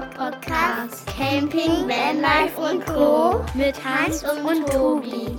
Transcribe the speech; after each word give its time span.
Podcast 0.00 1.08
Camping, 1.08 1.88
Vanlife 1.88 2.60
und 2.60 2.86
Co. 2.86 3.44
mit 3.54 3.74
Hans 3.84 4.22
und 4.22 4.64
Tobi. 4.68 5.34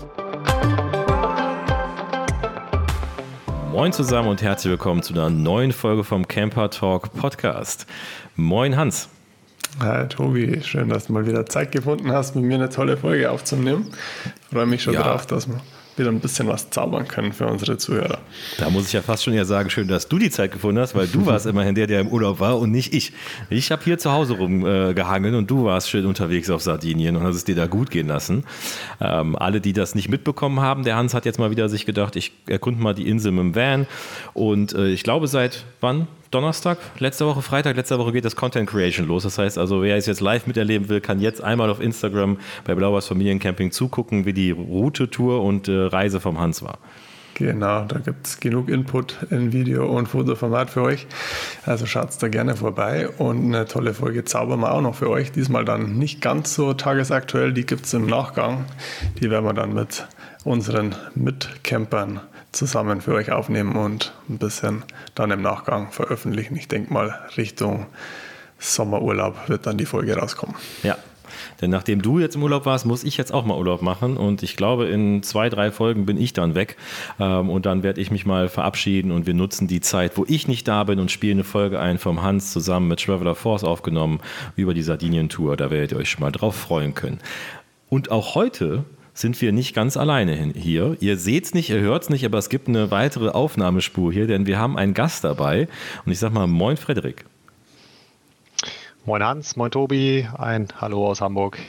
Moin 3.71 3.93
zusammen 3.93 4.27
und 4.27 4.41
herzlich 4.41 4.71
willkommen 4.71 5.01
zu 5.01 5.13
einer 5.13 5.29
neuen 5.29 5.71
Folge 5.71 6.03
vom 6.03 6.27
Camper 6.27 6.69
Talk 6.69 7.13
Podcast. 7.13 7.85
Moin 8.35 8.75
Hans. 8.75 9.07
Hi 9.79 10.05
Tobi, 10.09 10.61
schön, 10.61 10.89
dass 10.89 11.07
du 11.07 11.13
mal 11.13 11.25
wieder 11.25 11.45
Zeit 11.45 11.71
gefunden 11.71 12.11
hast, 12.11 12.35
mit 12.35 12.43
mir 12.43 12.55
eine 12.55 12.67
tolle 12.67 12.97
Folge 12.97 13.31
aufzunehmen. 13.31 13.89
Ich 14.25 14.53
freue 14.53 14.65
mich 14.65 14.83
schon 14.83 14.93
ja. 14.93 15.03
darauf, 15.03 15.25
dass 15.25 15.47
wir 15.47 15.61
wieder 15.99 16.09
ein 16.09 16.19
bisschen 16.19 16.47
was 16.47 16.69
zaubern 16.69 17.07
können 17.07 17.33
für 17.33 17.45
unsere 17.45 17.77
Zuhörer. 17.77 18.19
Da 18.57 18.69
muss 18.69 18.87
ich 18.87 18.93
ja 18.93 19.01
fast 19.01 19.23
schon 19.23 19.33
ja 19.33 19.45
sagen, 19.45 19.69
schön, 19.69 19.87
dass 19.87 20.07
du 20.07 20.17
die 20.17 20.29
Zeit 20.29 20.51
gefunden 20.51 20.79
hast, 20.81 20.95
weil 20.95 21.07
du 21.07 21.25
warst 21.25 21.45
immerhin 21.45 21.75
der, 21.75 21.87
der 21.87 22.01
im 22.01 22.07
Urlaub 22.07 22.39
war 22.39 22.57
und 22.59 22.71
nicht 22.71 22.93
ich. 22.93 23.13
Ich 23.49 23.71
habe 23.71 23.83
hier 23.83 23.97
zu 23.97 24.11
Hause 24.11 24.33
rumgehangen 24.33 25.33
äh, 25.33 25.37
und 25.37 25.51
du 25.51 25.65
warst 25.65 25.89
schön 25.89 26.05
unterwegs 26.05 26.49
auf 26.49 26.61
Sardinien 26.61 27.15
und 27.15 27.23
hast 27.23 27.35
es 27.35 27.43
dir 27.43 27.55
da 27.55 27.67
gut 27.67 27.91
gehen 27.91 28.07
lassen. 28.07 28.45
Ähm, 28.99 29.35
alle, 29.35 29.61
die 29.61 29.73
das 29.73 29.95
nicht 29.95 30.09
mitbekommen 30.09 30.59
haben, 30.59 30.83
der 30.83 30.95
Hans 30.95 31.13
hat 31.13 31.25
jetzt 31.25 31.39
mal 31.39 31.51
wieder 31.51 31.69
sich 31.69 31.85
gedacht, 31.85 32.15
ich 32.15 32.31
erkunde 32.47 32.81
mal 32.81 32.93
die 32.93 33.07
Insel 33.07 33.31
mit 33.31 33.43
dem 33.43 33.55
Van 33.55 33.87
und 34.33 34.73
äh, 34.73 34.87
ich 34.87 35.03
glaube 35.03 35.27
seit 35.27 35.65
wann? 35.81 36.07
Donnerstag, 36.31 36.77
letzte 36.99 37.25
Woche 37.25 37.41
Freitag, 37.41 37.75
letzte 37.75 37.97
Woche 37.97 38.11
geht 38.11 38.23
das 38.23 38.35
Content 38.35 38.69
Creation 38.69 39.07
los. 39.07 39.23
Das 39.23 39.39
heißt 39.39 39.57
also, 39.57 39.81
wer 39.81 39.97
es 39.97 40.05
jetzt 40.05 40.21
live 40.21 40.45
miterleben 40.45 40.87
will, 40.87 41.01
kann 41.01 41.19
jetzt 41.19 41.43
einmal 41.43 41.71
auf 41.71 41.81
Instagram 41.81 42.37
bei 42.65 42.75
Blauers 42.75 43.07
Familiencamping 43.07 43.71
zugucken, 43.71 44.25
wie 44.25 44.33
die 44.33 44.51
Route, 44.51 45.09
Tour 45.09 45.43
und 45.43 45.67
äh, 45.67 45.85
Reise 45.85 46.19
vom 46.19 46.39
Hans 46.39 46.61
war. 46.61 46.77
Genau, 47.33 47.85
da 47.85 47.99
gibt 47.99 48.27
es 48.27 48.39
genug 48.39 48.69
Input 48.69 49.15
in 49.31 49.53
Video- 49.53 49.87
und 49.87 50.07
Fotoformat 50.07 50.69
für 50.69 50.81
euch. 50.83 51.07
Also 51.65 51.85
schaut 51.85 52.09
da 52.21 52.27
gerne 52.27 52.55
vorbei 52.55 53.07
und 53.07 53.45
eine 53.45 53.65
tolle 53.65 53.93
Folge 53.93 54.23
zaubern 54.25 54.59
wir 54.59 54.71
auch 54.71 54.81
noch 54.81 54.95
für 54.95 55.09
euch. 55.09 55.31
Diesmal 55.31 55.65
dann 55.65 55.97
nicht 55.97 56.21
ganz 56.21 56.53
so 56.53 56.73
tagesaktuell, 56.73 57.53
die 57.53 57.65
gibt 57.65 57.85
es 57.85 57.93
im 57.93 58.05
Nachgang. 58.05 58.65
Die 59.19 59.31
werden 59.31 59.45
wir 59.45 59.53
dann 59.53 59.73
mit 59.73 60.05
unseren 60.43 60.95
Mitcampern 61.15 62.19
zusammen 62.51 63.01
für 63.01 63.13
euch 63.13 63.31
aufnehmen 63.31 63.75
und 63.75 64.13
ein 64.29 64.37
bisschen 64.37 64.83
dann 65.15 65.31
im 65.31 65.41
Nachgang 65.41 65.91
veröffentlichen. 65.91 66.55
Ich 66.55 66.67
denke 66.67 66.91
mal, 66.93 67.19
Richtung 67.37 67.85
Sommerurlaub 68.57 69.49
wird 69.49 69.65
dann 69.65 69.77
die 69.77 69.85
Folge 69.85 70.17
rauskommen. 70.17 70.55
Ja, 70.83 70.97
denn 71.61 71.69
nachdem 71.69 72.01
du 72.01 72.19
jetzt 72.19 72.35
im 72.35 72.43
Urlaub 72.43 72.65
warst, 72.65 72.85
muss 72.85 73.03
ich 73.03 73.17
jetzt 73.17 73.33
auch 73.33 73.45
mal 73.45 73.57
Urlaub 73.57 73.81
machen. 73.81 74.17
Und 74.17 74.43
ich 74.43 74.55
glaube, 74.55 74.87
in 74.87 75.23
zwei, 75.23 75.49
drei 75.49 75.71
Folgen 75.71 76.05
bin 76.05 76.17
ich 76.17 76.33
dann 76.33 76.55
weg. 76.55 76.77
Ähm, 77.19 77.49
und 77.49 77.65
dann 77.65 77.83
werde 77.83 78.01
ich 78.01 78.11
mich 78.11 78.25
mal 78.25 78.49
verabschieden 78.49 79.11
und 79.11 79.27
wir 79.27 79.33
nutzen 79.33 79.67
die 79.67 79.81
Zeit, 79.81 80.17
wo 80.17 80.25
ich 80.27 80.47
nicht 80.47 80.67
da 80.67 80.83
bin 80.83 80.99
und 80.99 81.11
spielen 81.11 81.37
eine 81.37 81.43
Folge 81.43 81.79
ein 81.79 81.97
vom 81.97 82.21
Hans 82.21 82.51
zusammen 82.51 82.87
mit 82.87 83.03
Traveler 83.03 83.35
Force 83.35 83.63
aufgenommen 83.63 84.19
über 84.55 84.73
die 84.73 84.83
Sardinien-Tour. 84.83 85.57
Da 85.57 85.71
werdet 85.71 85.91
ihr 85.91 85.97
euch 85.97 86.09
schon 86.09 86.21
mal 86.21 86.31
drauf 86.31 86.55
freuen 86.55 86.93
können. 86.93 87.19
Und 87.89 88.11
auch 88.11 88.35
heute 88.35 88.85
sind 89.19 89.41
wir 89.41 89.51
nicht 89.51 89.75
ganz 89.75 89.97
alleine 89.97 90.53
hier. 90.55 90.95
Ihr 91.01 91.17
seht 91.17 91.43
es 91.43 91.53
nicht, 91.53 91.69
ihr 91.69 91.81
hört 91.81 92.03
es 92.03 92.09
nicht, 92.09 92.23
aber 92.23 92.37
es 92.37 92.47
gibt 92.47 92.69
eine 92.69 92.89
weitere 92.89 93.29
Aufnahmespur 93.29 94.13
hier, 94.13 94.27
denn 94.27 94.45
wir 94.45 94.57
haben 94.57 94.77
einen 94.77 94.93
Gast 94.93 95.25
dabei. 95.25 95.67
Und 96.05 96.13
ich 96.13 96.19
sage 96.19 96.33
mal, 96.33 96.47
moin 96.47 96.77
Frederik. 96.77 97.25
Moin 99.05 99.21
Hans, 99.21 99.57
moin 99.57 99.71
Tobi, 99.71 100.25
ein 100.37 100.69
Hallo 100.79 101.05
aus 101.05 101.19
Hamburg. 101.19 101.59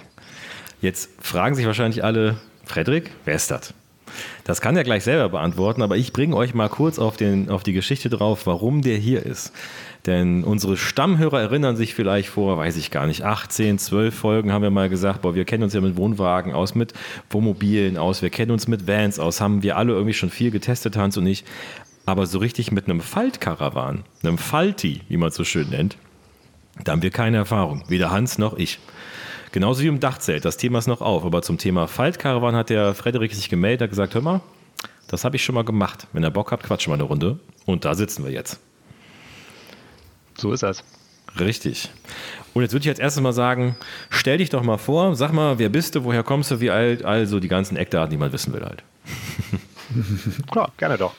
Jetzt 0.80 1.10
fragen 1.20 1.56
sich 1.56 1.66
wahrscheinlich 1.66 2.04
alle, 2.04 2.36
Frederik, 2.64 3.10
wer 3.24 3.34
ist 3.34 3.50
das? 3.50 3.74
Das 4.44 4.60
kann 4.60 4.76
er 4.76 4.84
gleich 4.84 5.02
selber 5.02 5.28
beantworten, 5.28 5.82
aber 5.82 5.96
ich 5.96 6.12
bringe 6.12 6.36
euch 6.36 6.54
mal 6.54 6.68
kurz 6.68 7.00
auf, 7.00 7.16
den, 7.16 7.50
auf 7.50 7.64
die 7.64 7.72
Geschichte 7.72 8.10
drauf, 8.10 8.46
warum 8.46 8.82
der 8.82 8.96
hier 8.96 9.26
ist. 9.26 9.52
Denn 10.06 10.44
unsere 10.44 10.76
Stammhörer 10.76 11.40
erinnern 11.40 11.76
sich 11.76 11.94
vielleicht 11.94 12.30
vor, 12.30 12.56
weiß 12.56 12.76
ich 12.78 12.90
gar 12.90 13.06
nicht, 13.06 13.22
18, 13.22 13.78
12 13.78 14.14
Folgen 14.14 14.52
haben 14.52 14.62
wir 14.62 14.70
mal 14.70 14.88
gesagt, 14.88 15.20
boah, 15.20 15.34
wir 15.34 15.44
kennen 15.44 15.62
uns 15.62 15.74
ja 15.74 15.80
mit 15.82 15.96
Wohnwagen 15.96 16.54
aus, 16.54 16.74
mit 16.74 16.94
Wohnmobilen 17.28 17.98
aus, 17.98 18.22
wir 18.22 18.30
kennen 18.30 18.50
uns 18.50 18.66
mit 18.66 18.88
Vans 18.88 19.18
aus, 19.18 19.40
haben 19.40 19.62
wir 19.62 19.76
alle 19.76 19.92
irgendwie 19.92 20.14
schon 20.14 20.30
viel 20.30 20.50
getestet, 20.50 20.96
Hans 20.96 21.18
und 21.18 21.26
ich. 21.26 21.44
Aber 22.06 22.26
so 22.26 22.38
richtig 22.38 22.72
mit 22.72 22.86
einem 22.86 23.00
Faltkarawan, 23.00 24.04
einem 24.22 24.38
Falti, 24.38 25.02
wie 25.08 25.18
man 25.18 25.28
es 25.28 25.34
so 25.34 25.44
schön 25.44 25.68
nennt, 25.68 25.98
da 26.82 26.92
haben 26.92 27.02
wir 27.02 27.10
keine 27.10 27.36
Erfahrung, 27.36 27.84
weder 27.88 28.10
Hans 28.10 28.38
noch 28.38 28.56
ich. 28.56 28.78
Genauso 29.52 29.82
wie 29.82 29.88
im 29.88 30.00
Dachzelt, 30.00 30.46
das 30.46 30.56
Thema 30.56 30.78
ist 30.78 30.86
noch 30.86 31.02
auf, 31.02 31.24
aber 31.24 31.42
zum 31.42 31.58
Thema 31.58 31.88
Faltkarawan 31.88 32.56
hat 32.56 32.70
der 32.70 32.94
Frederik 32.94 33.34
sich 33.34 33.50
gemeldet, 33.50 33.82
hat 33.82 33.90
gesagt, 33.90 34.14
hör 34.14 34.22
mal, 34.22 34.40
das 35.08 35.24
habe 35.24 35.36
ich 35.36 35.44
schon 35.44 35.56
mal 35.56 35.64
gemacht. 35.64 36.06
Wenn 36.12 36.24
ihr 36.24 36.30
Bock 36.30 36.52
habt, 36.52 36.62
quatschen 36.62 36.90
wir 36.90 36.94
eine 36.94 37.02
Runde. 37.02 37.40
Und 37.66 37.84
da 37.84 37.94
sitzen 37.94 38.24
wir 38.24 38.30
jetzt. 38.30 38.60
So 40.40 40.52
ist 40.52 40.62
das. 40.62 40.82
Richtig. 41.38 41.90
Und 42.54 42.62
jetzt 42.62 42.72
würde 42.72 42.82
ich 42.82 42.88
als 42.88 42.98
erstes 42.98 43.22
mal 43.22 43.32
sagen, 43.32 43.76
stell 44.08 44.38
dich 44.38 44.50
doch 44.50 44.62
mal 44.62 44.78
vor, 44.78 45.14
sag 45.14 45.32
mal, 45.32 45.58
wer 45.58 45.68
bist 45.68 45.94
du, 45.94 46.04
woher 46.04 46.22
kommst 46.22 46.50
du, 46.50 46.60
wie 46.60 46.70
alt, 46.70 47.04
also 47.04 47.38
die 47.38 47.48
ganzen 47.48 47.76
Eckdaten, 47.76 48.10
die 48.10 48.16
man 48.16 48.32
wissen 48.32 48.52
will 48.52 48.64
halt. 48.64 48.82
Klar, 50.50 50.72
gerne 50.76 50.98
doch. 50.98 51.14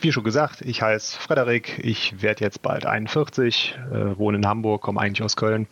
Wie 0.00 0.12
schon 0.12 0.22
gesagt, 0.22 0.60
ich 0.60 0.82
heiße 0.82 1.18
Frederik, 1.18 1.80
ich 1.82 2.20
werde 2.20 2.44
jetzt 2.44 2.60
bald 2.60 2.84
41, 2.84 3.74
äh, 3.90 4.18
wohne 4.18 4.36
in 4.36 4.46
Hamburg, 4.46 4.82
komme 4.82 5.00
eigentlich 5.00 5.22
aus 5.22 5.34
Köln 5.34 5.66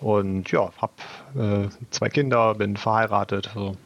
und 0.00 0.50
ja, 0.50 0.72
habe 0.78 1.68
äh, 1.68 1.68
zwei 1.90 2.08
Kinder, 2.08 2.56
bin 2.56 2.76
verheiratet. 2.76 3.50
So. 3.54 3.76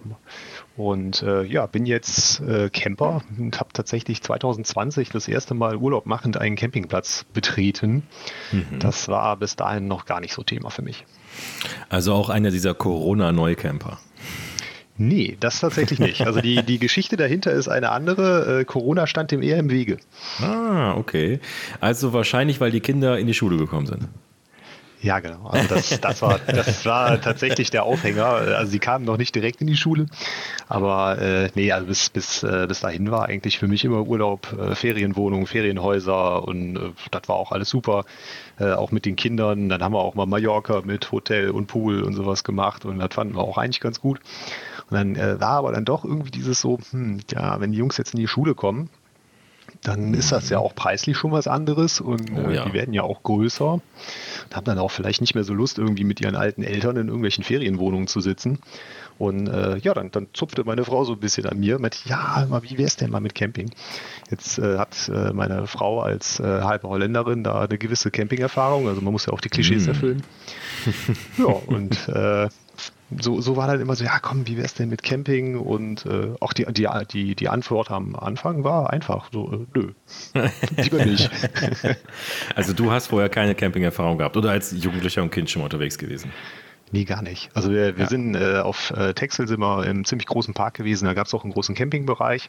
Und 0.76 1.22
äh, 1.22 1.42
ja, 1.44 1.66
bin 1.66 1.86
jetzt 1.86 2.40
äh, 2.40 2.68
Camper 2.68 3.22
und 3.38 3.58
habe 3.58 3.70
tatsächlich 3.72 4.22
2020 4.22 5.08
das 5.08 5.26
erste 5.26 5.54
Mal 5.54 5.76
Urlaub 5.76 6.06
machend 6.06 6.36
einen 6.36 6.56
Campingplatz 6.56 7.24
betreten. 7.32 8.02
Mhm. 8.52 8.78
Das 8.78 9.08
war 9.08 9.36
bis 9.38 9.56
dahin 9.56 9.88
noch 9.88 10.04
gar 10.04 10.20
nicht 10.20 10.34
so 10.34 10.42
Thema 10.42 10.70
für 10.70 10.82
mich. 10.82 11.06
Also 11.88 12.12
auch 12.12 12.28
einer 12.28 12.50
dieser 12.50 12.74
Corona-Neucamper. 12.74 13.98
Nee, 14.98 15.36
das 15.40 15.60
tatsächlich 15.60 15.98
nicht. 15.98 16.22
Also 16.26 16.40
die, 16.40 16.62
die 16.62 16.78
Geschichte 16.78 17.16
dahinter 17.16 17.52
ist 17.52 17.68
eine 17.68 17.90
andere. 17.90 18.60
Äh, 18.60 18.64
Corona 18.64 19.06
stand 19.06 19.30
dem 19.30 19.42
eher 19.42 19.58
im 19.58 19.70
Wege. 19.70 19.98
Ah, 20.40 20.94
okay. 20.96 21.40
Also 21.80 22.12
wahrscheinlich, 22.12 22.60
weil 22.60 22.70
die 22.70 22.80
Kinder 22.80 23.18
in 23.18 23.26
die 23.26 23.34
Schule 23.34 23.56
gekommen 23.56 23.86
sind. 23.86 24.08
Ja, 25.06 25.20
genau. 25.20 25.46
Also 25.46 25.68
das, 25.72 26.00
das, 26.00 26.20
war, 26.20 26.40
das 26.40 26.84
war 26.84 27.20
tatsächlich 27.20 27.70
der 27.70 27.84
Aufhänger. 27.84 28.26
Also 28.26 28.72
sie 28.72 28.80
kamen 28.80 29.04
noch 29.04 29.18
nicht 29.18 29.36
direkt 29.36 29.60
in 29.60 29.68
die 29.68 29.76
Schule, 29.76 30.06
aber 30.68 31.18
äh, 31.20 31.50
nee, 31.54 31.70
also 31.70 31.86
bis, 31.86 32.10
bis, 32.10 32.42
äh, 32.42 32.66
bis 32.66 32.80
dahin 32.80 33.08
war 33.12 33.26
eigentlich 33.26 33.56
für 33.56 33.68
mich 33.68 33.84
immer 33.84 34.02
Urlaub, 34.02 34.52
äh, 34.58 34.74
Ferienwohnung, 34.74 35.46
Ferienhäuser 35.46 36.42
und 36.42 36.74
äh, 36.76 36.80
das 37.12 37.28
war 37.28 37.36
auch 37.36 37.52
alles 37.52 37.70
super. 37.70 38.04
Äh, 38.58 38.72
auch 38.72 38.90
mit 38.90 39.04
den 39.04 39.14
Kindern. 39.14 39.68
Dann 39.68 39.80
haben 39.80 39.92
wir 39.92 40.00
auch 40.00 40.16
mal 40.16 40.26
Mallorca 40.26 40.80
mit 40.84 41.12
Hotel 41.12 41.50
und 41.50 41.68
Pool 41.68 42.02
und 42.02 42.14
sowas 42.14 42.42
gemacht 42.42 42.84
und 42.84 42.98
das 42.98 43.14
fanden 43.14 43.36
wir 43.36 43.42
auch 43.42 43.58
eigentlich 43.58 43.80
ganz 43.80 44.00
gut. 44.00 44.18
Und 44.90 44.96
dann 44.96 45.14
äh, 45.14 45.40
war 45.40 45.50
aber 45.50 45.70
dann 45.70 45.84
doch 45.84 46.04
irgendwie 46.04 46.32
dieses 46.32 46.60
so, 46.60 46.80
hm, 46.90 47.20
ja, 47.30 47.60
wenn 47.60 47.70
die 47.70 47.78
Jungs 47.78 47.96
jetzt 47.96 48.12
in 48.14 48.18
die 48.18 48.26
Schule 48.26 48.56
kommen, 48.56 48.90
dann 49.86 50.14
ist 50.14 50.32
das 50.32 50.48
ja 50.48 50.58
auch 50.58 50.74
preislich 50.74 51.16
schon 51.16 51.30
was 51.30 51.46
anderes 51.46 52.00
und 52.00 52.32
oh, 52.32 52.50
ja. 52.50 52.64
die 52.64 52.72
werden 52.72 52.92
ja 52.92 53.02
auch 53.02 53.22
größer 53.22 53.74
und 53.74 53.82
haben 54.52 54.64
dann 54.64 54.78
auch 54.78 54.90
vielleicht 54.90 55.20
nicht 55.20 55.34
mehr 55.34 55.44
so 55.44 55.54
Lust, 55.54 55.78
irgendwie 55.78 56.02
mit 56.02 56.20
ihren 56.20 56.34
alten 56.34 56.64
Eltern 56.64 56.96
in 56.96 57.06
irgendwelchen 57.06 57.44
Ferienwohnungen 57.44 58.08
zu 58.08 58.20
sitzen. 58.20 58.58
Und 59.18 59.46
äh, 59.46 59.78
ja, 59.78 59.94
dann, 59.94 60.10
dann 60.10 60.26
zupfte 60.32 60.64
meine 60.64 60.84
Frau 60.84 61.04
so 61.04 61.12
ein 61.12 61.20
bisschen 61.20 61.46
an 61.46 61.58
mir 61.58 61.78
mit, 61.78 62.04
ja, 62.04 62.46
mal, 62.48 62.62
wie 62.64 62.76
wär's 62.78 62.96
denn 62.96 63.10
mal 63.10 63.20
mit 63.20 63.34
Camping? 63.34 63.70
Jetzt 64.30 64.58
äh, 64.58 64.76
hat 64.76 65.08
äh, 65.08 65.32
meine 65.32 65.66
Frau 65.66 66.00
als 66.00 66.40
äh, 66.40 66.42
halbe 66.42 66.88
Holländerin 66.88 67.44
da 67.44 67.62
eine 67.62 67.78
gewisse 67.78 68.10
Camping-Erfahrung, 68.10 68.88
also 68.88 69.00
man 69.00 69.12
muss 69.12 69.26
ja 69.26 69.32
auch 69.32 69.40
die 69.40 69.48
Klischees 69.48 69.86
mm. 69.86 69.88
erfüllen. 69.88 70.22
ja, 71.38 71.44
und 71.44 72.08
äh, 72.08 72.48
so, 73.18 73.40
so 73.40 73.56
war 73.56 73.68
dann 73.68 73.80
immer 73.80 73.94
so, 73.94 74.04
ja 74.04 74.18
komm, 74.18 74.46
wie 74.46 74.56
wär's 74.56 74.74
denn 74.74 74.88
mit 74.88 75.02
Camping? 75.02 75.56
Und 75.56 76.06
äh, 76.06 76.34
auch 76.40 76.52
die, 76.52 76.64
die, 76.72 76.88
die, 77.10 77.34
die 77.34 77.48
Antwort 77.48 77.90
am 77.90 78.16
Anfang 78.16 78.64
war 78.64 78.90
einfach 78.90 79.28
so, 79.32 79.52
äh, 79.52 79.66
nö, 79.74 79.92
lieber 80.76 81.04
nicht. 81.04 81.30
also 82.54 82.72
du 82.72 82.90
hast 82.90 83.08
vorher 83.08 83.28
keine 83.28 83.54
Camping-Erfahrung 83.54 84.18
gehabt 84.18 84.36
oder 84.36 84.50
als 84.50 84.72
Jugendlicher 84.72 85.22
und 85.22 85.30
Kind 85.30 85.50
schon 85.50 85.60
mal 85.60 85.66
unterwegs 85.66 85.98
gewesen? 85.98 86.32
Nee, 86.92 87.04
gar 87.04 87.22
nicht. 87.22 87.50
Also 87.54 87.70
wir, 87.70 87.96
wir 87.96 88.04
ja. 88.04 88.08
sind 88.08 88.36
äh, 88.36 88.58
auf 88.58 88.90
äh, 88.92 89.12
Texel 89.12 89.48
sind 89.48 89.60
wir 89.60 89.84
im 89.86 90.04
ziemlich 90.04 90.26
großen 90.26 90.54
Park 90.54 90.74
gewesen, 90.74 91.06
da 91.06 91.14
gab 91.14 91.26
es 91.26 91.34
auch 91.34 91.42
einen 91.42 91.52
großen 91.52 91.74
Campingbereich. 91.74 92.48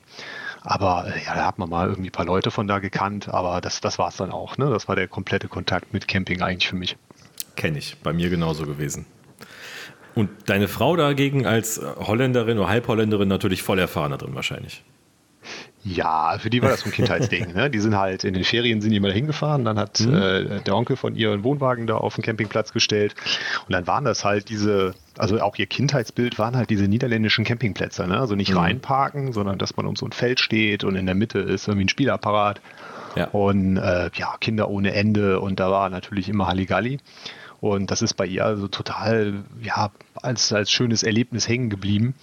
Aber 0.61 1.07
äh, 1.07 1.25
ja, 1.25 1.33
da 1.35 1.45
hat 1.45 1.57
man 1.57 1.69
mal 1.69 1.87
irgendwie 1.89 2.09
ein 2.09 2.11
paar 2.11 2.25
Leute 2.25 2.51
von 2.51 2.67
da 2.67 2.79
gekannt, 2.79 3.29
aber 3.29 3.61
das, 3.61 3.81
das 3.81 3.97
war 3.97 4.09
es 4.09 4.17
dann 4.17 4.31
auch. 4.31 4.57
Ne? 4.57 4.69
Das 4.69 4.87
war 4.87 4.95
der 4.95 5.07
komplette 5.07 5.47
Kontakt 5.47 5.91
mit 5.91 6.07
Camping 6.07 6.41
eigentlich 6.41 6.67
für 6.67 6.75
mich. 6.75 6.97
Kenne 7.55 7.79
ich, 7.79 7.97
bei 8.03 8.13
mir 8.13 8.29
genauso 8.29 8.65
gewesen. 8.65 9.07
Und 10.17 10.31
deine 10.47 10.67
Frau 10.67 10.95
dagegen 10.95 11.45
als 11.45 11.79
Holländerin 11.99 12.57
oder 12.57 12.69
Halbholländerin 12.69 13.27
natürlich 13.27 13.61
voll 13.61 13.77
erfahren 13.77 14.17
drin 14.17 14.33
wahrscheinlich. 14.33 14.83
Ja, 15.83 16.39
für 16.39 16.49
die 16.49 16.63
war 16.63 16.69
das 16.69 16.79
so 16.79 16.87
ein 16.87 16.91
Kindheitsding. 16.91 17.53
Ne? 17.53 17.69
Die 17.69 17.77
sind 17.77 17.95
halt 17.95 18.23
in 18.23 18.33
den 18.33 18.43
Ferien 18.43 18.81
sind 18.81 18.89
die 18.89 18.99
mal 18.99 19.13
hingefahren, 19.13 19.63
dann 19.63 19.77
hat 19.77 19.99
mhm. 19.99 20.15
äh, 20.15 20.59
der 20.61 20.75
Onkel 20.75 20.95
von 20.95 21.15
ihr 21.15 21.31
einen 21.31 21.43
Wohnwagen 21.43 21.85
da 21.85 21.97
auf 21.97 22.15
den 22.15 22.23
Campingplatz 22.23 22.73
gestellt 22.73 23.13
und 23.67 23.73
dann 23.73 23.85
waren 23.85 24.05
das 24.05 24.25
halt 24.25 24.49
diese, 24.49 24.95
also 25.19 25.39
auch 25.39 25.55
ihr 25.57 25.67
Kindheitsbild 25.67 26.39
waren 26.39 26.57
halt 26.57 26.71
diese 26.71 26.87
niederländischen 26.87 27.45
Campingplätze. 27.45 28.07
Ne? 28.07 28.19
Also 28.19 28.33
nicht 28.33 28.53
mhm. 28.53 28.57
reinparken, 28.57 29.33
sondern 29.33 29.59
dass 29.59 29.77
man 29.77 29.85
um 29.85 29.95
so 29.95 30.07
ein 30.07 30.13
Feld 30.13 30.39
steht 30.39 30.83
und 30.83 30.95
in 30.95 31.05
der 31.05 31.13
Mitte 31.13 31.37
ist 31.37 31.67
irgendwie 31.67 31.85
ein 31.85 31.89
Spielapparat 31.89 32.59
ja. 33.15 33.27
und 33.27 33.77
äh, 33.77 34.09
ja, 34.15 34.35
Kinder 34.41 34.67
ohne 34.69 34.95
Ende 34.95 35.39
und 35.39 35.59
da 35.59 35.69
war 35.69 35.91
natürlich 35.91 36.27
immer 36.27 36.47
Halligalli. 36.47 36.97
Und 37.59 37.89
das 37.89 38.01
ist 38.01 38.13
bei 38.13 38.25
ihr 38.25 38.45
also 38.45 38.67
total, 38.67 39.43
ja, 39.61 39.91
als, 40.15 40.53
als 40.53 40.71
schönes 40.71 41.03
Erlebnis 41.03 41.47
hängen 41.47 41.69
geblieben. 41.69 42.13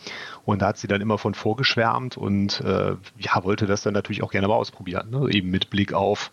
Und 0.45 0.63
da 0.63 0.69
hat 0.69 0.79
sie 0.79 0.87
dann 0.87 1.01
immer 1.01 1.19
von 1.19 1.35
vorgeschwärmt 1.35 2.17
und 2.17 2.61
äh, 2.61 2.95
ja, 3.19 3.45
wollte 3.45 3.67
das 3.67 3.83
dann 3.83 3.95
natürlich 3.95 4.23
auch 4.23 4.31
gerne 4.31 4.47
mal 4.47 4.55
ausprobieren. 4.55 5.11
Ne? 5.11 5.29
Eben 5.33 5.51
mit 5.51 5.71
Blick 5.71 5.93
auf, 5.93 6.31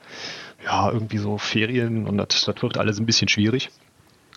ja, 0.64 0.92
irgendwie 0.92 1.18
so 1.18 1.38
Ferien 1.38 2.08
und 2.08 2.18
das, 2.18 2.46
das 2.46 2.62
wird 2.62 2.78
alles 2.78 3.00
ein 3.00 3.06
bisschen 3.06 3.28
schwierig. 3.28 3.72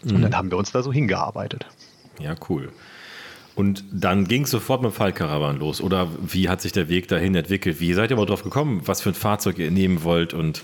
Mhm. 0.02 0.16
Und 0.16 0.22
dann 0.22 0.36
haben 0.36 0.50
wir 0.50 0.56
uns 0.56 0.72
da 0.72 0.82
so 0.82 0.92
hingearbeitet. 0.92 1.66
Ja, 2.18 2.34
cool. 2.48 2.72
Und 3.56 3.84
dann 3.92 4.26
ging 4.26 4.42
es 4.42 4.50
sofort 4.50 4.82
mit 4.82 4.92
dem 4.92 4.94
Fallkarawan 4.94 5.58
los. 5.58 5.80
Oder 5.80 6.08
wie 6.20 6.48
hat 6.48 6.60
sich 6.60 6.72
der 6.72 6.88
Weg 6.88 7.06
dahin 7.08 7.34
entwickelt? 7.34 7.80
Wie 7.80 7.92
seid 7.92 8.10
ihr 8.10 8.16
aber 8.16 8.26
drauf 8.26 8.42
gekommen, 8.42 8.82
was 8.84 9.00
für 9.00 9.10
ein 9.10 9.14
Fahrzeug 9.14 9.58
ihr 9.58 9.70
nehmen 9.70 10.02
wollt? 10.02 10.34
Und 10.34 10.62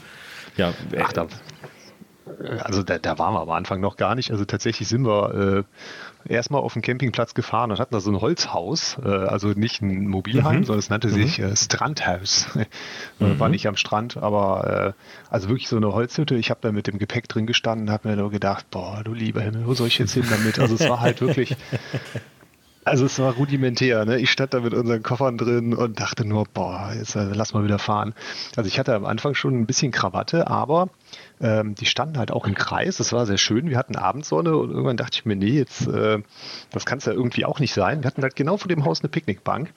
ja, 0.57 0.75
Ach, 1.01 1.13
da, 1.13 1.29
also 2.61 2.83
da, 2.83 2.99
da 2.99 3.19
waren 3.19 3.35
wir 3.35 3.41
am 3.41 3.51
Anfang 3.51 3.81
noch 3.81 3.97
gar 3.97 4.15
nicht. 4.15 4.31
Also 4.31 4.45
tatsächlich 4.45 4.89
sind 4.89 5.05
wir 5.05 5.65
äh, 6.27 6.33
erstmal 6.33 6.61
auf 6.63 6.73
den 6.73 6.83
Campingplatz 6.83 7.35
gefahren 7.35 7.71
und 7.71 7.79
hatten 7.79 7.95
da 7.95 8.01
so 8.01 8.11
ein 8.11 8.21
Holzhaus, 8.21 8.97
äh, 9.05 9.09
also 9.09 9.49
nicht 9.49 9.83
ein 9.83 10.07
Mobilheim, 10.07 10.61
mhm. 10.61 10.65
sondern 10.65 10.79
es 10.79 10.91
nannte 10.91 11.09
mhm. 11.09 11.13
sich 11.13 11.39
äh, 11.39 11.57
Strandhaus. 11.57 12.49
mhm. 13.19 13.39
War 13.39 13.49
nicht 13.49 13.67
am 13.69 13.77
Strand, 13.77 14.17
aber 14.17 14.95
äh, 14.97 15.33
also 15.33 15.49
wirklich 15.49 15.69
so 15.69 15.77
eine 15.77 15.93
Holzhütte. 15.93 16.37
Ich 16.37 16.51
habe 16.51 16.61
da 16.63 16.73
mit 16.73 16.87
dem 16.87 16.99
Gepäck 16.99 17.29
drin 17.29 17.47
gestanden 17.47 17.89
und 17.89 17.93
habe 17.93 18.09
mir 18.09 18.17
nur 18.17 18.31
gedacht, 18.31 18.67
boah, 18.71 19.03
du 19.05 19.13
lieber 19.13 19.41
Himmel, 19.41 19.67
wo 19.67 19.75
soll 19.75 19.89
ich 19.89 19.99
jetzt 19.99 20.13
hin 20.13 20.25
damit? 20.29 20.59
Also 20.59 20.75
es 20.75 20.89
war 20.89 21.01
halt 21.01 21.21
wirklich 21.21 21.57
also 22.85 23.05
es 23.05 23.19
war 23.19 23.35
rudimentär, 23.35 24.05
ne? 24.05 24.19
Ich 24.19 24.31
stand 24.31 24.55
da 24.55 24.61
mit 24.61 24.75
unseren 24.75 25.03
Koffern 25.03 25.37
drin 25.37 25.75
und 25.75 26.01
dachte 26.01 26.25
nur, 26.25 26.45
boah, 26.53 26.93
jetzt 26.97 27.15
äh, 27.15 27.31
lass 27.33 27.55
mal 27.55 27.65
wieder 27.65 27.79
fahren. 27.79 28.15
Also 28.57 28.69
ich 28.69 28.79
hatte 28.79 28.95
am 28.95 29.05
Anfang 29.05 29.35
schon 29.35 29.59
ein 29.59 29.67
bisschen 29.67 29.93
Krawatte, 29.93 30.49
aber 30.49 30.89
ähm, 31.41 31.75
die 31.75 31.87
standen 31.87 32.19
halt 32.19 32.31
auch 32.31 32.47
im 32.47 32.55
Kreis. 32.55 32.99
Das 32.99 33.13
war 33.13 33.27
sehr 33.27 33.39
schön. 33.39 33.69
Wir 33.69 33.79
hatten 33.79 33.97
Abendsonne 33.97 34.57
und 34.57 34.71
irgendwann 34.71 34.97
dachte 34.97 35.13
ich 35.15 35.25
mir, 35.25 35.37
nee, 35.37 35.59
jetzt, 35.59 35.87
äh, 35.87 36.23
das 36.71 36.85
kann 36.85 36.99
es 36.99 37.07
ja 37.07 37.13
irgendwie 37.13 37.45
auch 37.45 37.61
nicht 37.61 37.73
sein. 37.73 38.03
Wir 38.03 38.09
hatten 38.09 38.23
halt 38.23 38.37
genau 38.37 38.57
vor 38.57 38.69
dem 38.69 38.85
Haus 38.85 39.01
eine 39.01 39.09
Picknickbank. 39.09 39.73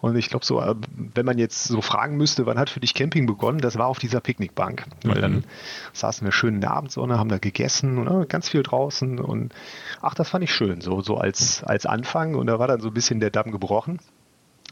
Und 0.00 0.16
ich 0.16 0.28
glaube 0.28 0.44
so, 0.44 0.60
äh, 0.60 0.74
wenn 1.14 1.26
man 1.26 1.38
jetzt 1.38 1.64
so 1.64 1.80
fragen 1.80 2.16
müsste, 2.16 2.46
wann 2.46 2.58
hat 2.58 2.70
für 2.70 2.80
dich 2.80 2.94
Camping 2.94 3.26
begonnen, 3.26 3.58
das 3.58 3.78
war 3.78 3.86
auf 3.86 3.98
dieser 3.98 4.20
Picknickbank. 4.20 4.84
Weil 5.04 5.20
dann 5.20 5.32
mhm. 5.32 5.44
saßen 5.92 6.24
wir 6.24 6.32
schön 6.32 6.54
in 6.54 6.60
der 6.60 6.72
Abendsonne, 6.72 7.18
haben 7.18 7.28
da 7.28 7.38
gegessen 7.38 7.98
und 7.98 8.22
äh, 8.22 8.26
ganz 8.26 8.48
viel 8.48 8.62
draußen 8.62 9.18
und 9.18 9.52
ach, 10.00 10.14
das 10.14 10.28
fand 10.28 10.44
ich 10.44 10.54
schön, 10.54 10.80
so, 10.80 11.00
so 11.00 11.16
als, 11.16 11.62
als 11.64 11.86
Anfang. 11.86 12.34
Und 12.34 12.46
da 12.46 12.58
war 12.58 12.68
dann 12.68 12.80
so 12.80 12.88
ein 12.88 12.94
bisschen 12.94 13.20
der 13.20 13.30
Damm 13.30 13.50
gebrochen. 13.50 13.98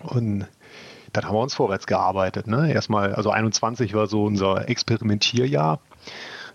Und 0.02 0.46
dann 1.12 1.24
haben 1.24 1.34
wir 1.34 1.40
uns 1.40 1.54
vorwärts 1.54 1.86
gearbeitet. 1.86 2.46
Ne? 2.46 2.72
Erstmal, 2.72 3.14
also 3.14 3.30
21 3.30 3.94
war 3.94 4.06
so 4.06 4.24
unser 4.24 4.68
Experimentierjahr. 4.68 5.80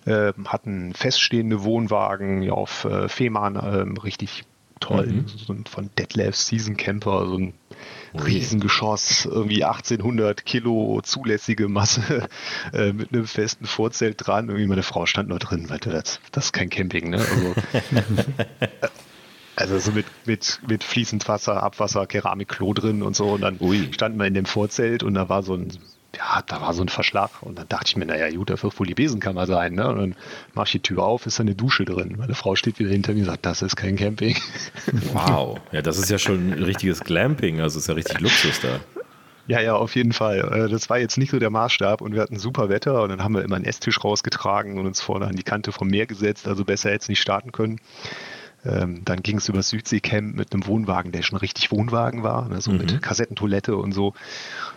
Äh, 0.06 0.34
hatten 0.46 0.94
feststehende 0.94 1.64
Wohnwagen 1.64 2.44
ja, 2.44 2.54
auf 2.54 2.86
äh, 2.86 3.10
Fehmarn, 3.10 3.56
äh, 3.56 4.00
richtig 4.02 4.44
toll. 4.80 5.08
Mhm. 5.08 5.26
So 5.28 5.56
von 5.68 5.90
Detlef 5.98 6.36
Season 6.36 6.78
Camper, 6.78 7.26
so 7.28 7.40
ein 7.40 7.54
Riesengeschoss, 8.14 9.26
irgendwie 9.26 9.64
1800 9.64 10.46
Kilo 10.46 11.02
zulässige 11.02 11.68
Masse 11.68 12.30
äh, 12.74 12.94
mit 12.94 13.14
einem 13.14 13.26
festen 13.26 13.66
Vorzelt 13.66 14.28
dran. 14.28 14.50
Irgendwie 14.50 14.68
meine 14.68 14.84
Frau 14.84 15.06
stand 15.06 15.30
nur 15.30 15.40
drin, 15.40 15.70
weil 15.70 15.80
das, 15.80 16.20
das 16.32 16.46
ist 16.46 16.54
kein 16.54 16.70
Camping, 16.70 17.10
ne? 17.10 17.18
Also, 17.18 17.56
Also 19.58 19.80
so 19.80 19.92
mit, 19.92 20.06
mit, 20.26 20.60
mit 20.68 20.84
fließend 20.84 21.28
Wasser, 21.30 21.64
Abwasser, 21.64 22.06
Keramik, 22.08 22.50
Klo 22.50 22.74
drin 22.74 23.02
und 23.02 23.16
so. 23.16 23.32
Und 23.32 23.42
dann 23.42 23.58
Ui. 23.62 23.88
standen 23.94 24.20
wir 24.20 24.26
in 24.26 24.34
dem 24.34 24.46
Vorzelt 24.46 25.02
und 25.02 25.14
da 25.14 25.30
war 25.30 25.44
so 25.44 25.54
ein, 25.56 25.70
ja, 26.18 26.42
da 26.46 26.62
war 26.62 26.74
so 26.74 26.82
ein 26.82 26.90
Verschlag. 26.90 27.42
Und 27.42 27.58
dann 27.58 27.68
dachte 27.68 27.86
ich 27.88 27.96
mir, 27.96 28.06
naja, 28.06 28.30
gut, 28.36 28.50
da 28.50 28.62
wird 28.62 28.80
wohl 28.80 28.88
die 28.88 28.96
Besenkammer 28.96 29.46
sein. 29.46 29.74
Ne? 29.74 29.88
Und 29.88 29.98
dann 29.98 30.16
mach 30.54 30.66
ich 30.66 30.74
die 30.74 30.80
Tür 30.80 31.04
auf, 31.04 31.26
ist 31.26 31.40
da 31.40 31.44
eine 31.44 31.56
Dusche 31.56 31.86
drin. 31.86 32.16
Meine 32.18 32.36
Frau 32.36 32.56
steht 32.56 32.80
wieder 32.80 32.90
hinter 32.90 33.14
mir 33.14 33.20
und 33.20 33.26
sagt, 33.26 33.46
das 33.46 33.62
ist 33.62 33.76
kein 33.76 33.96
Camping. 33.96 34.36
Wow, 35.14 35.60
ja, 35.72 35.82
das 35.82 35.98
ist 35.98 36.10
ja 36.10 36.18
schon 36.18 36.52
ein 36.52 36.64
richtiges 36.64 37.02
Glamping. 37.02 37.60
Also 37.62 37.80
ist 37.80 37.88
ja 37.88 37.94
richtig 37.94 38.20
Luxus 38.20 38.60
da. 38.62 38.80
Ja, 39.48 39.62
ja, 39.62 39.76
auf 39.76 39.96
jeden 39.96 40.12
Fall. 40.12 40.40
Äh, 40.40 40.70
das 40.70 40.90
war 40.90 40.98
jetzt 40.98 41.18
nicht 41.18 41.32
so 41.32 41.40
der 41.40 41.50
Maßstab 41.50 42.02
und 42.02 42.14
wir 42.14 42.22
hatten 42.22 42.38
super 42.38 42.70
Wetter 42.70 43.04
und 43.04 43.10
dann 43.10 43.24
haben 43.24 43.36
wir 43.36 43.44
immer 43.44 43.56
einen 43.56 43.66
Esstisch 43.66 44.04
rausgetragen 44.04 44.80
und 44.80 44.88
uns 44.88 45.02
vorne 45.02 45.28
an 45.28 45.36
die 45.36 45.44
Kante 45.44 45.72
vom 45.72 45.88
Meer 45.88 46.08
gesetzt. 46.08 46.48
Also 46.48 46.66
besser 46.66 46.90
hätte 46.90 47.04
es 47.04 47.10
nicht 47.10 47.22
starten 47.22 47.52
können. 47.52 47.80
Ähm, 48.66 49.04
dann 49.06 49.22
ging 49.22 49.38
es 49.38 49.48
über 49.50 49.60
das 49.60 49.70
Südseecamp 49.70 50.36
mit 50.36 50.54
einem 50.54 50.66
Wohnwagen, 50.66 51.12
der 51.12 51.22
schon 51.22 51.38
richtig 51.38 51.72
Wohnwagen 51.72 52.24
war, 52.24 52.50
ne, 52.50 52.62
so 52.62 52.72
mhm. 52.72 52.78
mit 52.78 53.02
Kassettentoilette 53.02 53.76
und 53.76 53.92
so, 53.92 54.14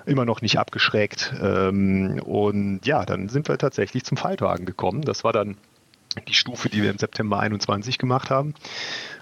immer 0.07 0.25
noch 0.25 0.43
nicht 0.43 0.59
abgeschreckt. 0.59 1.33
Ähm, 1.41 2.21
und 2.25 2.81
ja, 2.85 3.05
dann 3.05 3.29
sind 3.29 3.49
wir 3.49 3.59
tatsächlich 3.59 4.05
zum 4.05 4.17
Faltwagen 4.17 4.67
gekommen. 4.67 5.03
Das 5.03 5.25
war 5.25 5.33
dann 5.33 5.57
die 6.27 6.35
Stufe, 6.35 6.69
die 6.69 6.83
wir 6.83 6.91
im 6.91 6.99
September 6.99 7.41
21 7.41 7.99
gemacht 7.99 8.31
haben. 8.31 8.55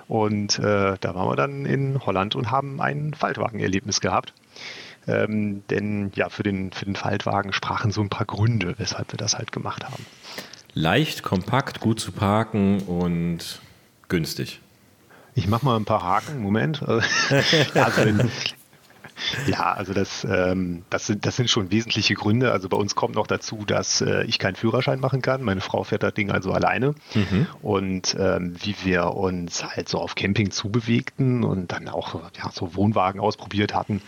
Und 0.09 0.59
äh, 0.59 0.97
da 1.01 1.15
waren 1.15 1.29
wir 1.29 1.37
dann 1.37 1.67
in 1.67 2.05
Holland 2.05 2.35
und 2.35 2.51
haben 2.51 2.81
ein 2.81 3.13
Faltwagen-Erlebnis 3.15 4.01
gehabt. 4.01 4.33
Ähm, 5.09 5.63
denn 5.71 6.11
ja, 6.15 6.29
für 6.29 6.43
den, 6.43 6.73
für 6.73 6.85
den 6.85 6.97
Faltwagen 6.97 7.53
sprachen 7.53 7.93
so 7.93 8.01
ein 8.01 8.09
paar 8.09 8.27
Gründe, 8.27 8.75
weshalb 8.79 9.13
wir 9.13 9.19
das 9.19 9.37
halt 9.37 9.53
gemacht 9.53 9.85
haben. 9.85 10.05
Leicht, 10.75 11.23
kompakt, 11.23 11.81
gut 11.81 12.01
zu 12.01 12.13
parken 12.13 12.81
und 12.83 13.61
günstig. 14.09 14.61
Ich 15.35 15.49
mache 15.49 15.65
mal 15.65 15.77
ein 15.77 15.85
paar 15.85 16.03
Haken. 16.03 16.41
Moment. 16.41 16.83
also, 17.75 18.13
ja, 19.47 19.73
also 19.73 19.93
das, 19.93 20.27
ähm, 20.29 20.83
das, 20.91 21.07
sind, 21.07 21.27
das 21.27 21.37
sind 21.37 21.51
schon 21.51 21.71
wesentliche 21.71 22.15
Gründe. 22.15 22.53
Also 22.53 22.69
bei 22.69 22.77
uns 22.77 22.95
kommt 22.95 23.15
noch 23.15 23.27
dazu, 23.27 23.65
dass 23.67 24.01
äh, 24.01 24.25
ich 24.25 24.39
keinen 24.39 24.57
Führerschein 24.57 25.01
machen 25.01 25.23
kann. 25.23 25.43
Meine 25.43 25.61
Frau 25.61 25.85
fährt 25.85 26.03
das 26.03 26.15
Ding 26.15 26.31
also 26.31 26.53
alleine. 26.53 26.95
Mhm. 27.15 27.47
Und 27.63 28.17
ähm, 28.19 28.55
wie 28.61 28.75
wir 28.85 29.15
uns 29.15 29.65
halt 29.65 29.89
so 29.89 29.99
auf 29.99 30.15
Camping 30.15 30.51
zubewegten 30.51 31.45
und 31.45 31.73
dann 31.73 31.89
auch 31.89 32.15
ja, 32.37 32.51
so 32.53 32.75
Wohnwagen 32.75 33.21
ausprobiert 33.21 33.75
hatten, 33.75 34.03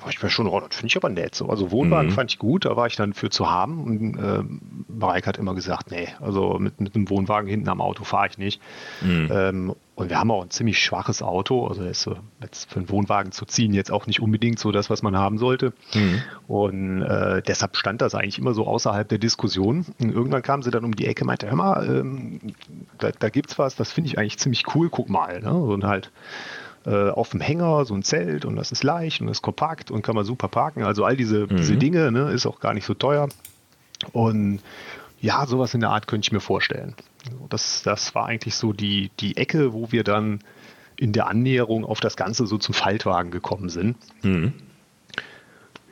war 0.00 0.10
ich 0.10 0.22
mir 0.22 0.30
schon, 0.30 0.46
oh, 0.46 0.60
das 0.60 0.76
finde 0.76 0.88
ich 0.88 0.96
aber 0.96 1.08
nett. 1.08 1.34
So, 1.34 1.48
also 1.48 1.70
Wohnwagen 1.70 2.10
mhm. 2.10 2.14
fand 2.14 2.30
ich 2.30 2.38
gut, 2.38 2.64
da 2.64 2.76
war 2.76 2.86
ich 2.86 2.96
dann 2.96 3.14
für 3.14 3.30
zu 3.30 3.50
haben. 3.50 3.84
Und 3.84 4.18
äh, 4.18 4.42
Marek 4.88 5.26
hat 5.26 5.36
immer 5.36 5.54
gesagt, 5.54 5.90
nee, 5.90 6.08
also 6.20 6.58
mit, 6.58 6.80
mit 6.80 6.94
einem 6.94 7.08
Wohnwagen 7.08 7.48
hinten 7.48 7.68
am 7.68 7.80
Auto 7.80 8.04
fahre 8.04 8.28
ich 8.28 8.38
nicht. 8.38 8.60
Mhm. 9.00 9.28
Ähm, 9.32 9.74
und 10.00 10.08
wir 10.08 10.18
haben 10.18 10.30
auch 10.30 10.42
ein 10.42 10.50
ziemlich 10.50 10.82
schwaches 10.82 11.20
Auto. 11.20 11.66
Also 11.66 11.82
ist 11.82 12.08
jetzt 12.40 12.70
für 12.70 12.78
einen 12.78 12.88
Wohnwagen 12.88 13.32
zu 13.32 13.44
ziehen 13.44 13.74
jetzt 13.74 13.92
auch 13.92 14.06
nicht 14.06 14.20
unbedingt 14.20 14.58
so 14.58 14.72
das, 14.72 14.88
was 14.88 15.02
man 15.02 15.14
haben 15.14 15.36
sollte. 15.36 15.74
Mhm. 15.92 16.22
Und 16.48 17.02
äh, 17.02 17.42
deshalb 17.42 17.76
stand 17.76 18.00
das 18.00 18.14
eigentlich 18.14 18.38
immer 18.38 18.54
so 18.54 18.66
außerhalb 18.66 19.06
der 19.06 19.18
Diskussion. 19.18 19.84
Und 20.00 20.10
irgendwann 20.10 20.40
kam 20.40 20.62
sie 20.62 20.70
dann 20.70 20.86
um 20.86 20.96
die 20.96 21.06
Ecke, 21.06 21.26
meinte, 21.26 21.50
hör 21.50 21.56
mal, 21.56 21.86
ähm, 21.86 22.40
da, 22.96 23.10
da 23.10 23.28
gibt's 23.28 23.58
was, 23.58 23.76
das 23.76 23.92
finde 23.92 24.08
ich 24.08 24.16
eigentlich 24.16 24.38
ziemlich 24.38 24.74
cool, 24.74 24.88
guck 24.88 25.10
mal. 25.10 25.42
Ne? 25.42 25.52
Und 25.52 25.84
halt 25.84 26.10
äh, 26.86 27.10
auf 27.10 27.28
dem 27.28 27.42
Hänger 27.42 27.84
so 27.84 27.92
ein 27.92 28.02
Zelt 28.02 28.46
und 28.46 28.56
das 28.56 28.72
ist 28.72 28.82
leicht 28.82 29.20
und 29.20 29.26
das 29.26 29.36
ist 29.36 29.42
kompakt 29.42 29.90
und 29.90 30.00
kann 30.00 30.16
man 30.16 30.24
super 30.24 30.48
parken. 30.48 30.82
Also 30.82 31.04
all 31.04 31.18
diese, 31.18 31.40
mhm. 31.40 31.56
diese 31.58 31.76
Dinge, 31.76 32.10
ne, 32.10 32.30
ist 32.30 32.46
auch 32.46 32.60
gar 32.60 32.72
nicht 32.72 32.86
so 32.86 32.94
teuer. 32.94 33.28
Und 34.12 34.60
ja, 35.20 35.44
sowas 35.46 35.74
in 35.74 35.80
der 35.80 35.90
Art 35.90 36.06
könnte 36.06 36.24
ich 36.24 36.32
mir 36.32 36.40
vorstellen. 36.40 36.94
Das, 37.48 37.82
das 37.82 38.14
war 38.14 38.26
eigentlich 38.26 38.54
so 38.54 38.72
die, 38.72 39.10
die 39.20 39.36
Ecke, 39.36 39.72
wo 39.72 39.92
wir 39.92 40.04
dann 40.04 40.40
in 40.96 41.12
der 41.12 41.28
Annäherung 41.28 41.84
auf 41.84 42.00
das 42.00 42.16
Ganze 42.16 42.46
so 42.46 42.58
zum 42.58 42.74
Faltwagen 42.74 43.30
gekommen 43.30 43.68
sind. 43.68 43.96
Mhm. 44.22 44.52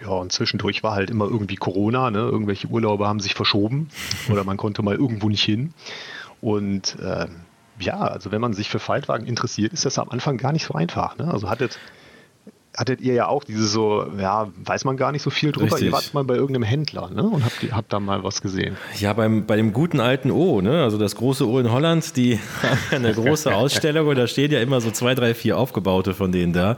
Ja, 0.00 0.08
und 0.08 0.32
zwischendurch 0.32 0.82
war 0.82 0.94
halt 0.94 1.10
immer 1.10 1.24
irgendwie 1.24 1.56
Corona, 1.56 2.10
ne? 2.10 2.18
irgendwelche 2.18 2.68
Urlaube 2.68 3.08
haben 3.08 3.18
sich 3.18 3.34
verschoben 3.34 3.88
oder 4.30 4.44
man 4.44 4.56
konnte 4.56 4.82
mal 4.82 4.94
irgendwo 4.94 5.28
nicht 5.28 5.42
hin. 5.42 5.74
Und 6.40 6.98
äh, 7.00 7.26
ja, 7.80 7.98
also 7.98 8.30
wenn 8.30 8.40
man 8.40 8.52
sich 8.52 8.68
für 8.68 8.78
Faltwagen 8.78 9.26
interessiert, 9.26 9.72
ist 9.72 9.84
das 9.84 9.98
am 9.98 10.08
Anfang 10.10 10.36
gar 10.36 10.52
nicht 10.52 10.66
so 10.66 10.74
einfach. 10.74 11.16
Ne? 11.18 11.32
Also 11.32 11.48
hattet 11.48 11.78
hattet 12.78 13.00
ihr 13.00 13.12
ja 13.12 13.26
auch 13.26 13.42
diese 13.42 13.66
so, 13.66 14.06
ja, 14.20 14.48
weiß 14.64 14.84
man 14.84 14.96
gar 14.96 15.10
nicht 15.10 15.22
so 15.22 15.30
viel 15.30 15.50
drüber. 15.50 15.72
Richtig. 15.72 15.86
Ihr 15.86 15.92
wart 15.92 16.14
mal 16.14 16.22
bei 16.22 16.36
irgendeinem 16.36 16.62
Händler 16.62 17.10
ne? 17.12 17.24
und 17.24 17.44
habt, 17.44 17.72
habt 17.72 17.92
da 17.92 17.98
mal 17.98 18.22
was 18.22 18.40
gesehen. 18.40 18.76
Ja, 19.00 19.12
beim, 19.14 19.46
bei 19.46 19.56
dem 19.56 19.72
guten 19.72 19.98
alten 19.98 20.30
O, 20.30 20.60
ne? 20.60 20.84
also 20.84 20.96
das 20.96 21.16
große 21.16 21.48
O 21.48 21.58
in 21.58 21.72
Holland, 21.72 22.16
die 22.16 22.38
haben 22.62 23.04
eine 23.04 23.12
große 23.12 23.52
Ausstellung 23.52 24.06
und 24.06 24.16
da 24.16 24.28
stehen 24.28 24.52
ja 24.52 24.60
immer 24.60 24.80
so 24.80 24.92
zwei, 24.92 25.16
drei, 25.16 25.34
vier 25.34 25.58
aufgebaute 25.58 26.14
von 26.14 26.30
denen 26.30 26.52
da. 26.52 26.76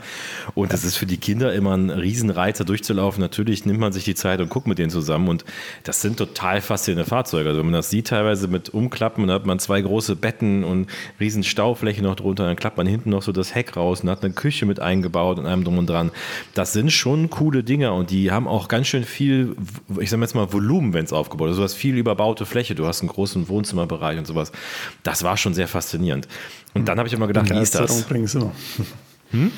Und 0.55 0.73
das 0.73 0.83
ist 0.83 0.97
für 0.97 1.05
die 1.05 1.17
Kinder 1.17 1.53
immer 1.53 1.77
ein 1.77 1.91
Riesenreiz, 1.91 2.57
da 2.57 2.63
durchzulaufen. 2.63 3.21
Natürlich 3.21 3.67
nimmt 3.67 3.79
man 3.79 3.93
sich 3.93 4.03
die 4.03 4.15
Zeit 4.15 4.41
und 4.41 4.49
guckt 4.49 4.65
mit 4.65 4.79
denen 4.79 4.89
zusammen 4.89 5.29
und 5.29 5.45
das 5.83 6.01
sind 6.01 6.17
total 6.17 6.61
faszinierende 6.61 7.07
Fahrzeuge. 7.07 7.49
Also 7.49 7.59
wenn 7.59 7.67
man 7.67 7.73
das 7.73 7.91
sieht, 7.91 8.07
teilweise 8.07 8.47
mit 8.47 8.69
Umklappen, 8.73 9.27
dann 9.27 9.35
hat 9.35 9.45
man 9.45 9.59
zwei 9.59 9.79
große 9.79 10.15
Betten 10.15 10.63
und 10.63 10.87
riesen 11.19 11.43
Staufläche 11.43 12.01
noch 12.01 12.15
drunter, 12.15 12.47
dann 12.47 12.55
klappt 12.55 12.77
man 12.77 12.87
hinten 12.87 13.11
noch 13.11 13.21
so 13.21 13.31
das 13.31 13.53
Heck 13.53 13.77
raus 13.77 14.01
und 14.01 14.09
hat 14.09 14.23
eine 14.23 14.33
Küche 14.33 14.65
mit 14.65 14.79
eingebaut 14.79 15.37
und 15.37 15.45
einem 15.45 15.63
drum 15.63 15.77
und 15.77 15.90
dran. 15.91 16.11
Das 16.53 16.73
sind 16.73 16.91
schon 16.91 17.29
coole 17.29 17.63
Dinger 17.63 17.93
und 17.93 18.11
die 18.11 18.31
haben 18.31 18.47
auch 18.47 18.67
ganz 18.67 18.87
schön 18.87 19.03
viel, 19.03 19.55
ich 19.99 20.09
sag 20.09 20.19
jetzt 20.19 20.35
mal, 20.35 20.51
Volumen, 20.51 20.93
wenn 20.93 21.05
es 21.05 21.13
aufgebaut 21.13 21.51
ist. 21.51 21.57
Du 21.57 21.63
hast 21.63 21.73
viel 21.73 21.97
überbaute 21.97 22.45
Fläche, 22.45 22.75
du 22.75 22.87
hast 22.87 23.01
einen 23.01 23.09
großen 23.09 23.47
Wohnzimmerbereich 23.47 24.17
und 24.17 24.27
sowas. 24.27 24.51
Das 25.03 25.23
war 25.23 25.37
schon 25.37 25.53
sehr 25.53 25.67
faszinierend. 25.67 26.27
Und 26.73 26.87
dann 26.87 26.97
habe 26.97 27.07
ich 27.07 27.13
immer 27.13 27.27
gedacht, 27.27 27.49
wie 27.49 27.59
ist 27.59 27.75
das? 27.75 28.05
Hm? 29.31 29.51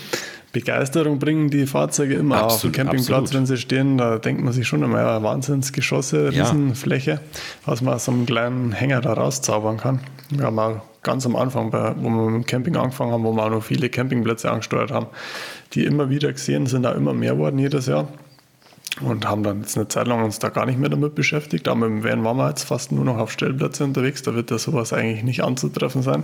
Begeisterung 0.54 1.18
bringen 1.18 1.50
die 1.50 1.66
Fahrzeuge 1.66 2.14
immer 2.14 2.36
absolut, 2.36 2.54
auf 2.54 2.62
dem 2.62 2.72
Campingplatz, 2.74 3.24
absolut. 3.24 3.34
wenn 3.34 3.46
sie 3.48 3.58
stehen. 3.58 3.98
Da 3.98 4.20
denkt 4.20 4.44
man 4.44 4.54
sich 4.54 4.68
schon 4.68 4.84
immer, 4.84 5.00
ja, 5.00 5.24
Wahnsinnsgeschosse, 5.24 6.32
Riesenfläche, 6.32 7.12
ja. 7.12 7.20
was 7.66 7.82
man 7.82 7.96
aus 7.96 8.06
so 8.06 8.12
einem 8.12 8.28
kleinen 8.28 8.72
Hänger 8.72 9.02
da 9.02 9.14
rauszaubern 9.14 9.78
kann. 9.78 10.00
Wir 10.30 10.46
haben 10.46 10.60
auch 10.60 10.82
ganz 11.02 11.26
am 11.26 11.36
Anfang, 11.36 11.72
bei, 11.72 11.96
wo 11.98 12.08
wir 12.08 12.30
mit 12.30 12.44
dem 12.44 12.46
Camping 12.46 12.76
angefangen 12.76 13.12
haben, 13.12 13.24
wo 13.24 13.34
wir 13.34 13.44
auch 13.44 13.50
noch 13.50 13.64
viele 13.64 13.90
Campingplätze 13.90 14.50
angesteuert 14.50 14.92
haben, 14.92 15.08
die 15.74 15.86
immer 15.86 16.10
wieder 16.10 16.32
gesehen 16.32 16.66
sind, 16.66 16.86
auch 16.86 16.96
immer 16.96 17.14
mehr 17.14 17.38
worden 17.38 17.60
jedes 17.60 17.88
Jahr. 17.88 18.08
Und 19.02 19.28
haben 19.28 19.42
dann 19.42 19.62
jetzt 19.62 19.76
eine 19.76 19.88
Zeit 19.88 20.06
lang 20.06 20.24
uns 20.24 20.38
da 20.38 20.50
gar 20.50 20.68
nicht 20.68 20.78
mehr 20.78 20.90
damit 20.90 21.16
beschäftigt. 21.16 21.68
Aber 21.68 21.88
dem 21.88 22.04
Van 22.04 22.24
waren 22.24 22.38
wir 22.38 22.50
jetzt 22.50 22.64
fast 22.64 22.92
nur 22.92 23.04
noch 23.04 23.18
auf 23.18 23.32
Stellplätze 23.32 23.84
unterwegs. 23.84 24.22
Da 24.22 24.36
wird 24.36 24.52
ja 24.52 24.60
sowas 24.60 24.94
eigentlich 24.94 25.24
nicht 25.24 25.44
anzutreffen 25.44 26.04
sein. 26.04 26.24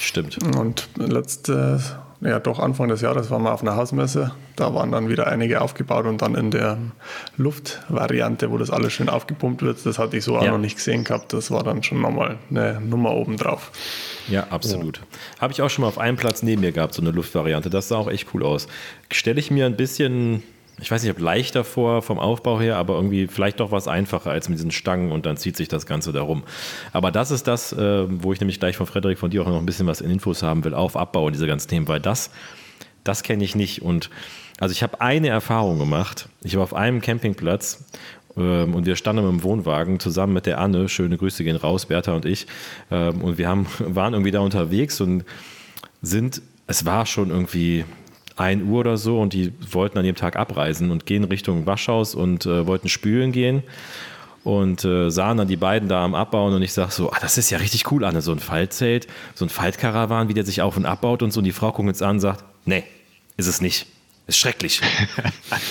Stimmt. 0.00 0.38
Und 0.56 0.88
letzte, 0.96 1.80
ja 2.20 2.38
doch 2.40 2.58
Anfang 2.58 2.88
des 2.88 3.00
Jahres 3.00 3.30
waren 3.30 3.42
wir 3.42 3.52
auf 3.52 3.62
einer 3.62 3.76
Hausmesse. 3.76 4.32
Da 4.56 4.74
waren 4.74 4.92
dann 4.92 5.08
wieder 5.08 5.26
einige 5.26 5.60
aufgebaut 5.62 6.04
und 6.06 6.20
dann 6.22 6.34
in 6.34 6.50
der 6.50 6.76
Luftvariante, 7.36 8.50
wo 8.50 8.58
das 8.58 8.70
alles 8.70 8.92
schön 8.92 9.08
aufgepumpt 9.08 9.62
wird. 9.62 9.84
Das 9.84 9.98
hatte 9.98 10.16
ich 10.16 10.24
so 10.24 10.36
auch 10.36 10.44
Ja. 10.44 10.50
noch 10.52 10.58
nicht 10.58 10.76
gesehen 10.76 11.04
gehabt. 11.04 11.32
Das 11.32 11.50
war 11.50 11.62
dann 11.62 11.82
schon 11.82 12.00
nochmal 12.00 12.36
eine 12.50 12.80
Nummer 12.80 13.12
obendrauf. 13.14 13.70
Ja, 14.28 14.46
absolut. 14.50 15.00
Habe 15.40 15.52
ich 15.52 15.62
auch 15.62 15.70
schon 15.70 15.82
mal 15.82 15.88
auf 15.88 15.98
einem 15.98 16.16
Platz 16.16 16.42
neben 16.42 16.60
mir 16.60 16.72
gehabt, 16.72 16.94
so 16.94 17.02
eine 17.02 17.10
Luftvariante. 17.10 17.70
Das 17.70 17.88
sah 17.88 17.96
auch 17.96 18.10
echt 18.10 18.28
cool 18.34 18.44
aus. 18.44 18.68
Stelle 19.10 19.40
ich 19.40 19.50
mir 19.50 19.66
ein 19.66 19.76
bisschen, 19.76 20.42
ich 20.80 20.90
weiß 20.90 21.02
nicht, 21.02 21.12
ob 21.12 21.20
leichter 21.20 21.64
vor 21.64 22.02
vom 22.02 22.18
Aufbau 22.18 22.60
her, 22.60 22.76
aber 22.76 22.94
irgendwie 22.94 23.26
vielleicht 23.26 23.60
doch 23.60 23.70
was 23.70 23.88
einfacher 23.88 24.30
als 24.30 24.48
mit 24.48 24.58
diesen 24.58 24.70
Stangen 24.70 25.12
und 25.12 25.26
dann 25.26 25.36
zieht 25.36 25.56
sich 25.56 25.68
das 25.68 25.86
Ganze 25.86 26.12
darum. 26.12 26.42
Aber 26.92 27.10
das 27.10 27.30
ist 27.30 27.46
das, 27.46 27.72
äh, 27.72 28.06
wo 28.08 28.32
ich 28.32 28.40
nämlich 28.40 28.60
gleich 28.60 28.76
von 28.76 28.86
Frederik 28.86 29.18
von 29.18 29.30
dir 29.30 29.42
auch 29.42 29.46
noch 29.46 29.58
ein 29.58 29.66
bisschen 29.66 29.86
was 29.86 30.00
in 30.00 30.10
Infos 30.10 30.42
haben 30.42 30.64
will, 30.64 30.74
auf 30.74 30.96
Abbau 30.96 31.26
und 31.26 31.34
diese 31.34 31.46
ganzen 31.46 31.68
Themen, 31.68 31.88
weil 31.88 32.00
das, 32.00 32.30
das 33.04 33.22
kenne 33.22 33.44
ich 33.44 33.54
nicht. 33.54 33.82
Und 33.82 34.10
also 34.58 34.72
ich 34.72 34.82
habe 34.82 35.00
eine 35.00 35.28
Erfahrung 35.28 35.78
gemacht. 35.78 36.28
Ich 36.42 36.56
war 36.56 36.62
auf 36.62 36.74
einem 36.74 37.00
Campingplatz 37.00 37.84
ähm, 38.36 38.74
und 38.74 38.86
wir 38.86 38.96
standen 38.96 39.28
im 39.28 39.42
Wohnwagen 39.42 40.00
zusammen 40.00 40.32
mit 40.32 40.46
der 40.46 40.58
Anne. 40.58 40.88
Schöne 40.88 41.16
Grüße 41.16 41.44
gehen 41.44 41.56
raus, 41.56 41.86
Bertha 41.86 42.12
und 42.12 42.24
ich. 42.24 42.46
Ähm, 42.90 43.22
und 43.22 43.38
wir 43.38 43.48
haben, 43.48 43.66
waren 43.78 44.14
irgendwie 44.14 44.32
da 44.32 44.40
unterwegs 44.40 45.00
und 45.00 45.24
sind, 46.02 46.42
es 46.66 46.86
war 46.86 47.06
schon 47.06 47.30
irgendwie 47.30 47.84
1 48.40 48.64
Uhr 48.64 48.80
oder 48.80 48.96
so 48.96 49.20
und 49.20 49.32
die 49.32 49.52
wollten 49.70 49.98
an 49.98 50.04
dem 50.04 50.16
Tag 50.16 50.36
abreisen 50.36 50.90
und 50.90 51.06
gehen 51.06 51.24
Richtung 51.24 51.66
Waschhaus 51.66 52.14
und 52.14 52.46
äh, 52.46 52.66
wollten 52.66 52.88
spülen 52.88 53.32
gehen 53.32 53.62
und 54.42 54.84
äh, 54.84 55.10
sahen 55.10 55.36
dann 55.36 55.48
die 55.48 55.56
beiden 55.56 55.88
da 55.88 56.04
am 56.04 56.14
Abbauen 56.14 56.54
und 56.54 56.62
ich 56.62 56.72
sag 56.72 56.90
so, 56.90 57.12
ah, 57.12 57.18
das 57.20 57.38
ist 57.38 57.50
ja 57.50 57.58
richtig 57.58 57.90
cool, 57.92 58.04
Anne, 58.04 58.22
so 58.22 58.32
ein 58.32 58.38
Faltzelt, 58.38 59.06
so 59.34 59.44
ein 59.44 59.50
Faltkarawan, 59.50 60.28
wie 60.28 60.34
der 60.34 60.44
sich 60.44 60.62
auf 60.62 60.76
und 60.76 60.86
abbaut 60.86 61.22
und 61.22 61.32
so 61.32 61.40
und 61.40 61.44
die 61.44 61.52
Frau 61.52 61.72
guckt 61.72 61.88
uns 61.88 62.02
an 62.02 62.16
und 62.16 62.20
sagt, 62.20 62.44
nee, 62.64 62.84
ist 63.36 63.46
es 63.46 63.60
nicht. 63.60 63.86
Ist 64.30 64.38
schrecklich. 64.38 64.80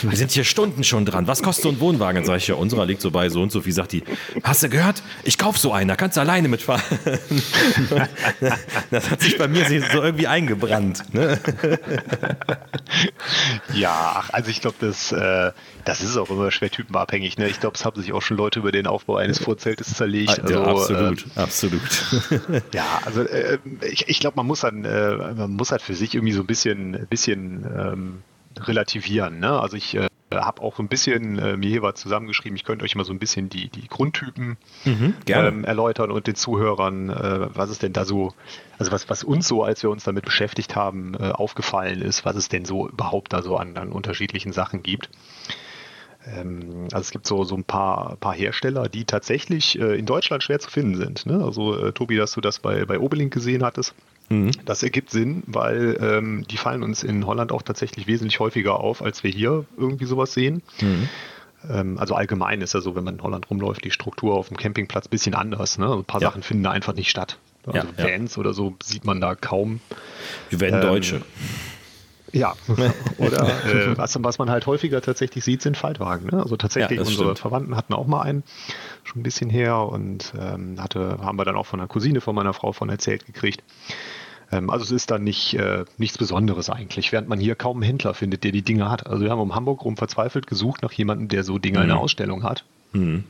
Wir 0.02 0.18
sind 0.18 0.32
hier 0.32 0.44
Stunden 0.44 0.84
schon 0.84 1.06
dran. 1.06 1.28
Was 1.28 1.42
kostet 1.42 1.64
so 1.64 1.70
ein 1.70 1.80
Wohnwagen? 1.80 2.16
Dann 2.16 2.26
sag 2.26 2.36
ich, 2.40 2.50
ja, 2.50 2.56
unserer 2.56 2.86
liegt 2.86 3.00
so 3.00 3.10
bei 3.10 3.30
so 3.30 3.42
und 3.42 3.54
so 3.54 3.62
viel. 3.62 3.72
Sagt 3.72 3.94
die, 3.94 4.04
hast 4.44 4.64
du 4.64 4.68
gehört? 4.68 5.02
Ich 5.24 5.38
kauf 5.38 5.58
so 5.58 5.72
einen, 5.72 5.88
da 5.88 5.96
kannst 5.96 6.18
du 6.18 6.22
alleine 6.22 6.50
mitfahren. 6.50 6.82
Das 8.92 9.10
hat 9.12 9.22
sich 9.22 9.38
bei 9.38 9.48
mir 9.48 9.66
so 9.66 10.04
irgendwie 10.04 10.28
eingebrannt. 10.28 11.14
Ne? 11.14 11.40
Ja, 13.74 14.26
also 14.34 14.50
ich 14.50 14.60
glaube, 14.60 14.76
das, 14.82 15.14
äh, 15.14 15.54
das 15.86 16.02
ist 16.02 16.18
auch 16.18 16.30
immer 16.30 16.52
schwer 16.52 16.70
typenabhängig. 16.70 17.38
Ne? 17.38 17.48
Ich 17.48 17.62
glaube, 17.62 17.76
es 17.76 17.86
haben 17.86 18.02
sich 18.02 18.12
auch 18.12 18.22
schon 18.22 18.36
Leute 18.36 18.60
über 18.60 18.74
den 18.74 18.88
Aufbau 18.88 19.16
eines 19.16 19.40
Vorzeltes 19.40 19.94
zerlegt. 19.96 20.38
Also, 20.38 20.54
ja, 20.54 20.64
absolut, 20.66 21.26
äh, 21.26 21.40
absolut. 21.40 21.82
ja, 22.74 22.86
also 23.06 23.22
äh, 23.22 23.58
ich, 23.90 24.10
ich 24.10 24.20
glaube, 24.20 24.36
man 24.36 24.48
muss 24.48 24.60
dann, 24.62 24.84
äh, 24.84 25.16
man 25.16 25.52
muss 25.52 25.72
halt 25.72 25.82
für 25.82 25.96
sich 25.96 26.14
irgendwie 26.14 26.34
so 26.34 26.42
ein 26.42 26.48
bisschen, 26.48 27.08
bisschen 27.10 27.64
ähm, 27.64 28.24
relativieren. 28.68 29.40
Ne? 29.40 29.60
Also 29.60 29.78
ich 29.78 29.96
äh, 29.96 30.08
habe 30.32 30.62
auch 30.62 30.76
so 30.76 30.84
ein 30.84 30.88
bisschen 30.88 31.40
äh, 31.40 31.58
mir 31.58 31.70
hier 31.70 31.82
was 31.82 31.96
zusammengeschrieben. 31.96 32.56
Ich 32.56 32.64
könnte 32.64 32.86
euch 32.86 32.96
mal 32.96 33.04
so 33.06 33.14
ein 33.14 33.20
bisschen 33.20 33.50
die, 33.50 33.70
die 33.70 33.88
Grundtypen 33.88 34.58
gerne. 35.26 35.48
ähm, 35.48 35.64
erläutern 35.64 36.12
und 36.12 36.28
den 36.28 36.36
Zuhörern, 36.36 37.10
äh, 37.10 37.56
was 37.56 37.70
es 37.70 37.80
denn 37.80 37.94
da 37.94 38.06
so, 38.06 38.34
also 38.78 38.92
was, 38.92 39.10
was 39.10 39.24
uns 39.24 39.48
so, 39.48 39.64
als 39.64 39.84
wir 39.84 39.90
uns 39.90 40.04
damit 40.04 40.26
beschäftigt 40.26 40.76
haben, 40.76 41.16
äh, 41.16 41.32
aufgefallen 41.32 42.02
ist, 42.02 42.26
was 42.26 42.36
es 42.36 42.50
denn 42.50 42.66
so 42.66 42.88
überhaupt 42.88 43.34
da 43.34 43.42
so 43.42 43.58
an, 43.58 43.78
an 43.78 43.92
unterschiedlichen 43.92 44.54
Sachen 44.54 44.84
gibt. 44.84 45.10
Ähm, 46.36 46.88
also 46.92 47.02
es 47.02 47.12
gibt 47.12 47.26
so, 47.28 47.44
so 47.44 47.56
ein 47.56 47.64
paar, 47.64 48.16
paar 48.18 48.34
Hersteller, 48.34 48.90
die 48.90 49.06
tatsächlich 49.06 49.80
äh, 49.80 49.98
in 49.98 50.06
Deutschland 50.06 50.44
schwer 50.44 50.60
zu 50.60 50.70
finden 50.70 50.96
sind. 50.96 51.26
Ne? 51.26 51.44
Also 51.44 51.76
äh, 51.78 51.92
Tobi, 51.92 52.18
dass 52.18 52.34
du 52.34 52.42
das 52.42 52.60
bei, 52.60 52.86
bei 52.86 53.00
Obelink 53.00 53.34
gesehen 53.34 53.64
hattest. 53.64 53.94
Das 54.66 54.84
ergibt 54.84 55.10
Sinn, 55.10 55.42
weil 55.48 55.98
ähm, 56.00 56.46
die 56.52 56.58
fallen 56.58 56.84
uns 56.84 57.02
in 57.02 57.26
Holland 57.26 57.52
auch 57.52 57.64
tatsächlich 57.64 58.06
wesentlich 58.06 58.40
häufiger 58.40 58.80
auf, 58.80 59.02
als 59.02 59.24
wir 59.24 59.32
hier 59.32 59.66
irgendwie 59.76 60.06
sowas 60.06 60.34
sehen. 60.34 60.62
Ähm, 61.68 61.98
also 61.98 62.14
allgemein 62.14 62.62
ist 62.62 62.76
ja 62.76 62.82
so, 62.82 62.96
wenn 62.96 63.04
man 63.04 63.16
in 63.16 63.24
Holland 63.24 63.50
rumläuft, 63.50 63.84
die 63.84 63.90
Struktur 63.90 64.36
auf 64.36 64.50
dem 64.50 64.58
Campingplatz 64.58 65.08
ein 65.08 65.10
bisschen 65.10 65.34
anders. 65.34 65.80
Ne? 65.80 65.92
Ein 65.92 66.06
paar 66.06 66.22
Ja. 66.22 66.30
Sachen 66.30 66.44
finden 66.44 66.64
da 66.64 66.70
einfach 66.70 66.94
nicht 66.94 67.10
statt. 67.10 67.40
Also 67.66 67.80
Ja, 67.80 67.86
ja. 67.98 68.06
Vans 68.20 68.38
oder 68.38 68.54
so 68.54 68.76
sieht 68.84 69.04
man 69.04 69.20
da 69.20 69.34
kaum. 69.34 69.80
Wir 70.52 70.60
werden 70.60 70.76
Ähm, 70.76 70.88
Deutsche. 70.88 71.22
Ja, 72.32 72.56
oder 73.18 73.48
äh, 73.66 73.98
was, 73.98 74.18
was 74.22 74.38
man 74.38 74.50
halt 74.50 74.66
häufiger 74.68 75.02
tatsächlich 75.02 75.44
sieht, 75.44 75.62
sind 75.62 75.78
Faltwagen. 75.78 76.28
Ne? 76.28 76.42
Also 76.42 76.58
tatsächlich, 76.58 76.98
Ja, 77.00 77.06
unsere 77.06 77.24
stimmt. 77.24 77.40
Verwandten 77.40 77.76
hatten 77.76 77.94
auch 77.94 78.08
mal 78.08 78.22
einen, 78.22 78.44
schon 79.04 79.20
ein 79.20 79.24
bisschen 79.24 79.50
her 79.50 79.78
und 79.80 80.34
ähm, 80.40 80.82
hatte, 80.82 81.18
haben 81.22 81.38
wir 81.38 81.46
dann 81.46 81.56
auch 81.56 81.66
von 81.66 81.80
einer 81.80 81.88
Cousine 81.88 82.22
von 82.22 82.36
meiner 82.36 82.54
Frau 82.54 82.72
von 82.72 82.90
erzählt 82.90 83.26
gekriegt. 83.26 83.64
Ähm, 84.52 84.70
also 84.70 84.84
es 84.84 84.92
ist 84.92 85.12
dann 85.12 85.24
nicht, 85.24 85.54
äh, 85.56 85.86
nichts 85.98 86.18
Besonderes 86.18 86.70
eigentlich, 86.70 87.12
während 87.12 87.28
man 87.30 87.40
hier 87.40 87.56
kaum 87.56 87.78
einen 87.78 87.84
Händler 87.84 88.14
findet, 88.14 88.44
der 88.44 88.52
die 88.52 88.62
Dinge 88.64 88.90
hat. 88.90 89.08
Also 89.08 89.24
wir 89.24 89.32
haben 89.32 89.42
um 89.42 89.56
Hamburg 89.56 89.84
rum 89.86 89.98
verzweifelt 89.98 90.48
gesucht 90.48 90.82
nach 90.82 90.92
jemandem, 90.92 91.28
der 91.28 91.44
so 91.44 91.58
Dinge 91.58 91.82
in 91.82 91.88
der 91.88 91.98
Ausstellung 91.98 92.44
hat. 92.44 92.64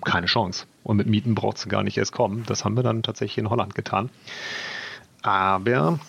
Keine 0.06 0.27
Chance. 0.27 0.68
Und 0.84 0.96
mit 0.96 1.08
Mieten 1.08 1.36
braucht 1.36 1.58
es 1.58 1.68
gar 1.68 1.84
nicht 1.84 1.98
erst 1.98 2.13
kommen. 2.13 2.44
Das 2.48 2.63
haben 2.63 2.77
wir 2.77 2.84
dann 2.84 3.03
tatsächlich 3.03 3.38
in 3.39 3.50
Holland 3.50 3.75
getan. 3.75 4.10
Aber 5.22 6.00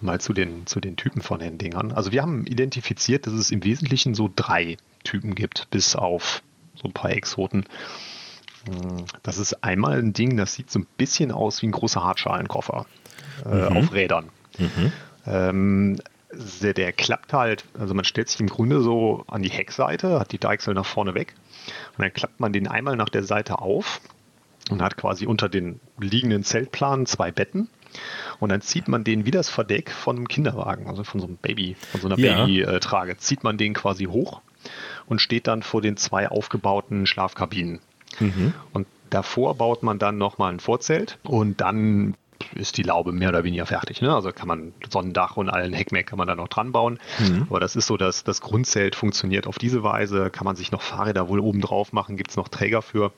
mal 0.00 0.20
zu 0.20 0.32
den, 0.32 0.66
zu 0.66 0.80
den 0.80 0.96
Typen 0.96 1.22
von 1.22 1.38
den 1.40 1.58
Dingern. 1.58 1.92
Also 1.92 2.12
wir 2.12 2.22
haben 2.22 2.46
identifiziert, 2.46 3.26
dass 3.26 3.34
es 3.34 3.50
im 3.50 3.64
Wesentlichen 3.64 4.14
so 4.14 4.30
drei 4.34 4.76
Typen 5.04 5.34
gibt, 5.34 5.68
bis 5.70 5.96
auf 5.96 6.42
so 6.74 6.88
ein 6.88 6.92
paar 6.92 7.10
Exoten. 7.10 7.64
Hm, 8.66 9.04
Das 9.22 9.38
ist 9.38 9.62
einmal 9.64 9.98
ein 9.98 10.12
Ding, 10.12 10.36
das 10.36 10.54
sieht 10.54 10.70
so 10.70 10.78
ein 10.80 10.86
bisschen 10.96 11.32
aus 11.32 11.62
wie 11.62 11.66
ein 11.66 11.72
großer 11.72 12.02
Hartschalenkoffer 12.02 12.86
äh, 13.44 13.64
auf 13.66 13.92
Rädern. 13.92 14.28
Ähm, 15.26 15.98
der, 16.62 16.74
der 16.74 16.92
klappt 16.92 17.32
halt, 17.32 17.64
also 17.78 17.92
man 17.94 18.04
stellt 18.04 18.28
sich 18.28 18.40
im 18.40 18.46
Grunde 18.46 18.80
so 18.82 19.24
an 19.26 19.42
die 19.42 19.50
Heckseite, 19.50 20.20
hat 20.20 20.30
die 20.32 20.38
Deichsel 20.38 20.74
nach 20.74 20.86
vorne 20.86 21.14
weg 21.14 21.34
und 21.96 22.02
dann 22.02 22.12
klappt 22.12 22.38
man 22.38 22.52
den 22.52 22.68
einmal 22.68 22.96
nach 22.96 23.08
der 23.08 23.24
Seite 23.24 23.58
auf 23.60 24.00
und 24.70 24.82
hat 24.82 24.96
quasi 24.96 25.26
unter 25.26 25.48
den 25.48 25.80
liegenden 25.98 26.44
Zeltplanen 26.44 27.06
zwei 27.06 27.30
Betten. 27.30 27.68
Und 28.38 28.50
dann 28.50 28.60
zieht 28.60 28.88
man 28.88 29.02
den 29.04 29.26
wie 29.26 29.30
das 29.32 29.50
Verdeck 29.50 29.90
von 29.90 30.16
einem 30.16 30.28
Kinderwagen, 30.28 30.86
also 30.86 31.02
von 31.04 31.20
so 31.20 31.26
einem 31.26 31.36
Baby, 31.36 31.76
von 31.90 32.00
so 32.00 32.06
einer 32.08 32.18
Ja. 32.18 32.46
Babytrage, 32.46 33.16
zieht 33.16 33.42
man 33.42 33.58
den 33.58 33.74
quasi 33.74 34.04
hoch 34.04 34.40
und 35.06 35.20
steht 35.20 35.46
dann 35.48 35.62
vor 35.62 35.82
den 35.82 35.96
zwei 35.96 36.28
aufgebauten 36.28 37.06
Schlafkabinen. 37.06 37.80
Und 38.72 38.86
davor 39.10 39.56
baut 39.56 39.82
man 39.82 39.98
dann 39.98 40.18
nochmal 40.18 40.52
ein 40.52 40.60
Vorzelt 40.60 41.18
und 41.24 41.60
dann 41.60 42.14
ist 42.54 42.78
die 42.78 42.82
Laube 42.82 43.12
mehr 43.12 43.28
oder 43.28 43.44
weniger 43.44 43.66
fertig. 43.66 44.00
Ne? 44.00 44.14
Also 44.14 44.32
kann 44.32 44.48
man 44.48 44.72
Sonnendach 44.88 45.36
und 45.36 45.50
allen 45.50 45.72
Heckmeck 45.74 46.06
kann 46.06 46.16
man 46.18 46.26
da 46.26 46.34
noch 46.34 46.48
dran 46.48 46.72
bauen. 46.72 46.98
Aber 47.48 47.60
das 47.60 47.76
ist 47.76 47.86
so, 47.86 47.96
dass 47.96 48.24
das 48.24 48.40
Grundzelt 48.40 48.94
funktioniert 48.96 49.46
auf 49.46 49.58
diese 49.58 49.82
Weise. 49.82 50.30
Kann 50.30 50.44
man 50.46 50.56
sich 50.56 50.72
noch 50.72 50.80
Fahrräder 50.80 51.28
wohl 51.28 51.40
oben 51.40 51.60
drauf 51.60 51.92
machen, 51.92 52.16
gibt 52.16 52.30
es 52.30 52.36
noch 52.36 52.48
Träger 52.48 52.82
für. 52.82 53.12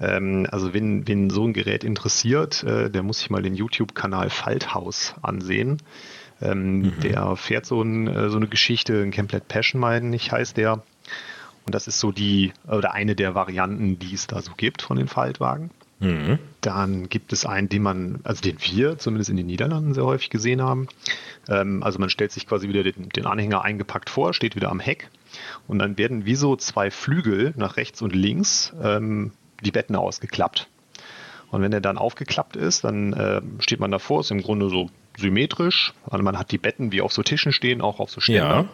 Ähm, 0.00 0.46
also 0.50 0.74
wenn, 0.74 1.06
wenn 1.08 1.30
so 1.30 1.44
ein 1.44 1.52
Gerät 1.52 1.84
interessiert, 1.84 2.62
äh, 2.64 2.90
der 2.90 3.02
muss 3.02 3.18
sich 3.18 3.30
mal 3.30 3.42
den 3.42 3.54
YouTube-Kanal 3.54 4.30
Falthaus 4.30 5.14
ansehen. 5.22 5.78
Ähm, 6.40 6.92
Der 7.02 7.34
fährt 7.36 7.66
so, 7.66 7.82
ein, 7.82 8.06
äh, 8.06 8.30
so 8.30 8.36
eine 8.36 8.46
Geschichte, 8.46 9.02
ein 9.02 9.10
Camplet 9.10 9.48
Passion, 9.48 9.80
meine 9.80 10.14
ich, 10.14 10.30
heißt 10.30 10.56
der. 10.56 10.82
Und 11.66 11.74
das 11.74 11.86
ist 11.88 12.00
so 12.00 12.12
die, 12.12 12.52
oder 12.66 12.94
eine 12.94 13.14
der 13.14 13.34
Varianten, 13.34 13.98
die 13.98 14.14
es 14.14 14.26
da 14.26 14.40
so 14.40 14.52
gibt 14.56 14.80
von 14.82 14.96
den 14.96 15.08
Faltwagen. 15.08 15.70
Dann 16.60 17.08
gibt 17.08 17.32
es 17.32 17.44
einen, 17.44 17.68
den 17.68 17.82
man, 17.82 18.20
also 18.22 18.40
den 18.40 18.56
wir 18.60 18.98
zumindest 18.98 19.30
in 19.30 19.36
den 19.36 19.46
Niederlanden 19.46 19.94
sehr 19.94 20.04
häufig 20.04 20.30
gesehen 20.30 20.62
haben. 20.62 20.86
Ähm, 21.48 21.82
also 21.82 21.98
man 21.98 22.08
stellt 22.08 22.30
sich 22.30 22.46
quasi 22.46 22.68
wieder 22.68 22.84
den, 22.84 23.08
den 23.08 23.26
Anhänger 23.26 23.64
eingepackt 23.64 24.08
vor, 24.08 24.32
steht 24.32 24.54
wieder 24.54 24.70
am 24.70 24.78
Heck 24.78 25.10
und 25.66 25.80
dann 25.80 25.98
werden 25.98 26.24
wie 26.24 26.36
so 26.36 26.54
zwei 26.54 26.92
Flügel 26.92 27.52
nach 27.56 27.76
rechts 27.76 28.00
und 28.00 28.14
links 28.14 28.72
ähm, 28.80 29.32
die 29.62 29.70
Betten 29.70 29.96
ausgeklappt. 29.96 30.68
Und 31.50 31.62
wenn 31.62 31.72
er 31.72 31.80
dann 31.80 31.98
aufgeklappt 31.98 32.56
ist, 32.56 32.84
dann 32.84 33.12
äh, 33.14 33.40
steht 33.60 33.80
man 33.80 33.90
davor, 33.90 34.20
ist 34.20 34.30
im 34.30 34.42
Grunde 34.42 34.68
so 34.68 34.90
symmetrisch. 35.16 35.94
Also 36.08 36.22
man 36.22 36.38
hat 36.38 36.52
die 36.52 36.58
Betten 36.58 36.92
wie 36.92 37.00
auf 37.00 37.12
so 37.12 37.22
Tischen 37.22 37.52
stehen, 37.52 37.80
auch 37.80 38.00
auf 38.00 38.10
so 38.10 38.20
Ständer. 38.20 38.40
Ja. 38.40 38.68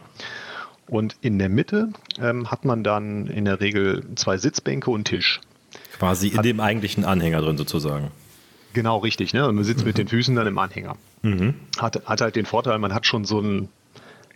Und 0.86 1.16
in 1.20 1.38
der 1.38 1.48
Mitte 1.48 1.88
ähm, 2.20 2.50
hat 2.50 2.64
man 2.64 2.84
dann 2.84 3.26
in 3.26 3.44
der 3.44 3.60
Regel 3.60 4.04
zwei 4.16 4.36
Sitzbänke 4.36 4.90
und 4.90 5.04
Tisch. 5.04 5.40
Quasi 5.98 6.28
in 6.28 6.42
dem 6.42 6.60
eigentlichen 6.60 7.04
Anhänger 7.04 7.40
drin 7.40 7.56
sozusagen. 7.56 8.10
Genau, 8.74 8.98
richtig. 8.98 9.32
Ne? 9.32 9.48
Und 9.48 9.54
man 9.54 9.64
sitzt 9.64 9.86
mit 9.86 9.96
den 9.96 10.08
Füßen 10.08 10.34
dann 10.34 10.46
im 10.46 10.58
Anhänger. 10.58 10.96
Hat, 11.78 12.02
hat 12.06 12.20
halt 12.20 12.36
den 12.36 12.44
Vorteil, 12.44 12.78
man 12.78 12.92
hat 12.92 13.06
schon 13.06 13.24
so, 13.24 13.40
ein, 13.40 13.68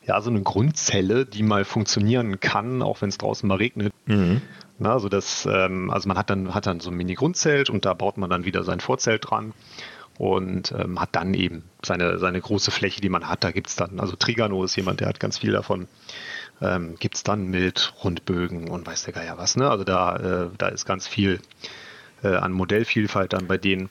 ja, 0.07 0.21
so 0.23 0.31
eine 0.31 0.43
Grundzelle, 0.43 1.27
die 1.27 1.43
mal 1.43 1.65
funktionieren 1.65 2.41
kann, 2.41 2.83
auch 2.83 3.03
wenn 3.03 3.09
es 3.09 3.19
draußen 3.19 3.47
mal 3.47 3.57
regnet. 3.57 3.93
Na, 4.79 4.93
also, 4.93 5.09
das, 5.09 5.47
ähm, 5.51 5.91
also 5.91 6.09
man 6.09 6.17
hat 6.17 6.31
dann, 6.31 6.55
hat 6.55 6.67
dann 6.67 6.81
so 6.81 6.91
ein 6.91 6.97
Mini-Grundzelt 6.97 7.69
und 7.71 7.85
da 7.85 7.95
baut 7.95 8.17
man 8.17 8.31
dann 8.31 8.45
wieder 8.45 8.65
sein 8.65 8.81
Vorzelt 8.81 9.31
dran. 9.31 9.53
und 10.19 10.73
ähm, 10.73 11.01
hat 11.01 11.11
dann 11.13 11.33
eben 11.33 11.63
seine, 11.83 12.19
seine 12.19 12.41
große 12.41 12.73
Fläche, 12.73 13.01
die 13.01 13.09
man 13.09 13.29
hat. 13.29 13.45
Da 13.45 13.53
gibt 13.53 13.69
es 13.69 13.77
dann, 13.77 14.01
also 14.01 14.17
Trigano 14.17 14.65
ist 14.65 14.77
jemand, 14.77 15.01
der 15.01 15.09
hat 15.09 15.21
ganz 15.21 15.39
viel 15.39 15.53
davon. 15.53 15.87
Ähm, 16.61 16.97
gibt 16.99 17.15
es 17.15 17.23
dann 17.23 17.47
mit 17.47 17.95
Rundbögen 18.03 18.69
und 18.69 18.85
weiß 18.85 19.05
der 19.05 19.15
Geier 19.15 19.39
was. 19.39 19.57
Ne? 19.57 19.71
Also 19.71 19.85
da, 19.85 20.17
äh, 20.17 20.51
da 20.59 20.69
ist 20.69 20.87
ganz 20.87 21.07
viel 21.07 21.41
äh, 22.25 22.35
an 22.35 22.53
Modellvielfalt 22.53 23.33
dann 23.33 23.47
bei 23.47 23.59
denen. 23.59 23.91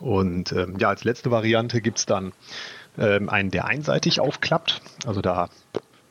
Und 0.00 0.52
ähm, 0.52 0.76
ja, 0.78 0.88
als 0.88 1.02
letzte 1.02 1.32
Variante 1.32 1.80
gibt 1.80 1.98
es 1.98 2.06
dann 2.06 2.32
ähm, 2.96 3.28
einen, 3.28 3.50
der 3.50 3.64
einseitig 3.64 4.20
aufklappt. 4.20 4.82
Also 5.04 5.20
da 5.20 5.48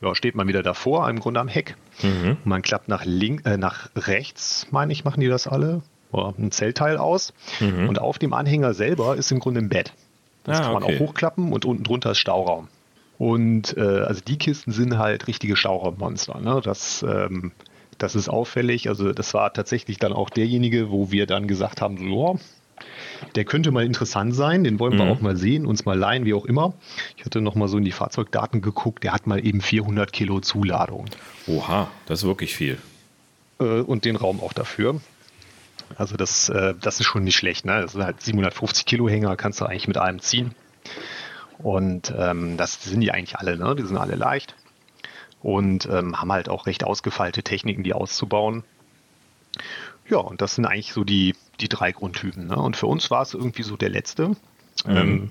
ja, 0.04 0.14
steht 0.14 0.34
man 0.34 0.46
wieder 0.48 0.62
davor, 0.62 1.08
im 1.08 1.18
Grunde 1.18 1.40
am 1.40 1.48
Heck. 1.48 1.76
Mhm. 2.02 2.36
Man 2.44 2.62
klappt 2.62 2.88
nach, 2.88 3.04
link, 3.04 3.46
äh, 3.46 3.56
nach 3.56 3.90
rechts, 3.96 4.66
meine 4.70 4.92
ich, 4.92 5.04
machen 5.04 5.20
die 5.20 5.28
das 5.28 5.46
alle 5.46 5.82
ein 6.38 6.52
Zellteil 6.52 6.96
aus. 6.96 7.32
Mhm. 7.60 7.88
Und 7.88 7.98
auf 7.98 8.18
dem 8.18 8.32
Anhänger 8.32 8.74
selber 8.74 9.16
ist 9.16 9.32
im 9.32 9.40
Grunde 9.40 9.60
ein 9.60 9.68
Bett. 9.68 9.92
Das 10.44 10.60
ah, 10.60 10.62
kann 10.62 10.72
man 10.74 10.82
okay. 10.84 10.96
auch 10.96 11.00
hochklappen 11.00 11.52
und 11.52 11.64
unten 11.64 11.82
drunter 11.82 12.12
ist 12.12 12.18
Stauraum. 12.18 12.68
Und 13.18 13.76
äh, 13.76 13.80
also 13.80 14.20
die 14.20 14.38
Kisten 14.38 14.72
sind 14.72 14.98
halt 14.98 15.26
richtige 15.26 15.56
Stauraummonster. 15.56 16.40
Ne? 16.40 16.60
Das, 16.62 17.04
ähm, 17.08 17.52
das 17.98 18.14
ist 18.14 18.28
auffällig. 18.28 18.88
Also 18.88 19.12
das 19.12 19.34
war 19.34 19.52
tatsächlich 19.52 19.98
dann 19.98 20.12
auch 20.12 20.30
derjenige, 20.30 20.90
wo 20.90 21.10
wir 21.10 21.26
dann 21.26 21.46
gesagt 21.46 21.80
haben, 21.80 21.98
so, 21.98 22.38
der 23.34 23.44
könnte 23.44 23.70
mal 23.70 23.84
interessant 23.84 24.34
sein, 24.34 24.64
den 24.64 24.78
wollen 24.78 24.98
wir 24.98 25.04
mhm. 25.04 25.10
auch 25.10 25.20
mal 25.20 25.36
sehen, 25.36 25.66
uns 25.66 25.84
mal 25.84 25.98
leihen, 25.98 26.24
wie 26.24 26.34
auch 26.34 26.44
immer. 26.44 26.74
Ich 27.16 27.24
hatte 27.24 27.40
noch 27.40 27.54
mal 27.54 27.68
so 27.68 27.78
in 27.78 27.84
die 27.84 27.92
Fahrzeugdaten 27.92 28.60
geguckt, 28.60 29.04
der 29.04 29.12
hat 29.12 29.26
mal 29.26 29.44
eben 29.44 29.60
400 29.60 30.12
Kilo 30.12 30.40
Zuladung. 30.40 31.06
Oha, 31.46 31.90
das 32.06 32.20
ist 32.20 32.26
wirklich 32.26 32.54
viel. 32.54 32.78
Äh, 33.60 33.80
und 33.80 34.04
den 34.04 34.16
Raum 34.16 34.40
auch 34.40 34.52
dafür. 34.52 35.00
Also 35.96 36.16
das, 36.16 36.48
äh, 36.48 36.74
das 36.80 37.00
ist 37.00 37.06
schon 37.06 37.24
nicht 37.24 37.36
schlecht. 37.36 37.64
Ne? 37.64 37.82
Das 37.82 37.92
sind 37.92 38.04
halt 38.04 38.20
750 38.20 38.86
Kilo 38.86 39.08
Hänger, 39.08 39.36
kannst 39.36 39.60
du 39.60 39.66
eigentlich 39.66 39.88
mit 39.88 39.98
einem 39.98 40.20
ziehen. 40.20 40.54
Und 41.58 42.12
ähm, 42.16 42.56
das 42.56 42.82
sind 42.82 43.00
die 43.00 43.12
eigentlich 43.12 43.36
alle, 43.36 43.56
ne? 43.56 43.76
Die 43.76 43.84
sind 43.84 43.96
alle 43.96 44.16
leicht 44.16 44.56
und 45.40 45.86
ähm, 45.86 46.20
haben 46.20 46.32
halt 46.32 46.48
auch 46.48 46.66
recht 46.66 46.84
ausgefeilte 46.84 47.42
Techniken, 47.42 47.84
die 47.84 47.92
auszubauen. 47.92 48.64
Ja, 50.08 50.18
und 50.18 50.42
das 50.42 50.54
sind 50.54 50.66
eigentlich 50.66 50.92
so 50.92 51.04
die, 51.04 51.34
die 51.60 51.68
drei 51.68 51.92
Grundtypen. 51.92 52.46
Ne? 52.48 52.56
Und 52.56 52.76
für 52.76 52.86
uns 52.86 53.10
war 53.10 53.22
es 53.22 53.34
irgendwie 53.34 53.62
so 53.62 53.76
der 53.76 53.88
letzte, 53.88 54.28
mhm. 54.28 54.36
ähm, 54.86 55.30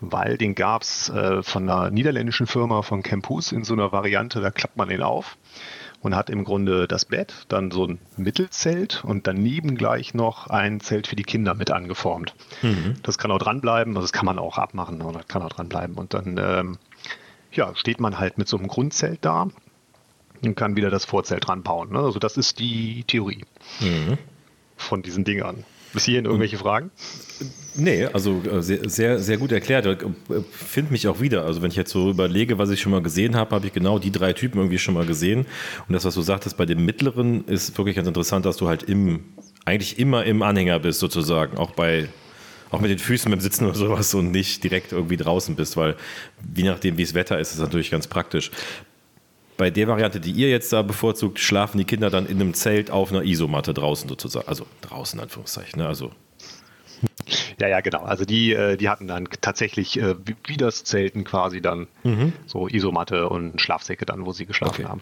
weil 0.00 0.36
den 0.36 0.54
gab 0.54 0.82
es 0.82 1.08
äh, 1.08 1.42
von 1.42 1.68
einer 1.68 1.90
niederländischen 1.90 2.46
Firma 2.46 2.82
von 2.82 3.02
Campus 3.02 3.52
in 3.52 3.64
so 3.64 3.72
einer 3.72 3.92
Variante, 3.92 4.40
da 4.40 4.50
klappt 4.50 4.76
man 4.76 4.88
den 4.88 5.02
auf 5.02 5.38
und 6.02 6.14
hat 6.14 6.28
im 6.28 6.44
Grunde 6.44 6.86
das 6.86 7.06
Bett, 7.06 7.46
dann 7.48 7.70
so 7.70 7.86
ein 7.86 7.98
Mittelzelt 8.16 9.02
und 9.04 9.26
daneben 9.26 9.76
gleich 9.76 10.12
noch 10.14 10.46
ein 10.48 10.80
Zelt 10.80 11.06
für 11.06 11.16
die 11.16 11.22
Kinder 11.22 11.54
mit 11.54 11.70
angeformt. 11.70 12.34
Mhm. 12.62 12.96
Das 13.02 13.16
kann 13.18 13.30
auch 13.30 13.38
dranbleiben, 13.38 13.96
also 13.96 14.04
das 14.04 14.12
kann 14.12 14.26
man 14.26 14.38
auch 14.38 14.58
abmachen 14.58 15.00
oder 15.00 15.20
kann 15.26 15.42
auch 15.42 15.48
dranbleiben. 15.48 15.96
Und 15.96 16.12
dann 16.12 16.38
ähm, 16.38 16.78
ja, 17.52 17.74
steht 17.74 18.00
man 18.00 18.18
halt 18.18 18.36
mit 18.36 18.48
so 18.48 18.58
einem 18.58 18.68
Grundzelt 18.68 19.20
da 19.22 19.48
und 20.42 20.54
kann 20.54 20.76
wieder 20.76 20.90
das 20.90 21.04
Vorzelt 21.04 21.46
dran 21.46 21.62
bauen. 21.62 21.92
Ne? 21.92 21.98
Also 21.98 22.18
das 22.18 22.36
ist 22.36 22.58
die 22.58 23.04
Theorie 23.04 23.44
mhm. 23.80 24.18
von 24.76 25.02
diesen 25.02 25.24
Dingern. 25.24 25.64
Bis 25.92 26.04
hierhin 26.04 26.26
irgendwelche 26.26 26.58
Fragen? 26.58 26.90
Nee, 27.74 28.04
also 28.06 28.42
äh, 28.42 28.62
sehr, 28.62 28.88
sehr, 28.88 29.18
sehr 29.18 29.38
gut 29.38 29.52
erklärt. 29.52 29.86
Äh, 29.86 29.96
Finde 30.50 30.92
mich 30.92 31.08
auch 31.08 31.20
wieder. 31.20 31.44
Also 31.44 31.62
wenn 31.62 31.70
ich 31.70 31.76
jetzt 31.76 31.90
so 31.90 32.10
überlege, 32.10 32.58
was 32.58 32.70
ich 32.70 32.80
schon 32.80 32.92
mal 32.92 33.02
gesehen 33.02 33.34
habe, 33.34 33.54
habe 33.54 33.66
ich 33.66 33.72
genau 33.72 33.98
die 33.98 34.10
drei 34.10 34.32
Typen 34.32 34.58
irgendwie 34.58 34.78
schon 34.78 34.94
mal 34.94 35.06
gesehen. 35.06 35.46
Und 35.88 35.94
das, 35.94 36.04
was 36.04 36.14
du 36.14 36.22
sagtest, 36.22 36.56
bei 36.56 36.66
dem 36.66 36.84
mittleren 36.84 37.44
ist 37.46 37.76
wirklich 37.78 37.96
ganz 37.96 38.08
interessant, 38.08 38.44
dass 38.44 38.58
du 38.58 38.68
halt 38.68 38.82
im, 38.82 39.20
eigentlich 39.64 39.98
immer 39.98 40.24
im 40.24 40.42
Anhänger 40.42 40.80
bist, 40.80 41.00
sozusagen. 41.00 41.56
Auch 41.56 41.70
bei 41.70 42.08
auch 42.70 42.80
mit 42.80 42.90
den 42.90 42.98
Füßen 42.98 43.30
beim 43.30 43.40
Sitzen 43.40 43.64
oder 43.64 43.74
sowas 43.74 44.12
und 44.14 44.32
nicht 44.32 44.64
direkt 44.64 44.92
irgendwie 44.92 45.16
draußen 45.16 45.54
bist, 45.54 45.76
weil 45.76 45.96
je 46.54 46.64
nachdem, 46.64 46.98
wie 46.98 47.02
es 47.02 47.14
Wetter 47.14 47.38
ist, 47.38 47.48
ist 47.48 47.54
es 47.54 47.60
natürlich 47.60 47.90
ganz 47.90 48.06
praktisch. 48.06 48.50
Bei 49.56 49.70
der 49.70 49.88
Variante, 49.88 50.20
die 50.20 50.32
ihr 50.32 50.50
jetzt 50.50 50.72
da 50.72 50.82
bevorzugt, 50.82 51.38
schlafen 51.38 51.78
die 51.78 51.84
Kinder 51.84 52.10
dann 52.10 52.26
in 52.26 52.40
einem 52.40 52.54
Zelt 52.54 52.90
auf 52.90 53.10
einer 53.10 53.22
Isomatte 53.22 53.72
draußen 53.72 54.08
sozusagen. 54.08 54.46
Also 54.48 54.66
draußen, 54.82 55.18
in 55.18 55.22
Anführungszeichen. 55.24 55.80
Ne? 55.80 55.88
Also 55.88 56.10
ja, 57.60 57.68
ja, 57.68 57.80
genau. 57.80 58.02
Also 58.02 58.24
die, 58.24 58.52
äh, 58.52 58.76
die 58.76 58.88
hatten 58.88 59.06
dann 59.06 59.28
tatsächlich 59.40 60.00
äh, 60.00 60.14
wie 60.46 60.56
das 60.56 60.84
Zelten 60.84 61.24
quasi 61.24 61.60
dann 61.60 61.86
mhm. 62.04 62.32
so 62.46 62.68
Isomatte 62.68 63.28
und 63.28 63.60
Schlafsäcke 63.60 64.06
dann, 64.06 64.26
wo 64.26 64.32
sie 64.32 64.46
geschlafen 64.46 64.82
okay. 64.82 64.84
haben. 64.84 65.00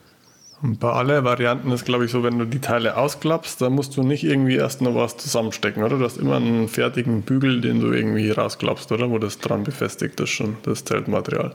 Und 0.63 0.81
bei 0.81 0.91
allen 0.91 1.25
Varianten 1.25 1.71
ist, 1.73 1.85
glaube 1.85 2.07
ich, 2.07 2.11
so, 2.11 2.23
wenn 2.23 2.39
du 2.39 2.47
die 2.47 2.61
Teile 2.61 2.97
ausklappst, 2.97 3.61
dann 3.61 3.73
musst 3.75 3.97
du 3.97 4.03
nicht 4.03 4.25
irgendwie 4.25 4.55
erst 4.55 4.81
noch 4.81 4.95
was 4.95 5.17
zusammenstecken, 5.17 5.83
oder? 5.83 5.99
Du 5.99 6.05
hast 6.05 6.17
immer 6.17 6.37
einen 6.37 6.69
fertigen 6.69 7.23
Bügel, 7.23 7.61
den 7.61 7.81
du 7.81 7.93
irgendwie 7.93 8.31
rausklappst, 8.31 8.91
oder? 8.93 9.11
Wo 9.11 9.19
das 9.19 9.39
dran 9.39 9.65
befestigt 9.65 10.19
ist 10.21 10.31
schon, 10.31 10.57
das 10.63 10.85
Zeltmaterial. 10.85 11.55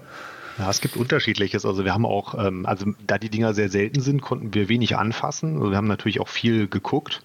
Ja, 0.60 0.69
es 0.69 0.82
gibt 0.82 0.98
unterschiedliches. 0.98 1.65
Also 1.65 1.86
wir 1.86 1.93
haben 1.93 2.06
auch, 2.06 2.36
ähm, 2.38 2.65
also 2.65 2.88
da 3.08 3.17
die 3.17 3.30
Dinger 3.30 3.54
sehr 3.54 3.69
selten 3.69 4.02
sind, 4.02 4.22
konnten 4.22 4.54
wir 4.54 4.67
wenig 4.67 4.98
anfassen. 4.98 5.56
Also 5.56 5.72
wir 5.72 5.78
haben 5.78 5.88
natürlich 5.88 6.19
auch 6.19 6.28
viel 6.28 6.67
geguckt. 6.67 7.22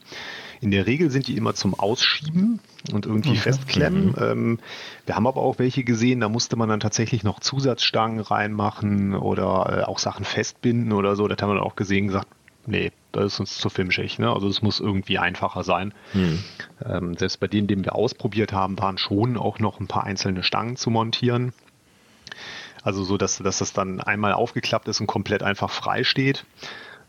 In 0.60 0.70
der 0.70 0.86
Regel 0.86 1.10
sind 1.10 1.26
die 1.26 1.36
immer 1.36 1.54
zum 1.54 1.74
Ausschieben 1.74 2.60
und 2.92 3.06
irgendwie 3.06 3.30
okay. 3.30 3.38
festklemmen. 3.38 4.06
Mhm. 4.06 4.14
Ähm, 4.18 4.58
wir 5.04 5.16
haben 5.16 5.26
aber 5.26 5.40
auch 5.40 5.58
welche 5.58 5.82
gesehen, 5.82 6.20
da 6.20 6.28
musste 6.28 6.54
man 6.56 6.68
dann 6.68 6.80
tatsächlich 6.80 7.24
noch 7.24 7.40
Zusatzstangen 7.40 8.20
reinmachen 8.20 9.14
oder 9.14 9.80
äh, 9.80 9.82
auch 9.82 9.98
Sachen 9.98 10.24
festbinden 10.24 10.92
oder 10.92 11.16
so. 11.16 11.26
Das 11.26 11.42
haben 11.42 11.50
wir 11.50 11.56
dann 11.56 11.64
auch 11.64 11.76
gesehen 11.76 12.06
gesagt, 12.06 12.28
nee, 12.66 12.92
das 13.10 13.34
ist 13.34 13.40
uns 13.40 13.58
zu 13.58 13.68
filmschig. 13.68 14.20
Ne? 14.20 14.32
Also 14.32 14.48
es 14.48 14.62
muss 14.62 14.78
irgendwie 14.78 15.18
einfacher 15.18 15.64
sein. 15.64 15.92
Mhm. 16.12 16.44
Ähm, 16.84 17.16
selbst 17.16 17.40
bei 17.40 17.48
denen, 17.48 17.66
den 17.66 17.84
wir 17.84 17.96
ausprobiert 17.96 18.52
haben, 18.52 18.78
waren 18.78 18.96
schon 18.96 19.36
auch 19.36 19.58
noch 19.58 19.80
ein 19.80 19.88
paar 19.88 20.04
einzelne 20.04 20.44
Stangen 20.44 20.76
zu 20.76 20.90
montieren. 20.90 21.52
Also 22.84 23.02
so, 23.02 23.16
dass, 23.16 23.38
dass 23.38 23.58
das 23.58 23.72
dann 23.72 24.00
einmal 24.00 24.34
aufgeklappt 24.34 24.86
ist 24.88 25.00
und 25.00 25.06
komplett 25.06 25.42
einfach 25.42 25.70
frei 25.70 26.04
steht. 26.04 26.44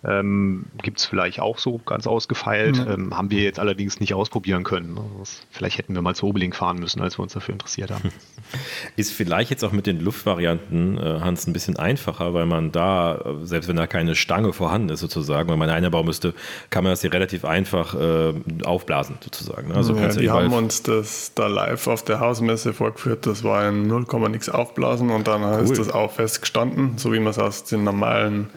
Ähm, 0.07 0.65
Gibt 0.81 0.99
es 0.99 1.05
vielleicht 1.05 1.39
auch 1.39 1.57
so 1.57 1.79
ganz 1.79 2.05
ausgefeilt. 2.05 2.77
Mhm. 2.77 2.91
Ähm, 2.91 3.17
haben 3.17 3.31
wir 3.31 3.41
jetzt 3.41 3.59
allerdings 3.59 3.99
nicht 3.99 4.13
ausprobieren 4.13 4.63
können. 4.63 4.97
Also 5.19 5.39
vielleicht 5.51 5.77
hätten 5.77 5.95
wir 5.95 6.01
mal 6.01 6.15
zu 6.15 6.27
Obeling 6.27 6.53
fahren 6.53 6.77
müssen, 6.77 7.01
als 7.01 7.17
wir 7.17 7.23
uns 7.23 7.33
dafür 7.33 7.53
interessiert 7.53 7.91
haben. 7.91 8.11
Ist 8.95 9.11
vielleicht 9.11 9.49
jetzt 9.49 9.63
auch 9.63 9.71
mit 9.71 9.87
den 9.87 9.99
Luftvarianten, 9.99 10.97
äh, 10.97 11.19
Hans, 11.21 11.47
ein 11.47 11.53
bisschen 11.53 11.77
einfacher, 11.77 12.33
weil 12.33 12.45
man 12.45 12.71
da, 12.71 13.15
äh, 13.15 13.45
selbst 13.45 13.67
wenn 13.67 13.75
da 13.75 13.87
keine 13.87 14.15
Stange 14.15 14.53
vorhanden 14.53 14.89
ist, 14.89 14.99
sozusagen, 14.99 15.49
wenn 15.49 15.59
man 15.59 15.69
eine 15.69 15.85
einbauen 15.87 16.05
müsste, 16.05 16.33
kann 16.69 16.83
man 16.83 16.91
das 16.91 17.01
hier 17.01 17.13
relativ 17.13 17.45
einfach 17.45 17.95
äh, 17.95 18.33
aufblasen, 18.63 19.17
sozusagen. 19.23 19.69
Ne? 19.69 19.75
Also 19.75 19.95
ja, 19.95 20.07
die 20.09 20.29
haben 20.29 20.53
uns 20.53 20.83
das 20.83 21.31
da 21.35 21.47
live 21.47 21.87
auf 21.87 22.03
der 22.03 22.19
Hausmesse 22.19 22.73
vorgeführt. 22.73 23.25
Das 23.25 23.43
war 23.43 23.61
ein 23.61 23.87
0, 23.87 24.05
nichts 24.29 24.49
aufblasen 24.49 25.09
und 25.09 25.27
dann 25.27 25.43
cool. 25.43 25.63
ist 25.63 25.77
das 25.77 25.89
auch 25.89 26.11
festgestanden, 26.11 26.97
so 26.97 27.13
wie 27.13 27.19
man 27.19 27.31
es 27.31 27.39
aus 27.39 27.63
den 27.63 27.83
normalen 27.83 28.49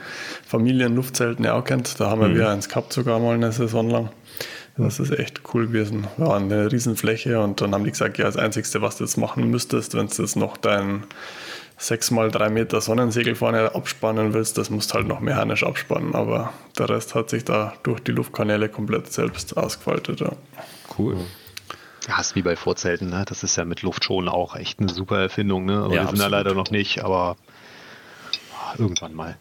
Familienluftzelten 0.49 1.45
ja 1.45 1.55
auch 1.55 1.65
kennt. 1.65 2.01
Da 2.01 2.09
haben 2.09 2.23
wir 2.23 2.29
mhm. 2.29 2.35
wieder 2.35 2.51
eins 2.51 2.69
gehabt, 2.69 2.93
sogar 2.93 3.21
mal 3.21 3.35
eine 3.35 3.53
Saison 3.53 3.91
lang. 3.91 4.09
Das 4.79 4.99
ist 4.99 5.11
echt 5.11 5.43
cool 5.53 5.67
gewesen. 5.67 6.07
War 6.17 6.37
eine 6.37 6.73
Riesenfläche 6.73 7.41
und 7.41 7.61
dann 7.61 7.75
haben 7.75 7.85
die 7.85 7.91
gesagt, 7.91 8.17
ja, 8.17 8.25
das 8.25 8.37
Einzige, 8.37 8.81
was 8.81 8.97
du 8.97 9.05
jetzt 9.05 9.17
machen 9.17 9.51
müsstest, 9.51 9.95
wenn 9.95 10.07
du 10.07 10.23
jetzt 10.23 10.37
noch 10.37 10.57
dein 10.57 11.03
6 11.77 12.13
mal 12.13 12.31
3 12.31 12.49
Meter 12.49 12.81
Sonnensegel 12.81 13.35
vorne 13.35 13.75
abspannen 13.75 14.33
willst, 14.33 14.57
das 14.57 14.71
musst 14.71 14.91
du 14.91 14.95
halt 14.95 15.07
noch 15.07 15.21
mechanisch 15.21 15.65
abspannen. 15.65 16.15
Aber 16.15 16.53
der 16.79 16.89
Rest 16.89 17.15
hat 17.15 17.29
sich 17.29 17.45
da 17.45 17.75
durch 17.83 18.01
die 18.01 18.13
Luftkanäle 18.13 18.69
komplett 18.69 19.13
selbst 19.13 19.57
ausgefaltet. 19.57 20.21
Ja. 20.21 20.33
Cool. 20.97 21.17
Ja, 22.09 22.21
ist 22.21 22.37
wie 22.37 22.43
bei 22.43 22.57
Vorzelten, 22.57 23.11
ne? 23.11 23.25
Das 23.29 23.43
ist 23.43 23.57
ja 23.57 23.67
mit 23.67 23.83
Luft 23.83 24.05
schon 24.05 24.29
auch 24.29 24.57
echt 24.57 24.81
eine 24.81 24.89
super 24.89 25.21
Erfindung, 25.21 25.67
ne? 25.67 25.83
Aber 25.83 25.95
ja, 25.95 26.05
wir 26.05 26.09
sind 26.09 26.21
da 26.21 26.29
leider 26.29 26.55
noch 26.55 26.71
nicht, 26.71 27.05
aber 27.05 27.37
irgendwann 28.79 29.15
mal. 29.15 29.37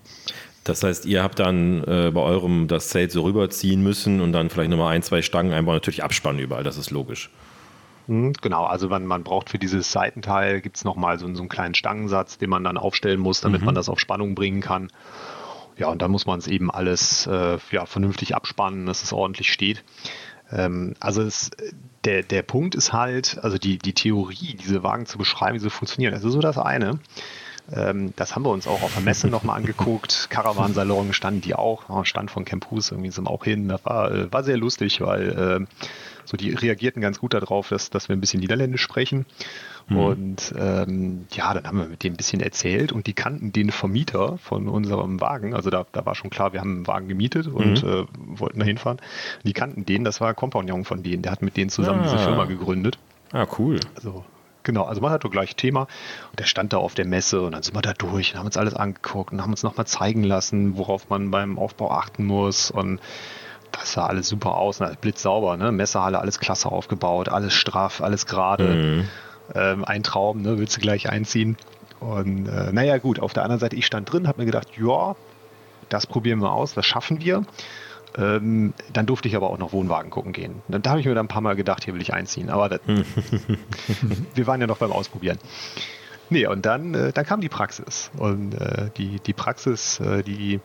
Das 0.68 0.84
heißt, 0.84 1.06
ihr 1.06 1.24
habt 1.24 1.40
dann 1.40 1.84
äh, 1.84 2.12
bei 2.14 2.22
eurem 2.22 2.68
das 2.68 2.90
Zelt 2.90 3.12
so 3.12 3.24
rüberziehen 3.24 3.82
müssen 3.82 4.20
und 4.20 4.34
dann 4.34 4.50
vielleicht 4.50 4.70
nochmal 4.70 4.94
ein, 4.94 5.02
zwei 5.02 5.22
Stangen 5.22 5.54
einbauen. 5.54 5.76
Natürlich 5.76 6.04
abspannen 6.04 6.42
überall, 6.42 6.64
das 6.64 6.78
ist 6.78 6.92
logisch. 6.92 7.30
Mhm, 8.08 8.34
genau, 8.42 8.66
also 8.66 8.90
man, 8.90 9.06
man 9.06 9.24
braucht 9.24 9.50
für 9.50 9.60
dieses 9.60 9.92
Seitenteil, 9.92 10.62
gibt 10.62 10.78
es 10.78 10.84
nochmal 10.84 11.20
so, 11.20 11.34
so 11.34 11.42
einen 11.42 11.50
kleinen 11.50 11.74
Stangensatz, 11.74 12.38
den 12.38 12.50
man 12.50 12.64
dann 12.64 12.78
aufstellen 12.78 13.20
muss, 13.20 13.42
damit 13.42 13.62
mhm. 13.62 13.68
man 13.68 13.76
das 13.76 13.88
auf 13.88 14.00
Spannung 14.00 14.36
bringen 14.36 14.62
kann. 14.62 14.90
Ja, 15.78 15.88
und 15.90 16.02
dann 16.02 16.12
muss 16.12 16.26
man 16.26 16.40
es 16.40 16.48
eben 16.48 16.72
alles 16.72 17.28
äh, 17.28 17.58
ja, 17.72 17.86
vernünftig 17.86 18.36
abspannen, 18.36 18.86
dass 18.88 19.04
es 19.04 19.14
ordentlich 19.14 19.54
steht. 19.54 19.84
Ähm, 20.52 20.96
also 21.00 21.22
es, 21.22 21.52
der, 22.04 22.24
der 22.24 22.42
Punkt 22.42 22.76
ist 22.76 22.94
halt, 22.94 23.38
also 23.42 23.58
die, 23.58 23.78
die 23.78 23.94
Theorie, 23.94 24.56
diese 24.56 24.84
Wagen 24.84 25.06
zu 25.06 25.18
beschreiben, 25.18 25.56
wie 25.56 25.60
sie 25.60 25.70
funktionieren, 25.70 26.14
das 26.14 26.24
ist 26.24 26.34
so 26.34 26.40
das 26.40 26.58
eine. 26.58 27.00
Ähm, 27.72 28.14
das 28.16 28.36
haben 28.36 28.44
wir 28.44 28.52
uns 28.52 28.68
auch 28.68 28.82
auf 28.82 28.94
der 28.94 29.04
Messe 29.04 29.28
nochmal 29.28 29.58
angeguckt. 29.58 30.28
Caravansalon 30.30 31.14
standen 31.14 31.42
die 31.42 31.56
auch, 31.56 32.06
stand 32.06 32.32
von 32.32 32.46
Campus 32.46 32.92
irgendwie 32.92 33.12
sind 33.12 33.26
wir 33.26 33.32
auch 33.32 33.44
hin. 33.44 33.68
Das 33.68 33.84
war, 33.86 34.12
äh, 34.12 34.32
war 34.32 34.44
sehr 34.44 34.58
lustig, 34.58 35.02
weil 35.02 35.30
äh, 35.30 35.66
so 36.26 36.38
die 36.38 36.52
reagierten 36.52 37.02
ganz 37.02 37.20
gut 37.20 37.34
darauf, 37.34 37.70
dass, 37.70 37.90
dass 37.90 38.10
wir 38.10 38.16
ein 38.16 38.22
bisschen 38.22 38.40
Niederländisch 38.40 38.82
sprechen. 38.82 39.26
Mhm. 39.88 39.98
Und 39.98 40.54
ähm, 40.58 41.26
ja, 41.32 41.54
dann 41.54 41.66
haben 41.66 41.78
wir 41.80 41.88
mit 41.88 42.04
dem 42.04 42.14
ein 42.14 42.18
bisschen 42.18 42.42
erzählt 42.42 42.92
und 42.92 43.08
die 43.08 43.14
kannten 43.14 43.52
den 43.52 43.72
Vermieter 43.72 44.38
von 44.38 44.68
unserem 44.68 45.22
Wagen. 45.22 45.54
Also 45.54 45.70
da, 45.70 45.86
da 45.92 46.06
war 46.06 46.16
schon 46.16 46.30
klar, 46.30 46.54
wir 46.54 46.60
haben 46.60 46.78
einen 46.78 46.88
Wagen 46.88 47.08
gemietet 47.08 47.48
und 47.48 47.84
mhm. 47.84 47.90
äh, 47.90 48.06
wollten 48.40 48.60
da 48.60 48.66
hinfahren. 48.66 49.00
Die 49.44 49.54
kannten 49.54 49.86
den, 49.86 50.04
das 50.04 50.22
war 50.22 50.30
ein 50.30 50.36
Kompagnon 50.36 50.86
von 50.86 51.04
denen, 51.04 51.22
der 51.22 51.32
hat 51.32 51.42
mit 51.42 51.58
denen 51.58 51.70
zusammen 51.70 52.02
ah. 52.02 52.04
diese 52.04 52.18
Firma 52.18 52.46
gegründet. 52.46 52.98
Ah, 53.32 53.46
cool. 53.58 53.80
Also 53.96 54.24
Genau, 54.68 54.84
also 54.84 55.00
man 55.00 55.12
hatte 55.12 55.30
gleich 55.30 55.56
Thema 55.56 55.88
und 56.30 56.40
der 56.40 56.44
stand 56.44 56.74
da 56.74 56.78
auf 56.78 56.94
der 56.94 57.06
Messe 57.06 57.42
und 57.42 57.54
dann 57.54 57.64
sind 57.64 57.74
wir 57.74 57.82
da 57.82 57.94
durch 57.94 58.34
und 58.34 58.40
haben 58.40 58.48
uns 58.48 58.58
alles 58.58 58.74
angeguckt 58.74 59.32
und 59.32 59.42
haben 59.42 59.52
uns 59.52 59.64
nochmal 59.64 59.88
zeigen 59.88 60.26
lassen, 60.26 60.78
worauf 60.78 61.10
man 61.10 61.32
beim 61.32 61.58
Aufbau 61.58 61.90
achten 61.90 62.26
muss 62.26 62.70
und 62.70 63.00
das 63.72 63.94
sah 63.94 64.08
alles 64.08 64.28
super 64.28 64.58
aus, 64.58 64.82
ne? 64.82 64.98
blitzsauber, 65.00 65.56
ne? 65.56 65.72
Messehalle, 65.72 66.20
alles 66.20 66.42
klasse 66.42 66.70
aufgebaut, 66.70 67.30
alles 67.30 67.54
straff, 67.54 68.02
alles 68.02 68.26
gerade. 68.26 68.68
Mhm. 68.68 69.10
Ähm, 69.56 69.86
ein 69.86 70.04
Traum, 70.04 70.42
ne? 70.42 70.60
willst 70.60 70.76
du 70.76 70.82
gleich 70.82 71.10
einziehen. 71.10 71.56
Und 72.02 72.50
äh, 72.50 72.74
naja, 72.74 72.98
gut, 72.98 73.22
auf 73.22 73.32
der 73.32 73.44
anderen 73.44 73.62
Seite, 73.62 73.78
ich 73.78 73.86
stand 73.86 74.12
drin, 74.12 74.28
habe 74.28 74.42
mir 74.42 74.46
gedacht, 74.48 74.68
ja, 74.78 75.16
das 75.88 76.08
probieren 76.08 76.40
wir 76.40 76.52
aus, 76.52 76.74
das 76.74 76.86
schaffen 76.86 77.22
wir. 77.22 77.46
Ähm, 78.18 78.74
dann 78.94 79.06
durfte 79.06 79.28
ich 79.28 79.36
aber 79.36 79.50
auch 79.50 79.58
noch 79.58 79.74
Wohnwagen 79.74 80.10
gucken 80.10 80.34
gehen. 80.34 80.64
Und 80.68 80.86
da 80.86 80.92
habe 80.92 81.00
ich 81.00 81.06
mir 81.06 81.14
dann 81.14 81.26
ein 81.26 81.30
paar 81.30 81.42
Mal 81.42 81.56
gedacht, 81.56 81.86
hier 81.86 81.94
will 81.94 82.02
ich 82.02 82.14
einziehen. 82.14 82.50
Aber 82.50 82.70
das, 82.70 82.80
wir 84.36 84.48
waren 84.48 84.60
ja 84.60 84.68
noch 84.68 84.78
beim 84.78 84.92
Ausprobieren. 84.92 85.38
Nee, 86.30 86.46
und 86.48 86.66
dann, 86.66 86.94
äh, 86.94 87.14
dann 87.14 87.26
kam 87.26 87.42
die 87.42 87.50
Praxis. 87.50 88.12
Und 88.18 88.54
äh, 88.54 88.90
die, 88.98 89.20
die 89.20 89.34
Praxis, 89.34 90.00
äh, 90.00 90.24
die 90.24 90.60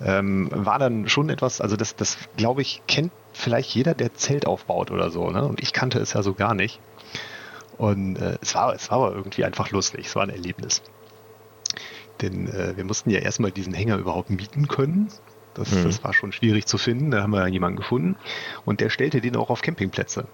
ähm, 0.00 0.48
war 0.52 0.78
dann 0.78 1.08
schon 1.08 1.28
etwas, 1.28 1.60
also 1.60 1.76
das, 1.76 1.96
das 1.96 2.16
glaube 2.36 2.62
ich, 2.62 2.82
kennt 2.86 3.12
vielleicht 3.32 3.74
jeder, 3.74 3.94
der 3.94 4.14
Zelt 4.14 4.46
aufbaut 4.46 4.90
oder 4.90 5.10
so. 5.10 5.30
Ne? 5.30 5.44
Und 5.44 5.60
ich 5.60 5.72
kannte 5.72 5.98
es 5.98 6.14
ja 6.14 6.22
so 6.22 6.34
gar 6.34 6.54
nicht. 6.54 6.80
Und 7.78 8.16
äh, 8.16 8.38
es, 8.40 8.54
war, 8.54 8.74
es 8.74 8.90
war 8.90 8.98
aber 8.98 9.14
irgendwie 9.14 9.44
einfach 9.44 9.70
lustig. 9.70 10.06
Es 10.06 10.16
war 10.16 10.22
ein 10.22 10.30
Erlebnis. 10.30 10.82
Denn 12.20 12.48
äh, 12.48 12.76
wir 12.76 12.84
mussten 12.84 13.10
ja 13.10 13.18
erstmal 13.18 13.50
diesen 13.50 13.74
Hänger 13.74 13.96
überhaupt 13.96 14.30
mieten 14.30 14.68
können. 14.68 15.08
Das, 15.54 15.70
mhm. 15.70 15.84
das 15.84 16.02
war 16.04 16.12
schon 16.12 16.32
schwierig 16.32 16.66
zu 16.66 16.78
finden. 16.78 17.10
Da 17.10 17.22
haben 17.22 17.32
wir 17.32 17.46
jemanden 17.48 17.76
gefunden 17.76 18.16
und 18.64 18.80
der 18.80 18.90
stellte 18.90 19.20
den 19.20 19.36
auch 19.36 19.50
auf 19.50 19.62
Campingplätze, 19.62 20.26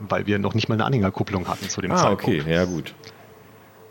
weil 0.00 0.26
wir 0.26 0.38
noch 0.38 0.54
nicht 0.54 0.68
mal 0.68 0.74
eine 0.74 0.84
Anhängerkupplung 0.84 1.48
hatten 1.48 1.68
zu 1.68 1.80
dem 1.80 1.92
ah, 1.92 1.96
Zeitpunkt. 1.96 2.42
okay, 2.42 2.52
ja 2.52 2.64
gut. 2.64 2.94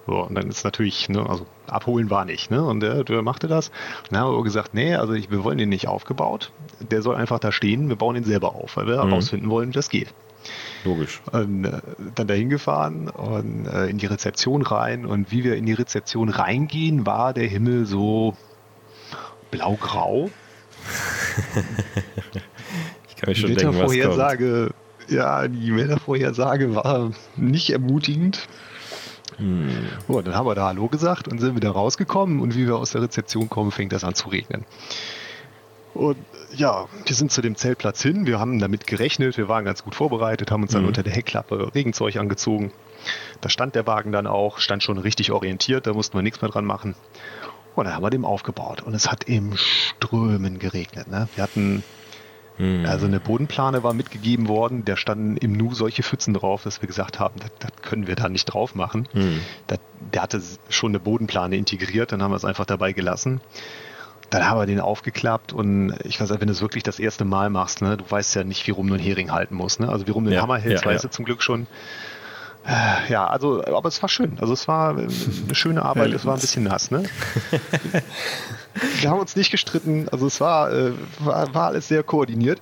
So, 0.07 0.25
und 0.25 0.35
dann 0.35 0.49
ist 0.49 0.63
natürlich, 0.63 1.09
ne, 1.09 1.29
also 1.29 1.45
abholen 1.67 2.09
war 2.09 2.25
nicht, 2.25 2.49
ne? 2.49 2.63
Und 2.65 2.79
der, 2.79 3.03
der 3.03 3.21
machte 3.21 3.47
das. 3.47 3.69
Und 3.69 4.13
dann 4.13 4.21
haben 4.21 4.35
wir 4.35 4.43
gesagt, 4.43 4.73
nee, 4.73 4.95
also 4.95 5.13
ich, 5.13 5.29
wir 5.29 5.43
wollen 5.43 5.57
den 5.57 5.69
nicht 5.69 5.87
aufgebaut. 5.87 6.51
Der 6.79 7.01
soll 7.01 7.15
einfach 7.15 7.39
da 7.39 7.51
stehen, 7.51 7.87
wir 7.87 7.95
bauen 7.95 8.15
ihn 8.15 8.23
selber 8.23 8.55
auf, 8.55 8.77
weil 8.77 8.87
wir 8.87 9.03
mhm. 9.03 9.09
herausfinden 9.09 9.49
wollen, 9.49 9.69
wie 9.69 9.73
das 9.73 9.89
geht. 9.89 10.13
Logisch. 10.83 11.21
Und 11.31 11.65
äh, 11.65 11.81
dann 12.15 12.27
dahin 12.27 12.49
gefahren 12.49 13.09
und 13.09 13.67
äh, 13.67 13.87
in 13.87 13.99
die 13.99 14.07
Rezeption 14.07 14.63
rein. 14.63 15.05
Und 15.05 15.31
wie 15.31 15.43
wir 15.43 15.55
in 15.55 15.65
die 15.65 15.73
Rezeption 15.73 16.29
reingehen, 16.29 17.05
war 17.05 17.33
der 17.33 17.47
Himmel 17.47 17.85
so 17.85 18.35
blau-grau. 19.51 20.31
ich 23.09 23.15
kann 23.15 23.29
mich 23.29 23.39
schon 23.39 23.55
denken, 23.55 23.79
was 23.79 23.91
kommt. 23.91 24.73
Ja, 25.07 25.47
die 25.47 25.75
Wettervorhersage 25.75 26.73
war 26.75 27.11
nicht 27.35 27.71
ermutigend. 27.71 28.47
Hm. 29.37 29.69
Oh, 30.07 30.21
dann 30.21 30.35
haben 30.35 30.45
wir 30.45 30.55
da 30.55 30.67
Hallo 30.67 30.87
gesagt 30.87 31.27
und 31.27 31.39
sind 31.39 31.55
wieder 31.55 31.71
rausgekommen 31.71 32.39
und 32.39 32.55
wie 32.55 32.67
wir 32.67 32.77
aus 32.77 32.91
der 32.91 33.01
Rezeption 33.01 33.49
kommen, 33.49 33.71
fängt 33.71 33.91
das 33.91 34.03
an 34.03 34.13
zu 34.13 34.29
regnen. 34.29 34.65
Und 35.93 36.17
ja, 36.53 36.87
wir 37.05 37.15
sind 37.15 37.31
zu 37.31 37.41
dem 37.41 37.55
Zeltplatz 37.55 38.01
hin, 38.01 38.25
wir 38.25 38.39
haben 38.39 38.59
damit 38.59 38.87
gerechnet, 38.87 39.37
wir 39.37 39.49
waren 39.49 39.65
ganz 39.65 39.83
gut 39.83 39.95
vorbereitet, 39.95 40.51
haben 40.51 40.63
uns 40.63 40.71
dann 40.71 40.83
mhm. 40.83 40.89
unter 40.89 41.03
der 41.03 41.13
Heckklappe 41.13 41.73
Regenzeug 41.75 42.15
angezogen. 42.17 42.71
Da 43.41 43.49
stand 43.49 43.75
der 43.75 43.87
Wagen 43.87 44.11
dann 44.11 44.27
auch, 44.27 44.59
stand 44.59 44.83
schon 44.83 44.97
richtig 44.97 45.31
orientiert, 45.31 45.87
da 45.87 45.93
mussten 45.93 46.17
wir 46.17 46.21
nichts 46.21 46.41
mehr 46.41 46.51
dran 46.51 46.65
machen. 46.65 46.95
Und 47.75 47.85
dann 47.85 47.95
haben 47.95 48.03
wir 48.03 48.09
dem 48.09 48.25
aufgebaut. 48.25 48.81
Und 48.81 48.93
es 48.93 49.09
hat 49.09 49.25
im 49.25 49.55
Strömen 49.55 50.59
geregnet. 50.59 51.07
Ne? 51.07 51.27
Wir 51.35 51.43
hatten, 51.43 51.83
hm. 52.57 52.85
also 52.85 53.05
eine 53.05 53.19
Bodenplane 53.19 53.83
war 53.83 53.93
mitgegeben 53.93 54.47
worden, 54.47 54.83
da 54.85 54.97
standen 54.97 55.37
im 55.37 55.53
Nu 55.53 55.73
solche 55.73 56.03
Pfützen 56.03 56.33
drauf, 56.33 56.63
dass 56.63 56.81
wir 56.81 56.87
gesagt 56.87 57.19
haben, 57.19 57.39
das, 57.39 57.51
das 57.59 57.71
können 57.81 58.07
wir 58.07 58.15
da 58.15 58.29
nicht 58.29 58.45
drauf 58.45 58.75
machen. 58.75 59.07
Hm. 59.13 59.39
Das, 59.67 59.79
der 60.13 60.23
hatte 60.23 60.41
schon 60.69 60.91
eine 60.91 60.99
Bodenplane 60.99 61.55
integriert, 61.55 62.11
dann 62.11 62.21
haben 62.21 62.31
wir 62.31 62.37
es 62.37 62.45
einfach 62.45 62.65
dabei 62.65 62.91
gelassen. 62.91 63.41
Dann 64.29 64.49
haben 64.49 64.59
wir 64.59 64.65
den 64.65 64.79
aufgeklappt 64.79 65.51
und 65.51 65.93
ich 66.05 66.21
weiß 66.21 66.29
nicht, 66.29 66.39
wenn 66.39 66.47
du 66.47 66.53
es 66.53 66.61
wirklich 66.61 66.83
das 66.83 66.99
erste 66.99 67.25
Mal 67.25 67.49
machst, 67.49 67.81
ne, 67.81 67.97
du 67.97 68.09
weißt 68.09 68.33
ja 68.35 68.45
nicht, 68.45 68.65
wie 68.65 68.71
rum 68.71 68.87
du 68.87 68.93
einen 68.93 69.03
Hering 69.03 69.31
halten 69.31 69.55
musst. 69.55 69.81
Ne? 69.81 69.89
Also 69.89 70.07
wie 70.07 70.11
rum 70.11 70.23
du 70.23 70.29
den 70.29 70.37
ja, 70.37 70.41
Hammer 70.41 70.57
hältst, 70.57 70.85
ja, 70.85 70.91
weißt 70.91 71.03
ja. 71.03 71.09
du 71.09 71.13
zum 71.13 71.25
Glück 71.25 71.43
schon. 71.43 71.67
Ja, 73.09 73.27
also, 73.27 73.63
aber 73.65 73.89
es 73.89 74.01
war 74.01 74.09
schön. 74.09 74.37
Also 74.39 74.53
es 74.53 74.67
war 74.67 74.95
eine 74.95 75.09
schöne 75.55 75.81
Arbeit, 75.85 76.13
es 76.13 76.25
war 76.25 76.35
ein 76.35 76.39
bisschen 76.39 76.63
nass, 76.63 76.91
ne? 76.91 77.03
Wir 79.01 79.09
haben 79.09 79.19
uns 79.19 79.35
nicht 79.35 79.51
gestritten, 79.51 80.07
also 80.11 80.27
es 80.27 80.39
war, 80.39 80.71
äh, 80.71 80.91
war, 81.19 81.53
war 81.53 81.67
alles 81.67 81.87
sehr 81.87 82.03
koordiniert. 82.03 82.61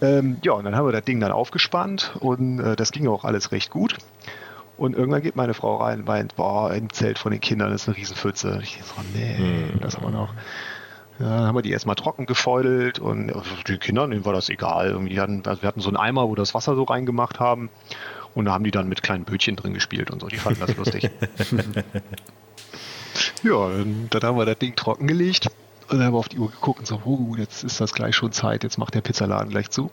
Ähm, 0.00 0.38
ja, 0.42 0.52
und 0.52 0.64
dann 0.64 0.76
haben 0.76 0.86
wir 0.86 0.92
das 0.92 1.04
Ding 1.04 1.20
dann 1.20 1.32
aufgespannt 1.32 2.14
und 2.20 2.60
äh, 2.60 2.76
das 2.76 2.92
ging 2.92 3.08
auch 3.08 3.24
alles 3.24 3.52
recht 3.52 3.70
gut. 3.70 3.96
Und 4.76 4.96
irgendwann 4.96 5.22
geht 5.22 5.36
meine 5.36 5.54
Frau 5.54 5.76
rein 5.76 6.00
und 6.00 6.06
meint, 6.06 6.36
boah, 6.36 6.72
im 6.72 6.92
Zelt 6.92 7.18
von 7.18 7.30
den 7.30 7.40
Kindern 7.40 7.72
ist 7.72 7.88
eine 7.88 7.96
Riesenpfütze. 7.96 8.58
Ich 8.62 8.80
so, 8.82 8.94
nee, 9.14 9.36
hm. 9.36 9.80
das 9.80 9.96
haben 9.96 10.04
wir 10.04 10.10
noch. 10.10 10.32
Ja, 11.20 11.26
dann 11.26 11.46
haben 11.46 11.54
wir 11.54 11.62
die 11.62 11.70
erstmal 11.70 11.94
trocken 11.94 12.26
gefeudelt 12.26 12.98
und 12.98 13.32
also 13.32 13.48
den 13.68 13.78
Kindern 13.78 14.10
denen 14.10 14.24
war 14.24 14.32
das 14.32 14.48
egal. 14.48 14.88
Irgendwie 14.88 15.20
hatten, 15.20 15.42
also 15.46 15.62
wir 15.62 15.68
hatten 15.68 15.80
so 15.80 15.88
einen 15.88 15.96
Eimer, 15.96 16.28
wo 16.28 16.34
das 16.34 16.54
Wasser 16.54 16.74
so 16.74 16.82
reingemacht 16.82 17.38
haben. 17.38 17.70
Und 18.34 18.46
da 18.46 18.52
haben 18.52 18.64
die 18.64 18.70
dann 18.70 18.88
mit 18.88 19.02
kleinen 19.02 19.24
Bötchen 19.24 19.56
drin 19.56 19.74
gespielt 19.74 20.10
und 20.10 20.20
so. 20.20 20.26
Die 20.26 20.36
fanden 20.36 20.60
das 20.60 20.76
lustig. 20.76 21.04
ja, 23.42 23.68
dann, 23.68 24.08
dann, 24.10 24.22
haben 24.22 24.36
wir 24.36 24.44
das 24.44 24.58
Ding 24.58 24.74
trockengelegt. 24.74 25.46
Und 25.88 25.98
dann 25.98 26.06
haben 26.06 26.14
wir 26.14 26.18
auf 26.18 26.28
die 26.28 26.38
Uhr 26.38 26.50
geguckt 26.50 26.80
und 26.80 26.86
so, 26.86 27.00
oh, 27.04 27.36
jetzt 27.36 27.62
ist 27.62 27.80
das 27.80 27.92
gleich 27.92 28.16
schon 28.16 28.32
Zeit, 28.32 28.64
jetzt 28.64 28.78
macht 28.78 28.94
der 28.94 29.02
Pizzaladen 29.02 29.50
gleich 29.50 29.70
zu. 29.70 29.90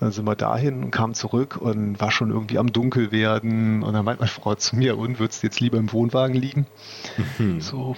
Dann 0.00 0.12
sind 0.12 0.26
wir 0.26 0.36
dahin 0.36 0.84
und 0.84 0.90
kamen 0.90 1.14
zurück 1.14 1.56
und 1.56 2.00
war 2.00 2.10
schon 2.10 2.30
irgendwie 2.30 2.58
am 2.58 2.72
Dunkel 2.72 3.12
werden. 3.12 3.82
Und 3.82 3.94
dann 3.94 4.04
meint 4.04 4.20
meine 4.20 4.30
Frau 4.30 4.54
zu 4.54 4.76
mir, 4.76 4.96
und 4.98 5.18
würdest 5.18 5.42
du 5.42 5.46
jetzt 5.46 5.60
lieber 5.60 5.78
im 5.78 5.92
Wohnwagen 5.92 6.36
liegen? 6.36 6.66
Mhm. 7.38 7.60
So, 7.60 7.96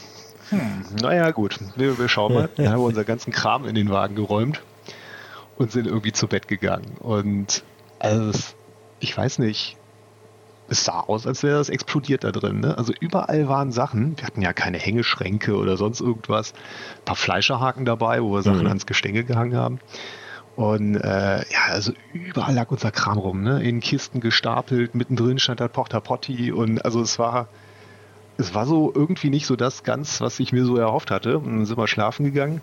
hm, 0.51 0.85
naja, 1.01 1.31
gut, 1.33 1.59
wir, 1.77 1.99
wir 1.99 2.09
schauen 2.09 2.35
mal. 2.35 2.49
Dann 2.57 2.69
haben 2.69 2.81
wir 2.81 2.87
unseren 2.87 3.07
ganzen 3.07 3.33
Kram 3.33 3.67
in 3.67 3.75
den 3.75 3.91
Wagen 3.91 4.15
geräumt 4.15 4.63
und 5.57 5.73
sind 5.73 5.87
irgendwie 5.87 6.13
zu 6.13 6.29
Bett 6.29 6.49
gegangen. 6.49 6.97
Und 7.01 7.65
also 7.99 8.31
es, 8.31 8.55
ich 9.01 9.17
weiß 9.17 9.39
nicht, 9.39 9.77
es 10.69 10.85
sah 10.85 11.01
aus, 11.01 11.27
als 11.27 11.43
wäre 11.43 11.59
das 11.59 11.71
explodiert 11.71 12.25
da 12.25 12.33
drin. 12.33 12.61
Ne? 12.61 12.77
Also 12.77 12.93
überall 13.01 13.49
waren 13.49 13.73
Sachen. 13.73 14.19
Wir 14.19 14.27
hatten 14.27 14.43
ja 14.43 14.53
keine 14.53 14.79
Hängeschränke 14.79 15.57
oder 15.57 15.77
sonst 15.77 16.01
irgendwas. 16.01 16.53
Ein 16.53 17.05
paar 17.07 17.17
Fleischerhaken 17.17 17.85
dabei, 17.85 18.23
wo 18.23 18.33
wir 18.33 18.43
Sachen 18.43 18.63
mhm. 18.63 18.69
ans 18.69 18.87
Gestänge 18.87 19.25
gehangen 19.25 19.57
haben. 19.57 19.81
Und 20.57 20.97
äh, 20.97 21.39
ja, 21.39 21.61
also 21.69 21.93
überall 22.13 22.55
lag 22.55 22.71
unser 22.71 22.91
Kram 22.91 23.17
rum, 23.17 23.43
ne? 23.43 23.63
In 23.63 23.81
Kisten 23.81 24.21
gestapelt, 24.21 24.95
mittendrin 24.95 25.39
stand 25.39 25.61
der 25.61 25.69
Porta 25.69 26.01
Potti 26.01 26.51
und 26.51 26.85
also 26.85 27.01
es 27.01 27.17
war, 27.17 27.47
es 28.39 28.55
war 28.55 28.67
so 28.67 28.93
irgendwie 28.93 29.31
nicht 29.31 29.47
so 29.47 29.55
das 29.55 29.85
ganz, 29.85 30.21
was 30.21 30.41
ich 30.41 30.53
mir 30.53 30.65
so 30.65 30.77
erhofft 30.77 31.13
hatte. 31.13 31.39
Und 31.39 31.47
dann 31.47 31.67
sind 31.67 31.79
wir 31.79 31.87
schlafen 31.87 32.25
gegangen 32.25 32.61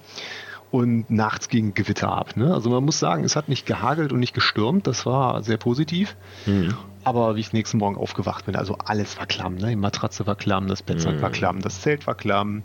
und 0.72 1.10
nachts 1.10 1.50
ging 1.50 1.74
Gewitter 1.74 2.12
ab. 2.12 2.36
Ne? 2.36 2.54
Also 2.54 2.70
man 2.70 2.84
muss 2.84 3.00
sagen, 3.00 3.24
es 3.24 3.36
hat 3.36 3.50
nicht 3.50 3.66
gehagelt 3.66 4.12
und 4.12 4.20
nicht 4.20 4.34
gestürmt, 4.34 4.88
das 4.88 5.06
war 5.06 5.44
sehr 5.44 5.58
positiv. 5.58 6.16
Mhm. 6.46 6.76
Aber 7.04 7.36
wie 7.36 7.40
ich 7.40 7.54
nächsten 7.54 7.78
Morgen 7.78 7.98
aufgewacht 7.98 8.46
bin, 8.46 8.56
also 8.56 8.78
alles 8.84 9.18
war 9.18 9.28
klamm. 9.28 9.56
Ne? 9.56 9.70
Die 9.70 9.76
Matratze 9.76 10.26
war 10.26 10.36
klamm, 10.36 10.68
das 10.68 10.82
Bettzeug 10.82 11.18
mhm. 11.18 11.22
war 11.22 11.30
klamm, 11.30 11.62
das 11.62 11.82
Zelt 11.82 12.08
war 12.08 12.16
klamm. 12.16 12.64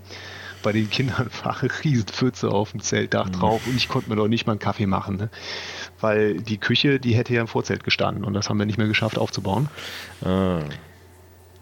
Bei 0.63 0.73
den 0.73 0.91
Kindern 0.91 1.31
war 1.45 1.61
eine 1.61 1.71
Riesenpfütze 1.85 2.51
auf 2.51 2.73
dem 2.73 2.81
Zeltdach 2.81 3.27
mhm. 3.27 3.33
drauf 3.33 3.67
und 3.67 3.77
ich 3.77 3.89
konnte 3.89 4.09
mir 4.09 4.17
noch 4.17 4.29
nicht 4.29 4.47
mal 4.47 4.53
einen 4.53 4.61
Kaffee 4.61 4.87
machen. 4.87 5.17
Ne? 5.17 5.31
Weil 6.01 6.41
die 6.41 6.59
Küche, 6.59 7.01
die 7.01 7.15
hätte 7.15 7.35
ja 7.35 7.43
im 7.43 7.49
Vorzelt 7.49 7.85
gestanden 7.85 8.25
und 8.25 8.35
das 8.35 8.49
haben 8.49 8.59
wir 8.59 8.67
nicht 8.67 8.79
mehr 8.79 8.89
geschafft 8.89 9.19
aufzubauen. 9.19 9.69
Ah. 10.25 10.61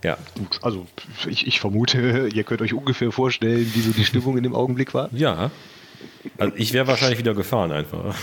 Ja. 0.04 0.16
Gut, 0.36 0.60
also 0.62 0.86
ich, 1.28 1.46
ich 1.46 1.60
vermute, 1.60 2.28
ihr 2.32 2.44
könnt 2.44 2.62
euch 2.62 2.74
ungefähr 2.74 3.10
vorstellen, 3.10 3.70
wie 3.74 3.80
so 3.80 3.92
die 3.92 4.04
Stimmung 4.04 4.36
in 4.36 4.44
dem 4.44 4.54
Augenblick 4.54 4.94
war. 4.94 5.08
Ja, 5.12 5.50
also 6.38 6.54
ich 6.56 6.72
wäre 6.72 6.86
wahrscheinlich 6.86 7.18
wieder 7.18 7.34
gefahren 7.34 7.72
einfach. 7.72 8.14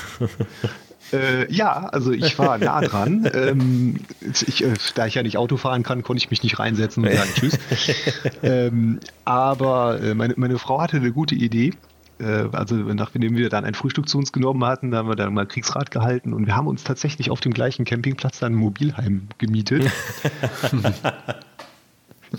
Äh, 1.14 1.52
ja, 1.52 1.86
also 1.88 2.12
ich 2.12 2.38
war 2.40 2.58
nah 2.60 2.82
dran. 2.82 3.30
ähm, 3.34 4.00
ich, 4.22 4.64
äh, 4.64 4.74
da 4.96 5.06
ich 5.06 5.16
ja 5.16 5.24
nicht 5.24 5.38
Auto 5.38 5.58
fahren 5.58 5.84
kann, 5.84 6.04
konnte 6.04 6.24
ich 6.24 6.32
mich 6.32 6.44
nicht 6.44 6.60
reinsetzen 6.60 7.06
und 7.06 7.14
sagen 7.14 7.30
Tschüss. 7.34 7.60
ähm, 8.44 9.00
aber 9.24 10.02
äh, 10.02 10.16
meine, 10.16 10.34
meine 10.38 10.58
Frau 10.58 10.82
hatte 10.82 10.98
eine 10.98 11.12
gute 11.12 11.36
Idee. 11.36 11.74
Äh, 12.20 12.48
also 12.52 12.76
nachdem 12.76 13.36
wir 13.36 13.50
dann 13.50 13.66
ein 13.66 13.74
Frühstück 13.74 14.08
zu 14.10 14.18
uns 14.18 14.32
genommen 14.32 14.64
hatten, 14.66 14.92
da 14.92 15.00
haben 15.00 15.10
wir 15.10 15.16
dann 15.16 15.34
mal 15.34 15.46
Kriegsrat 15.46 15.92
gehalten 15.92 16.34
und 16.34 16.46
wir 16.48 16.56
haben 16.56 16.68
uns 16.68 16.84
tatsächlich 16.84 17.30
auf 17.30 17.40
dem 17.40 17.54
gleichen 17.54 17.86
Campingplatz 17.86 18.40
dann 18.40 18.54
ein 18.54 18.56
Mobilheim 18.56 19.28
gemietet. 19.38 19.84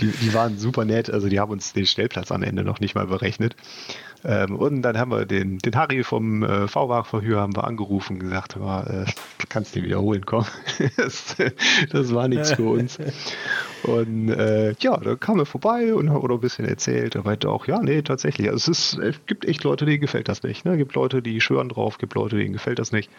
die, 0.00 0.06
die 0.08 0.34
waren 0.34 0.58
super 0.58 0.84
nett, 0.84 1.10
also 1.10 1.28
die 1.28 1.38
haben 1.38 1.52
uns 1.52 1.72
den 1.72 1.86
Stellplatz 1.86 2.32
am 2.32 2.42
Ende 2.42 2.64
noch 2.64 2.80
nicht 2.80 2.94
mal 2.94 3.06
berechnet. 3.06 3.54
Ähm, 4.24 4.56
und 4.56 4.82
dann 4.82 4.98
haben 4.98 5.10
wir 5.10 5.24
den, 5.24 5.58
den 5.58 5.74
Harry 5.76 6.02
vom 6.02 6.42
äh, 6.42 6.68
wir 7.54 7.64
angerufen 7.64 8.14
und 8.14 8.20
gesagt, 8.20 8.56
äh, 8.56 9.04
kannst 9.48 9.76
du 9.76 9.82
wiederholen, 9.82 10.24
komm. 10.24 10.44
das, 10.96 11.36
das, 11.90 12.14
war 12.14 12.28
nichts 12.28 12.52
für 12.52 12.64
uns. 12.64 12.98
Und 13.82 14.30
äh, 14.30 14.74
ja, 14.80 14.96
da 14.96 15.14
kam 15.16 15.38
er 15.38 15.46
vorbei 15.46 15.94
und 15.94 16.10
hat 16.10 16.22
ein 16.22 16.40
bisschen 16.40 16.66
erzählt. 16.66 17.14
Er 17.14 17.24
meinte 17.24 17.48
auch, 17.50 17.66
ja, 17.66 17.80
nee, 17.80 18.02
tatsächlich. 18.02 18.48
Also 18.48 18.70
es, 18.70 18.94
ist, 18.94 18.98
es 18.98 19.16
gibt 19.26 19.44
echt 19.44 19.64
Leute, 19.64 19.86
denen 19.86 20.00
gefällt 20.00 20.28
das 20.28 20.42
nicht. 20.42 20.64
Ne? 20.64 20.72
Es 20.72 20.78
gibt 20.78 20.94
Leute, 20.94 21.22
die 21.22 21.40
schwören 21.40 21.68
drauf, 21.68 21.98
gibt 21.98 22.14
Leute, 22.14 22.36
denen 22.36 22.52
gefällt 22.52 22.78
das 22.78 22.92
nicht. 22.92 23.10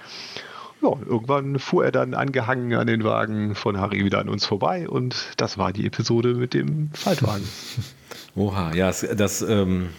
ja, 0.81 0.89
irgendwann 1.05 1.59
fuhr 1.59 1.85
er 1.85 1.91
dann 1.91 2.13
angehangen 2.13 2.73
an 2.73 2.87
den 2.87 3.03
Wagen 3.03 3.55
von 3.55 3.79
Harry 3.79 4.03
wieder 4.03 4.19
an 4.19 4.29
uns 4.29 4.45
vorbei 4.45 4.87
und 4.87 5.33
das 5.37 5.57
war 5.57 5.73
die 5.73 5.85
Episode 5.85 6.35
mit 6.35 6.53
dem 6.53 6.89
Faltwagen. 6.93 7.47
Oha, 8.35 8.73
ja, 8.75 8.87
das, 8.87 9.07
das 9.15 9.41
ähm, 9.41 9.89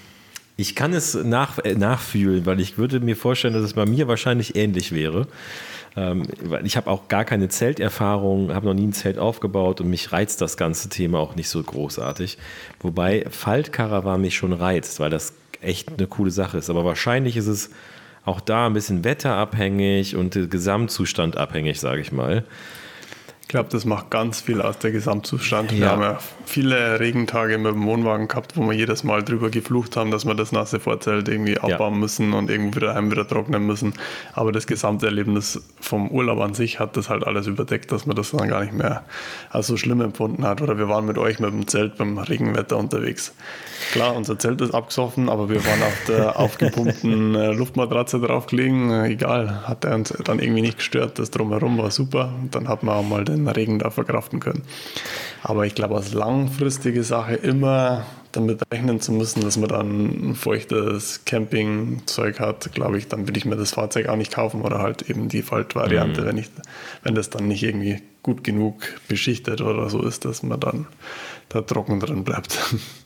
ich 0.59 0.75
kann 0.75 0.93
es 0.93 1.15
nach, 1.15 1.61
äh, 1.61 1.75
nachfühlen, 1.75 2.45
weil 2.45 2.59
ich 2.61 2.77
würde 2.77 2.99
mir 2.99 3.17
vorstellen, 3.17 3.55
dass 3.55 3.63
es 3.63 3.75
bei 3.75 3.87
mir 3.87 4.09
wahrscheinlich 4.09 4.57
ähnlich 4.57 4.91
wäre. 4.93 5.29
Ähm, 5.97 6.25
ich 6.65 6.77
habe 6.77 6.91
auch 6.91 7.07
gar 7.07 7.25
keine 7.25 7.49
Zelterfahrung, 7.49 8.53
habe 8.53 8.67
noch 8.67 8.75
nie 8.75 8.89
ein 8.89 8.93
Zelt 8.93 9.19
aufgebaut 9.19 9.81
und 9.81 9.89
mich 9.89 10.11
reizt 10.13 10.41
das 10.41 10.57
ganze 10.57 10.89
Thema 10.89 11.21
auch 11.21 11.37
nicht 11.37 11.49
so 11.49 11.63
großartig. 11.63 12.39
Wobei 12.81 13.25
Faltkarawan 13.31 14.21
mich 14.21 14.35
schon 14.37 14.53
reizt, 14.53 14.99
weil 14.99 15.11
das 15.11 15.33
echt 15.63 15.91
eine 15.97 16.09
coole 16.09 16.33
Sache 16.33 16.59
ist. 16.59 16.71
Aber 16.71 16.85
wahrscheinlich 16.85 17.37
ist 17.37 17.47
es 17.47 17.71
auch 18.25 18.41
da 18.41 18.67
ein 18.67 18.75
bisschen 18.75 19.05
wetterabhängig 19.05 20.17
und 20.17 20.51
Gesamtzustand 20.51 21.37
abhängig, 21.37 21.79
sage 21.79 22.01
ich 22.01 22.11
mal. 22.11 22.45
Ich 23.49 23.53
glaube, 23.53 23.71
das 23.71 23.87
macht 23.87 24.11
ganz 24.11 24.43
viel 24.43 24.61
aus 24.61 24.79
der 24.79 24.91
Gesamtzustand. 24.91 25.73
Ja. 25.73 25.79
Wir 25.79 25.91
haben 25.91 26.03
ja 26.03 26.19
viele 26.45 27.01
Regentage 27.01 27.57
mit 27.57 27.73
dem 27.73 27.87
Wohnwagen 27.87 28.29
gehabt, 28.29 28.59
wo 28.59 28.67
wir 28.67 28.75
jedes 28.75 29.05
Mal 29.05 29.23
drüber 29.23 29.49
geflucht 29.49 29.97
haben, 29.97 30.11
dass 30.11 30.27
wir 30.27 30.35
das 30.35 30.53
nasse 30.53 30.81
Vorzelt 30.81 31.29
irgendwie 31.29 31.57
abbauen 31.57 31.95
ja. 31.95 31.99
müssen 31.99 32.35
und 32.35 32.51
irgendwie 32.51 32.77
wieder 32.77 32.95
heim 32.95 33.11
wieder 33.11 33.27
trocknen 33.27 33.67
müssen. 33.67 33.95
Aber 34.35 34.53
das 34.53 34.67
gesamte 34.67 35.07
Erlebnis 35.07 35.63
vom 35.81 36.11
Urlaub 36.11 36.41
an 36.41 36.53
sich 36.53 36.79
hat 36.79 36.99
das 36.99 37.09
halt 37.09 37.27
alles 37.27 37.47
überdeckt, 37.47 37.91
dass 37.91 38.05
man 38.05 38.17
das 38.17 38.33
dann 38.33 38.51
gar 38.51 38.61
nicht 38.61 38.75
mehr 38.75 39.05
als 39.49 39.67
so 39.67 39.79
schlimm 39.79 40.03
empfunden 40.03 40.45
hat. 40.45 40.61
Oder 40.61 40.77
wir 40.77 40.91
waren 40.91 41.07
mit 41.07 41.17
euch 41.17 41.41
mit 41.41 41.51
dem 41.51 41.67
Zelt 41.67 41.97
beim 41.97 42.19
Regenwetter 42.19 42.77
unterwegs. 42.77 43.33
Klar, 43.93 44.15
unser 44.15 44.39
Zelt 44.39 44.61
ist 44.61 44.75
abgesoffen, 44.75 45.31
aber 45.31 45.49
wir 45.49 45.65
waren 45.65 45.83
auf 45.83 46.05
der 46.07 46.39
aufgepumpten 46.39 47.35
äh, 47.35 47.53
Luftmatratze 47.53 48.21
drauf 48.21 48.47
gelegen. 48.47 48.91
Äh, 48.91 49.07
egal, 49.07 49.67
hat 49.67 49.87
er 49.87 49.95
uns 49.95 50.13
dann 50.25 50.39
irgendwie 50.39 50.61
nicht 50.61 50.77
gestört. 50.77 51.19
Das 51.19 51.31
drumherum 51.31 51.79
war 51.79 51.91
super. 51.91 52.31
Und 52.43 52.55
dann 52.55 52.69
hat 52.69 52.83
man 52.83 52.97
auch 52.97 53.09
mal 53.09 53.25
den 53.25 53.38
Regen 53.47 53.79
da 53.79 53.91
verkraften 53.91 54.41
können. 54.41 54.63
Aber 55.43 55.67
ich 55.67 55.75
glaube, 55.75 55.97
als 55.97 56.13
langfristige 56.13 57.05
Sache 57.05 57.35
immer 57.35 58.05
damit 58.33 58.63
rechnen 58.73 59.01
zu 59.01 59.13
müssen, 59.13 59.41
dass 59.43 59.57
man 59.57 59.69
dann 59.69 60.31
ein 60.31 60.35
feuchtes 60.35 61.25
Campingzeug 61.25 62.41
hat, 62.41 62.73
glaube 62.75 62.99
ich, 62.99 63.09
dann 63.09 63.27
will 63.29 63.37
ich 63.37 63.45
mir 63.45 63.57
das 63.57 63.73
Fahrzeug 63.73 64.09
auch 64.09 64.17
nicht 64.17 64.33
kaufen 64.33 64.63
oder 64.63 64.81
halt 64.81 65.09
eben 65.09 65.29
die 65.29 65.43
Faltvariante, 65.43 66.23
mhm. 66.23 66.27
wenn, 66.27 66.39
ich, 66.39 66.51
wenn 67.03 67.15
das 67.15 67.31
dann 67.31 67.49
nicht 67.49 67.63
irgendwie 67.63 68.03
gut 68.23 68.45
genug 68.45 68.83
beschichtet 69.09 69.61
oder 69.61 69.89
so 69.89 70.03
ist, 70.03 70.25
dass 70.25 70.43
man 70.43 70.61
dann 70.61 70.87
da 71.49 71.63
trocken 71.63 72.01
drin 72.01 72.25
bleibt. 72.25 72.59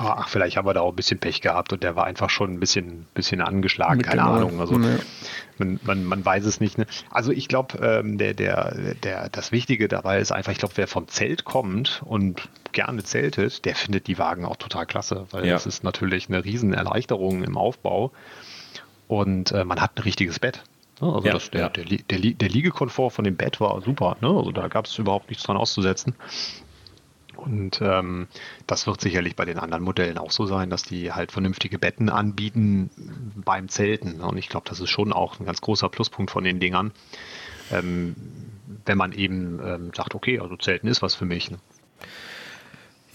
ach, 0.00 0.28
vielleicht 0.28 0.56
haben 0.56 0.66
wir 0.66 0.74
da 0.74 0.80
auch 0.80 0.90
ein 0.90 0.96
bisschen 0.96 1.18
Pech 1.18 1.40
gehabt 1.40 1.72
und 1.72 1.82
der 1.82 1.96
war 1.96 2.04
einfach 2.04 2.30
schon 2.30 2.52
ein 2.52 2.60
bisschen, 2.60 3.06
bisschen 3.14 3.40
angeschlagen, 3.40 4.02
keine 4.02 4.22
genau. 4.22 4.34
Ahnung. 4.34 4.60
Also 4.60 4.78
nee. 4.78 4.96
man, 5.58 5.80
man, 5.82 6.04
man 6.04 6.24
weiß 6.24 6.44
es 6.44 6.60
nicht. 6.60 6.78
Ne? 6.78 6.86
Also 7.10 7.32
ich 7.32 7.48
glaube, 7.48 7.78
ähm, 7.78 8.18
der, 8.18 8.34
der, 8.34 8.94
der, 9.02 9.28
das 9.28 9.52
Wichtige 9.52 9.88
dabei 9.88 10.18
ist 10.20 10.32
einfach, 10.32 10.52
ich 10.52 10.58
glaube, 10.58 10.76
wer 10.76 10.88
vom 10.88 11.08
Zelt 11.08 11.44
kommt 11.44 12.02
und 12.04 12.48
gerne 12.72 13.02
zeltet, 13.02 13.64
der 13.64 13.74
findet 13.74 14.06
die 14.06 14.18
Wagen 14.18 14.44
auch 14.44 14.56
total 14.56 14.86
klasse, 14.86 15.26
weil 15.30 15.46
ja. 15.46 15.54
das 15.54 15.66
ist 15.66 15.84
natürlich 15.84 16.28
eine 16.28 16.44
Riesenerleichterung 16.44 17.42
im 17.42 17.56
Aufbau 17.56 18.12
und 19.08 19.52
äh, 19.52 19.64
man 19.64 19.80
hat 19.80 19.96
ein 19.96 20.02
richtiges 20.02 20.38
Bett. 20.38 20.62
Ne? 21.00 21.12
Also 21.12 21.26
ja, 21.26 21.32
das, 21.32 21.50
der, 21.50 21.60
ja. 21.60 21.68
der, 21.68 21.84
der, 21.84 22.18
der, 22.18 22.48
Liegekomfort 22.48 23.10
von 23.10 23.24
dem 23.24 23.36
Bett 23.36 23.60
war 23.60 23.80
super. 23.80 24.16
Ne? 24.20 24.28
Also 24.28 24.52
da 24.52 24.68
gab 24.68 24.86
es 24.86 24.98
überhaupt 24.98 25.28
nichts 25.30 25.44
dran 25.44 25.56
auszusetzen. 25.56 26.14
Und 27.48 27.80
ähm, 27.82 28.28
das 28.66 28.86
wird 28.86 29.00
sicherlich 29.00 29.34
bei 29.34 29.46
den 29.46 29.58
anderen 29.58 29.82
Modellen 29.82 30.18
auch 30.18 30.30
so 30.30 30.46
sein, 30.46 30.68
dass 30.68 30.82
die 30.82 31.12
halt 31.12 31.32
vernünftige 31.32 31.78
Betten 31.78 32.10
anbieten 32.10 32.90
beim 33.36 33.68
Zelten. 33.68 34.20
Und 34.20 34.36
ich 34.36 34.48
glaube, 34.48 34.68
das 34.68 34.80
ist 34.80 34.90
schon 34.90 35.12
auch 35.12 35.40
ein 35.40 35.46
ganz 35.46 35.60
großer 35.60 35.88
Pluspunkt 35.88 36.30
von 36.30 36.44
den 36.44 36.60
Dingern, 36.60 36.92
ähm, 37.72 38.14
wenn 38.84 38.98
man 38.98 39.12
eben 39.12 39.60
ähm, 39.64 39.90
sagt, 39.94 40.14
okay, 40.14 40.40
also 40.40 40.56
Zelten 40.56 40.88
ist 40.88 41.00
was 41.00 41.14
für 41.14 41.24
mich. 41.24 41.50
Ne? 41.50 41.58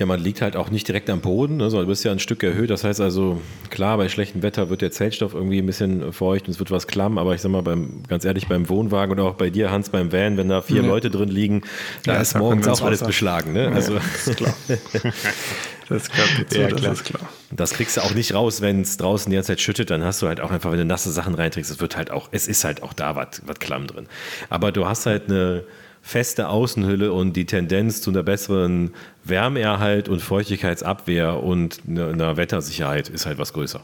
Ja, 0.03 0.07
man 0.07 0.19
liegt 0.19 0.41
halt 0.41 0.57
auch 0.57 0.69
nicht 0.69 0.85
direkt 0.85 1.09
am 1.09 1.21
Boden, 1.21 1.55
ne, 1.55 1.69
sondern 1.69 1.85
du 1.85 1.91
bist 1.91 2.03
ja 2.03 2.11
ein 2.11 2.19
Stück 2.19 2.43
erhöht. 2.43 2.69
Das 2.69 2.83
heißt 2.83 2.99
also, 2.99 3.41
klar, 3.69 3.95
bei 3.95 4.09
schlechtem 4.09 4.43
Wetter 4.43 4.69
wird 4.69 4.81
der 4.81 4.91
Zeltstoff 4.91 5.33
irgendwie 5.33 5.59
ein 5.59 5.65
bisschen 5.65 6.11
feucht 6.11 6.45
und 6.45 6.51
es 6.51 6.59
wird 6.59 6.71
was 6.71 6.87
klamm, 6.87 7.17
aber 7.17 7.33
ich 7.35 7.39
sag 7.39 7.49
mal, 7.51 7.61
beim, 7.61 8.03
ganz 8.09 8.25
ehrlich, 8.25 8.49
beim 8.49 8.67
Wohnwagen 8.67 9.13
oder 9.13 9.23
auch 9.23 9.35
bei 9.35 9.49
dir, 9.49 9.71
Hans, 9.71 9.91
beim 9.91 10.11
Van, 10.11 10.35
wenn 10.35 10.49
da 10.49 10.61
vier 10.61 10.81
ja. 10.81 10.87
Leute 10.87 11.09
drin 11.09 11.29
liegen, 11.29 11.61
da 12.03 12.15
ja, 12.15 12.21
ist 12.21 12.37
morgens 12.37 12.67
auch 12.67 12.81
alles 12.81 13.01
beschlagen. 13.01 13.53
Ne? 13.53 13.71
Also. 13.73 13.93
Ja, 13.93 14.01
ist 14.25 14.35
klar. 14.35 14.53
das 15.87 16.09
ja, 16.51 16.67
das 16.67 16.99
ist 16.99 17.05
klar. 17.05 17.29
Das 17.51 17.71
kriegst 17.71 17.95
du 17.95 18.01
auch 18.01 18.13
nicht 18.13 18.33
raus, 18.33 18.59
wenn 18.59 18.81
es 18.81 18.97
draußen 18.97 19.29
die 19.29 19.35
ganze 19.35 19.53
Zeit 19.53 19.61
schüttet, 19.61 19.89
dann 19.89 20.03
hast 20.03 20.21
du 20.21 20.27
halt 20.27 20.41
auch 20.41 20.51
einfach, 20.51 20.69
wenn 20.69 20.79
du 20.79 20.85
nasse 20.85 21.13
Sachen 21.13 21.33
reinträgst, 21.33 21.71
es 21.71 21.79
wird 21.79 21.95
halt 21.95 22.11
auch, 22.11 22.27
es 22.33 22.49
ist 22.49 22.65
halt 22.65 22.83
auch 22.83 22.91
da 22.91 23.15
was 23.15 23.59
klamm 23.61 23.87
drin. 23.87 24.07
Aber 24.49 24.73
du 24.73 24.85
hast 24.85 25.05
halt 25.05 25.29
eine 25.29 25.63
feste 26.03 26.49
Außenhülle 26.49 27.13
und 27.13 27.33
die 27.33 27.45
Tendenz 27.45 28.01
zu 28.01 28.11
einer 28.11 28.23
besseren 28.23 28.93
Wärmeerhalt 29.23 30.09
und 30.09 30.21
Feuchtigkeitsabwehr 30.21 31.41
und 31.41 31.81
einer 31.87 32.35
Wettersicherheit 32.37 33.07
ist 33.09 33.25
halt 33.25 33.39
was 33.39 33.53
größer. 33.53 33.81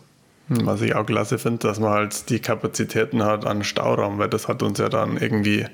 Was 0.49 0.81
ich 0.81 0.95
auch 0.95 1.05
klasse 1.05 1.37
finde, 1.37 1.59
dass 1.59 1.79
man 1.79 1.91
halt 1.91 2.29
die 2.29 2.39
Kapazitäten 2.39 3.23
hat 3.23 3.45
an 3.45 3.63
Stauraum, 3.63 4.17
weil 4.17 4.29
das 4.29 4.47
hat 4.47 4.61
uns 4.63 4.79
ja 4.79 4.89
dann 4.89 5.17
irgendwie 5.17 5.65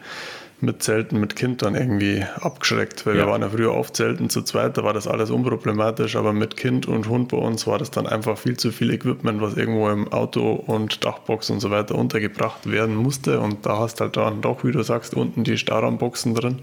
mit 0.66 0.84
Zelten 0.84 1.20
mit 1.20 1.36
Kind 1.36 1.62
dann 1.62 1.76
irgendwie 1.76 2.24
abgeschreckt, 2.42 3.06
weil 3.06 3.16
ja. 3.16 3.26
wir 3.26 3.32
waren 3.32 3.42
ja 3.42 3.50
früher 3.50 3.74
oft 3.74 3.96
Zelten 3.96 4.30
zu 4.30 4.42
zweit, 4.42 4.78
da 4.78 4.84
war 4.84 4.94
das 4.94 5.08
alles 5.08 5.30
unproblematisch, 5.30 6.16
aber 6.16 6.34
mit 6.34 6.58
Kind 6.58 6.88
und 6.88 7.08
Hund 7.08 7.30
bei 7.30 7.38
uns 7.38 7.68
war 7.68 7.78
das 7.78 7.92
dann 7.92 8.08
einfach 8.08 8.38
viel 8.38 8.58
zu 8.58 8.72
viel 8.72 8.92
Equipment, 8.92 9.42
was 9.42 9.56
irgendwo 9.56 9.90
im 9.90 10.12
Auto 10.12 10.52
und 10.52 11.06
Dachbox 11.06 11.50
und 11.50 11.60
so 11.60 11.72
weiter 11.72 11.96
untergebracht 11.96 12.70
werden 12.70 12.96
musste 12.96 13.40
und 13.40 13.66
da 13.66 13.78
hast 13.78 14.02
halt 14.02 14.18
dann 14.18 14.42
doch, 14.42 14.64
wie 14.64 14.72
du 14.72 14.84
sagst, 14.84 15.14
unten 15.14 15.44
die 15.44 15.58
Stauraumboxen 15.58 16.36
drin 16.36 16.60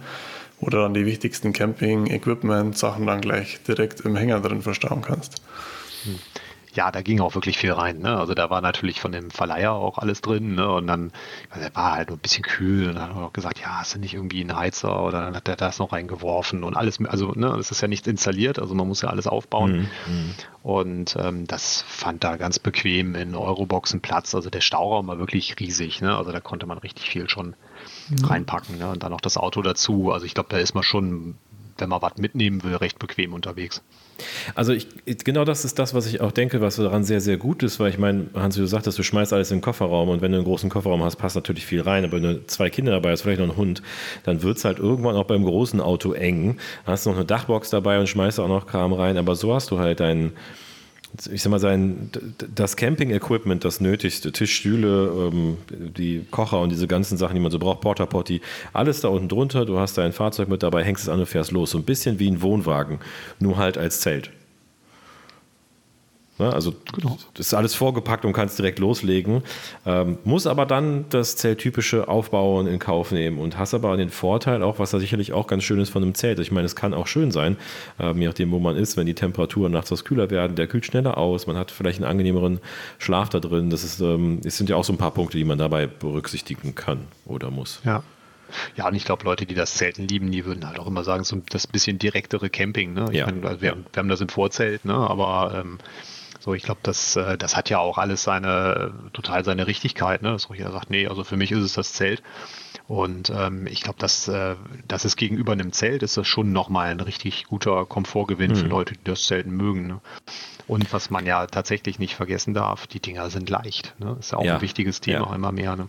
oder 0.62 0.82
dann 0.82 0.94
die 0.94 1.06
wichtigsten 1.06 1.52
Camping-Equipment-Sachen 1.52 3.06
dann 3.06 3.20
gleich 3.20 3.60
direkt 3.66 4.00
im 4.02 4.16
Hänger 4.16 4.40
drin 4.40 4.62
verstauen 4.62 5.02
kannst. 5.02 5.42
Ja, 6.74 6.90
da 6.90 7.02
ging 7.02 7.20
auch 7.20 7.34
wirklich 7.34 7.58
viel 7.58 7.72
rein. 7.72 7.98
Ne? 7.98 8.16
Also 8.16 8.34
da 8.34 8.48
war 8.48 8.62
natürlich 8.62 9.00
von 9.00 9.12
dem 9.12 9.30
Verleiher 9.30 9.72
auch 9.72 9.98
alles 9.98 10.22
drin. 10.22 10.54
Ne? 10.54 10.70
Und 10.72 10.86
dann 10.86 11.12
also 11.50 11.68
war 11.74 11.92
halt 11.92 12.08
nur 12.08 12.16
ein 12.16 12.20
bisschen 12.20 12.44
kühl. 12.44 12.88
Und 12.88 12.94
dann 12.94 13.10
haben 13.10 13.20
wir 13.20 13.26
auch 13.26 13.32
gesagt, 13.32 13.60
ja, 13.60 13.80
hast 13.80 13.94
du 13.94 13.98
nicht 13.98 14.14
irgendwie 14.14 14.40
einen 14.40 14.56
Heizer? 14.56 15.02
Oder 15.04 15.22
dann 15.22 15.36
hat 15.36 15.48
der 15.48 15.56
das 15.56 15.78
noch 15.78 15.92
reingeworfen 15.92 16.64
und 16.64 16.76
alles. 16.76 16.98
Also 17.04 17.32
ne, 17.32 17.48
es 17.58 17.70
ist 17.70 17.82
ja 17.82 17.88
nichts 17.88 18.06
installiert. 18.06 18.58
Also 18.58 18.74
man 18.74 18.88
muss 18.88 19.02
ja 19.02 19.10
alles 19.10 19.26
aufbauen. 19.26 19.72
Mhm. 20.06 20.14
mhm. 20.14 20.34
Und 20.62 21.16
ähm, 21.18 21.46
das 21.48 21.82
fand 21.82 22.22
da 22.22 22.36
ganz 22.36 22.60
bequem 22.60 23.16
in 23.16 23.34
Euroboxen 23.34 24.00
Platz. 24.00 24.34
Also 24.34 24.48
der 24.48 24.60
Stauraum 24.60 25.08
war 25.08 25.18
wirklich 25.18 25.58
riesig. 25.58 26.00
Ne? 26.00 26.16
Also 26.16 26.30
da 26.30 26.40
konnte 26.40 26.66
man 26.66 26.78
richtig 26.78 27.10
viel 27.10 27.28
schon 27.28 27.54
mhm. 28.08 28.24
reinpacken. 28.24 28.78
Ne? 28.78 28.88
Und 28.88 29.02
dann 29.02 29.10
noch 29.10 29.20
das 29.20 29.36
Auto 29.36 29.60
dazu. 29.62 30.12
Also 30.12 30.24
ich 30.24 30.34
glaube, 30.34 30.50
da 30.50 30.58
ist 30.58 30.74
man 30.74 30.84
schon, 30.84 31.36
wenn 31.82 31.88
man 31.88 32.00
was 32.00 32.16
mitnehmen 32.16 32.62
will, 32.62 32.76
recht 32.76 32.98
bequem 32.98 33.34
unterwegs. 33.34 33.82
Also 34.54 34.72
ich, 34.72 34.86
genau 35.24 35.44
das 35.44 35.64
ist 35.64 35.78
das, 35.80 35.94
was 35.94 36.06
ich 36.06 36.20
auch 36.20 36.30
denke, 36.30 36.60
was 36.60 36.76
daran 36.76 37.02
sehr, 37.02 37.20
sehr 37.20 37.36
gut 37.36 37.64
ist, 37.64 37.80
weil 37.80 37.90
ich 37.90 37.98
meine, 37.98 38.26
Hans, 38.34 38.54
du 38.54 38.64
sagtest, 38.66 38.98
du 38.98 39.02
schmeißt 39.02 39.32
alles 39.32 39.50
in 39.50 39.58
den 39.58 39.62
Kofferraum 39.62 40.08
und 40.08 40.22
wenn 40.22 40.30
du 40.30 40.38
einen 40.38 40.46
großen 40.46 40.70
Kofferraum 40.70 41.02
hast, 41.02 41.16
passt 41.16 41.34
natürlich 41.34 41.66
viel 41.66 41.80
rein, 41.80 42.04
aber 42.04 42.14
wenn 42.14 42.22
du 42.22 42.46
zwei 42.46 42.70
Kinder 42.70 42.92
dabei 42.92 43.10
hast, 43.10 43.22
vielleicht 43.22 43.40
noch 43.40 43.48
einen 43.48 43.56
Hund, 43.56 43.82
dann 44.22 44.42
wird 44.42 44.58
es 44.58 44.64
halt 44.64 44.78
irgendwann 44.78 45.16
auch 45.16 45.24
beim 45.24 45.44
großen 45.44 45.80
Auto 45.80 46.12
eng. 46.12 46.58
Hast 46.86 47.06
noch 47.06 47.16
eine 47.16 47.24
Dachbox 47.24 47.70
dabei 47.70 47.98
und 47.98 48.08
schmeißt 48.08 48.38
auch 48.38 48.48
noch 48.48 48.66
Kram 48.66 48.92
rein, 48.92 49.18
aber 49.18 49.34
so 49.34 49.52
hast 49.52 49.72
du 49.72 49.80
halt 49.80 49.98
deinen 49.98 50.32
ich 51.30 51.42
sag 51.42 51.50
mal, 51.50 51.58
sein, 51.58 52.10
das 52.54 52.76
Camping-Equipment, 52.76 53.64
das 53.64 53.80
Nötigste, 53.80 54.32
Tisch, 54.32 54.56
Stühle, 54.56 55.30
ähm, 55.32 55.58
die 55.70 56.24
Kocher 56.30 56.60
und 56.60 56.70
diese 56.70 56.86
ganzen 56.86 57.18
Sachen, 57.18 57.34
die 57.34 57.40
man 57.40 57.50
so 57.50 57.58
braucht, 57.58 57.80
Porta 57.80 58.06
Potty, 58.06 58.40
alles 58.72 59.02
da 59.02 59.08
unten 59.08 59.28
drunter. 59.28 59.66
Du 59.66 59.78
hast 59.78 59.98
dein 59.98 60.12
Fahrzeug 60.12 60.48
mit 60.48 60.62
dabei, 60.62 60.84
hängst 60.84 61.04
es 61.04 61.08
an 61.08 61.20
und 61.20 61.26
fährst 61.26 61.52
los. 61.52 61.70
So 61.70 61.78
ein 61.78 61.84
bisschen 61.84 62.18
wie 62.18 62.30
ein 62.30 62.40
Wohnwagen, 62.40 62.98
nur 63.38 63.58
halt 63.58 63.76
als 63.76 64.00
Zelt. 64.00 64.30
Ne? 66.42 66.52
Also 66.52 66.74
genau. 66.92 67.18
das 67.34 67.46
ist 67.46 67.54
alles 67.54 67.74
vorgepackt 67.74 68.24
und 68.24 68.32
kannst 68.32 68.58
direkt 68.58 68.80
loslegen. 68.80 69.42
Ähm, 69.86 70.18
muss 70.24 70.46
aber 70.46 70.66
dann 70.66 71.04
das 71.10 71.36
Zelttypische 71.36 72.08
aufbauen 72.08 72.66
in 72.66 72.80
Kauf 72.80 73.12
nehmen 73.12 73.38
und 73.38 73.58
hast 73.58 73.74
aber 73.74 73.96
den 73.96 74.10
Vorteil 74.10 74.62
auch, 74.62 74.78
was 74.78 74.90
da 74.90 74.98
sicherlich 74.98 75.32
auch 75.32 75.46
ganz 75.46 75.62
schön 75.62 75.78
ist 75.78 75.90
von 75.90 76.02
einem 76.02 76.14
Zelt. 76.14 76.40
Ich 76.40 76.50
meine, 76.50 76.66
es 76.66 76.74
kann 76.74 76.94
auch 76.94 77.06
schön 77.06 77.30
sein, 77.30 77.56
ähm, 78.00 78.20
je 78.20 78.26
nachdem, 78.26 78.50
wo 78.50 78.58
man 78.58 78.76
ist, 78.76 78.96
wenn 78.96 79.06
die 79.06 79.14
Temperaturen 79.14 79.70
nachts 79.70 79.92
was 79.92 80.04
kühler 80.04 80.30
werden, 80.30 80.56
der 80.56 80.66
kühlt 80.66 80.84
schneller 80.84 81.16
aus, 81.16 81.46
man 81.46 81.56
hat 81.56 81.70
vielleicht 81.70 81.98
einen 81.98 82.10
angenehmeren 82.10 82.58
Schlaf 82.98 83.28
da 83.28 83.38
drin. 83.38 83.70
Das, 83.70 83.84
ist, 83.84 84.00
ähm, 84.00 84.40
das 84.42 84.56
sind 84.56 84.68
ja 84.68 84.76
auch 84.76 84.84
so 84.84 84.92
ein 84.92 84.98
paar 84.98 85.12
Punkte, 85.12 85.38
die 85.38 85.44
man 85.44 85.58
dabei 85.58 85.86
berücksichtigen 85.86 86.74
kann 86.74 87.06
oder 87.24 87.50
muss. 87.50 87.80
Ja. 87.84 88.02
Ja, 88.76 88.88
und 88.88 88.94
ich 88.94 89.04
glaube, 89.04 89.24
Leute, 89.24 89.46
die 89.46 89.54
das 89.54 89.74
Zelten 89.74 90.06
lieben, 90.06 90.30
die 90.30 90.44
würden 90.44 90.66
halt 90.66 90.78
auch 90.78 90.86
immer 90.86 91.04
sagen, 91.04 91.24
so 91.24 91.40
das 91.48 91.66
bisschen 91.66 91.98
direktere 91.98 92.50
Camping. 92.50 92.92
Ne? 92.92 93.06
Ich 93.10 93.18
ja. 93.18 93.26
meine, 93.26 93.42
wir, 93.42 93.60
wir, 93.60 93.76
haben 93.96 94.08
das 94.08 94.20
im 94.20 94.28
Vorzelt, 94.28 94.84
ne? 94.84 94.94
aber 94.94 95.62
ähm, 95.64 95.78
so, 96.42 96.54
ich 96.54 96.64
glaube, 96.64 96.80
das, 96.82 97.14
äh, 97.14 97.38
das 97.38 97.56
hat 97.56 97.70
ja 97.70 97.78
auch 97.78 97.98
alles 97.98 98.24
seine, 98.24 98.92
total 99.12 99.44
seine 99.44 99.68
Richtigkeit, 99.68 100.22
ne? 100.22 100.32
Dass 100.32 100.50
auch 100.50 100.54
jeder 100.56 100.72
sagt, 100.72 100.90
nee, 100.90 101.06
also 101.06 101.22
für 101.22 101.36
mich 101.36 101.52
ist 101.52 101.62
es 101.62 101.74
das 101.74 101.92
Zelt. 101.92 102.20
Und 102.88 103.30
ähm, 103.30 103.68
ich 103.68 103.82
glaube, 103.82 104.00
dass, 104.00 104.26
äh, 104.26 104.56
dass 104.88 105.04
es 105.04 105.14
gegenüber 105.14 105.52
einem 105.52 105.72
Zelt 105.72 106.02
ist 106.02 106.16
das 106.16 106.26
schon 106.26 106.50
nochmal 106.50 106.88
ein 106.88 106.98
richtig 106.98 107.44
guter 107.44 107.86
Komfortgewinn 107.86 108.50
mhm. 108.50 108.56
für 108.56 108.66
Leute, 108.66 108.94
die 108.94 109.04
das 109.04 109.24
Zelten 109.24 109.52
mögen. 109.52 109.86
Ne? 109.86 110.00
Und 110.66 110.92
was 110.92 111.10
man 111.10 111.26
ja 111.26 111.46
tatsächlich 111.46 112.00
nicht 112.00 112.16
vergessen 112.16 112.54
darf, 112.54 112.88
die 112.88 112.98
Dinger 112.98 113.30
sind 113.30 113.48
leicht. 113.48 113.94
Ne? 114.00 114.16
Ist 114.18 114.32
ja 114.32 114.38
auch 114.38 114.44
ja. 114.44 114.56
ein 114.56 114.62
wichtiges 114.62 115.00
Thema 115.00 115.28
ja. 115.28 115.34
immer 115.36 115.52
mehr. 115.52 115.76
Ne? 115.76 115.86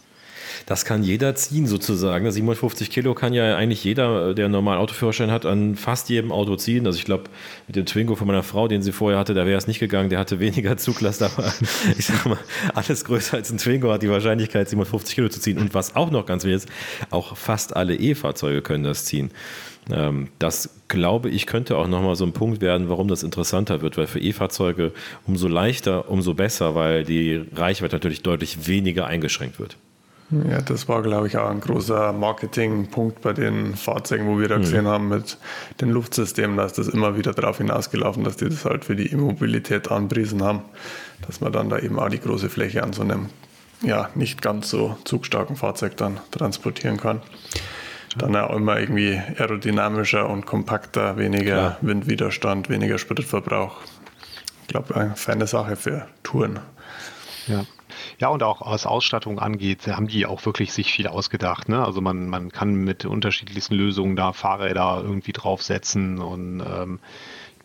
Das 0.65 0.85
kann 0.85 1.03
jeder 1.03 1.35
ziehen 1.35 1.67
sozusagen. 1.67 2.29
57 2.29 2.89
Kilo 2.89 3.13
kann 3.13 3.33
ja 3.33 3.55
eigentlich 3.55 3.83
jeder, 3.83 4.33
der 4.33 4.45
einen 4.45 4.53
normalen 4.53 4.79
Autoführerschein 4.79 5.31
hat, 5.31 5.45
an 5.45 5.75
fast 5.75 6.09
jedem 6.09 6.31
Auto 6.31 6.55
ziehen. 6.55 6.85
Also 6.85 6.97
ich 6.97 7.05
glaube, 7.05 7.25
mit 7.67 7.75
dem 7.75 7.85
Twingo 7.85 8.15
von 8.15 8.27
meiner 8.27 8.43
Frau, 8.43 8.67
den 8.67 8.81
sie 8.81 8.91
vorher 8.91 9.19
hatte, 9.19 9.33
da 9.33 9.45
wäre 9.45 9.57
es 9.57 9.67
nicht 9.67 9.79
gegangen. 9.79 10.09
Der 10.09 10.19
hatte 10.19 10.39
weniger 10.39 10.77
Zuglast, 10.83 11.21
aber 11.23 11.53
ich 11.97 12.05
sag 12.05 12.25
mal, 12.25 12.37
alles 12.73 13.05
größer 13.05 13.37
als 13.37 13.51
ein 13.51 13.57
Twingo 13.57 13.91
hat 13.91 14.03
die 14.03 14.09
Wahrscheinlichkeit, 14.09 14.69
57 14.69 15.15
Kilo 15.15 15.29
zu 15.29 15.39
ziehen. 15.39 15.57
Und 15.57 15.73
was 15.73 15.95
auch 15.95 16.11
noch 16.11 16.25
ganz 16.25 16.43
wichtig 16.43 16.63
ist, 16.63 16.69
auch 17.09 17.35
fast 17.35 17.75
alle 17.75 17.95
E-Fahrzeuge 17.95 18.61
können 18.61 18.83
das 18.83 19.05
ziehen. 19.05 19.31
Ähm, 19.91 20.29
das 20.39 20.81
glaube 20.87 21.29
ich 21.29 21.45
könnte 21.45 21.77
auch 21.77 21.87
nochmal 21.87 22.15
so 22.15 22.25
ein 22.25 22.33
Punkt 22.33 22.61
werden, 22.61 22.89
warum 22.89 23.07
das 23.07 23.23
interessanter 23.23 23.81
wird, 23.81 23.97
weil 23.97 24.07
für 24.07 24.19
E-Fahrzeuge 24.19 24.93
umso 25.25 25.47
leichter, 25.47 26.09
umso 26.09 26.33
besser, 26.33 26.75
weil 26.75 27.03
die 27.03 27.43
Reichweite 27.53 27.95
natürlich 27.95 28.21
deutlich 28.21 28.67
weniger 28.67 29.07
eingeschränkt 29.07 29.59
wird. 29.59 29.77
Ja, 30.49 30.61
das 30.61 30.87
war, 30.87 31.01
glaube 31.01 31.27
ich, 31.27 31.37
auch 31.37 31.49
ein 31.49 31.59
großer 31.59 32.13
Marketingpunkt 32.13 33.21
bei 33.21 33.33
den 33.33 33.75
Fahrzeugen, 33.75 34.27
wo 34.27 34.39
wir 34.39 34.47
da 34.47 34.57
mhm. 34.57 34.61
gesehen 34.61 34.87
haben 34.87 35.09
mit 35.09 35.37
den 35.81 35.89
Luftsystemen, 35.89 36.57
dass 36.57 36.73
das 36.73 36.87
immer 36.87 37.17
wieder 37.17 37.33
darauf 37.33 37.57
hinausgelaufen, 37.57 38.23
dass 38.23 38.37
die 38.37 38.49
das 38.49 38.65
halt 38.65 38.85
für 38.85 38.95
die 38.95 39.11
E-Mobilität 39.11 39.91
anpriesen 39.91 40.43
haben, 40.43 40.61
dass 41.27 41.41
man 41.41 41.51
dann 41.51 41.69
da 41.69 41.79
eben 41.79 41.99
auch 41.99 42.09
die 42.09 42.19
große 42.19 42.49
Fläche 42.49 42.83
an 42.83 42.93
so 42.93 43.01
einem 43.01 43.29
ja, 43.81 44.09
nicht 44.15 44.41
ganz 44.41 44.69
so 44.69 44.97
zugstarken 45.03 45.55
Fahrzeug 45.55 45.97
dann 45.97 46.19
transportieren 46.31 46.97
kann. 46.97 47.21
Dann 48.17 48.35
auch 48.35 48.55
immer 48.55 48.79
irgendwie 48.79 49.19
aerodynamischer 49.37 50.29
und 50.29 50.45
kompakter, 50.45 51.17
weniger 51.17 51.43
Klar. 51.43 51.77
Windwiderstand, 51.81 52.69
weniger 52.69 52.97
Spritverbrauch. 52.97 53.77
Ich 54.61 54.67
glaube, 54.67 54.95
eine 54.95 55.15
feine 55.15 55.47
Sache 55.47 55.75
für 55.75 56.07
Touren. 56.21 56.59
Ja. 57.47 57.65
Ja, 58.19 58.29
und 58.29 58.43
auch 58.43 58.61
was 58.69 58.85
Ausstattung 58.85 59.39
angeht, 59.39 59.87
haben 59.87 60.07
die 60.07 60.25
auch 60.25 60.45
wirklich 60.45 60.73
sich 60.73 60.91
viel 60.91 61.07
ausgedacht. 61.07 61.69
Ne? 61.69 61.83
Also 61.83 62.01
man, 62.01 62.29
man 62.29 62.51
kann 62.51 62.75
mit 62.75 63.05
unterschiedlichsten 63.05 63.75
Lösungen 63.75 64.15
da 64.15 64.33
Fahrräder 64.33 65.01
irgendwie 65.03 65.33
draufsetzen 65.33 66.19
und 66.19 66.61
ähm, 66.61 66.99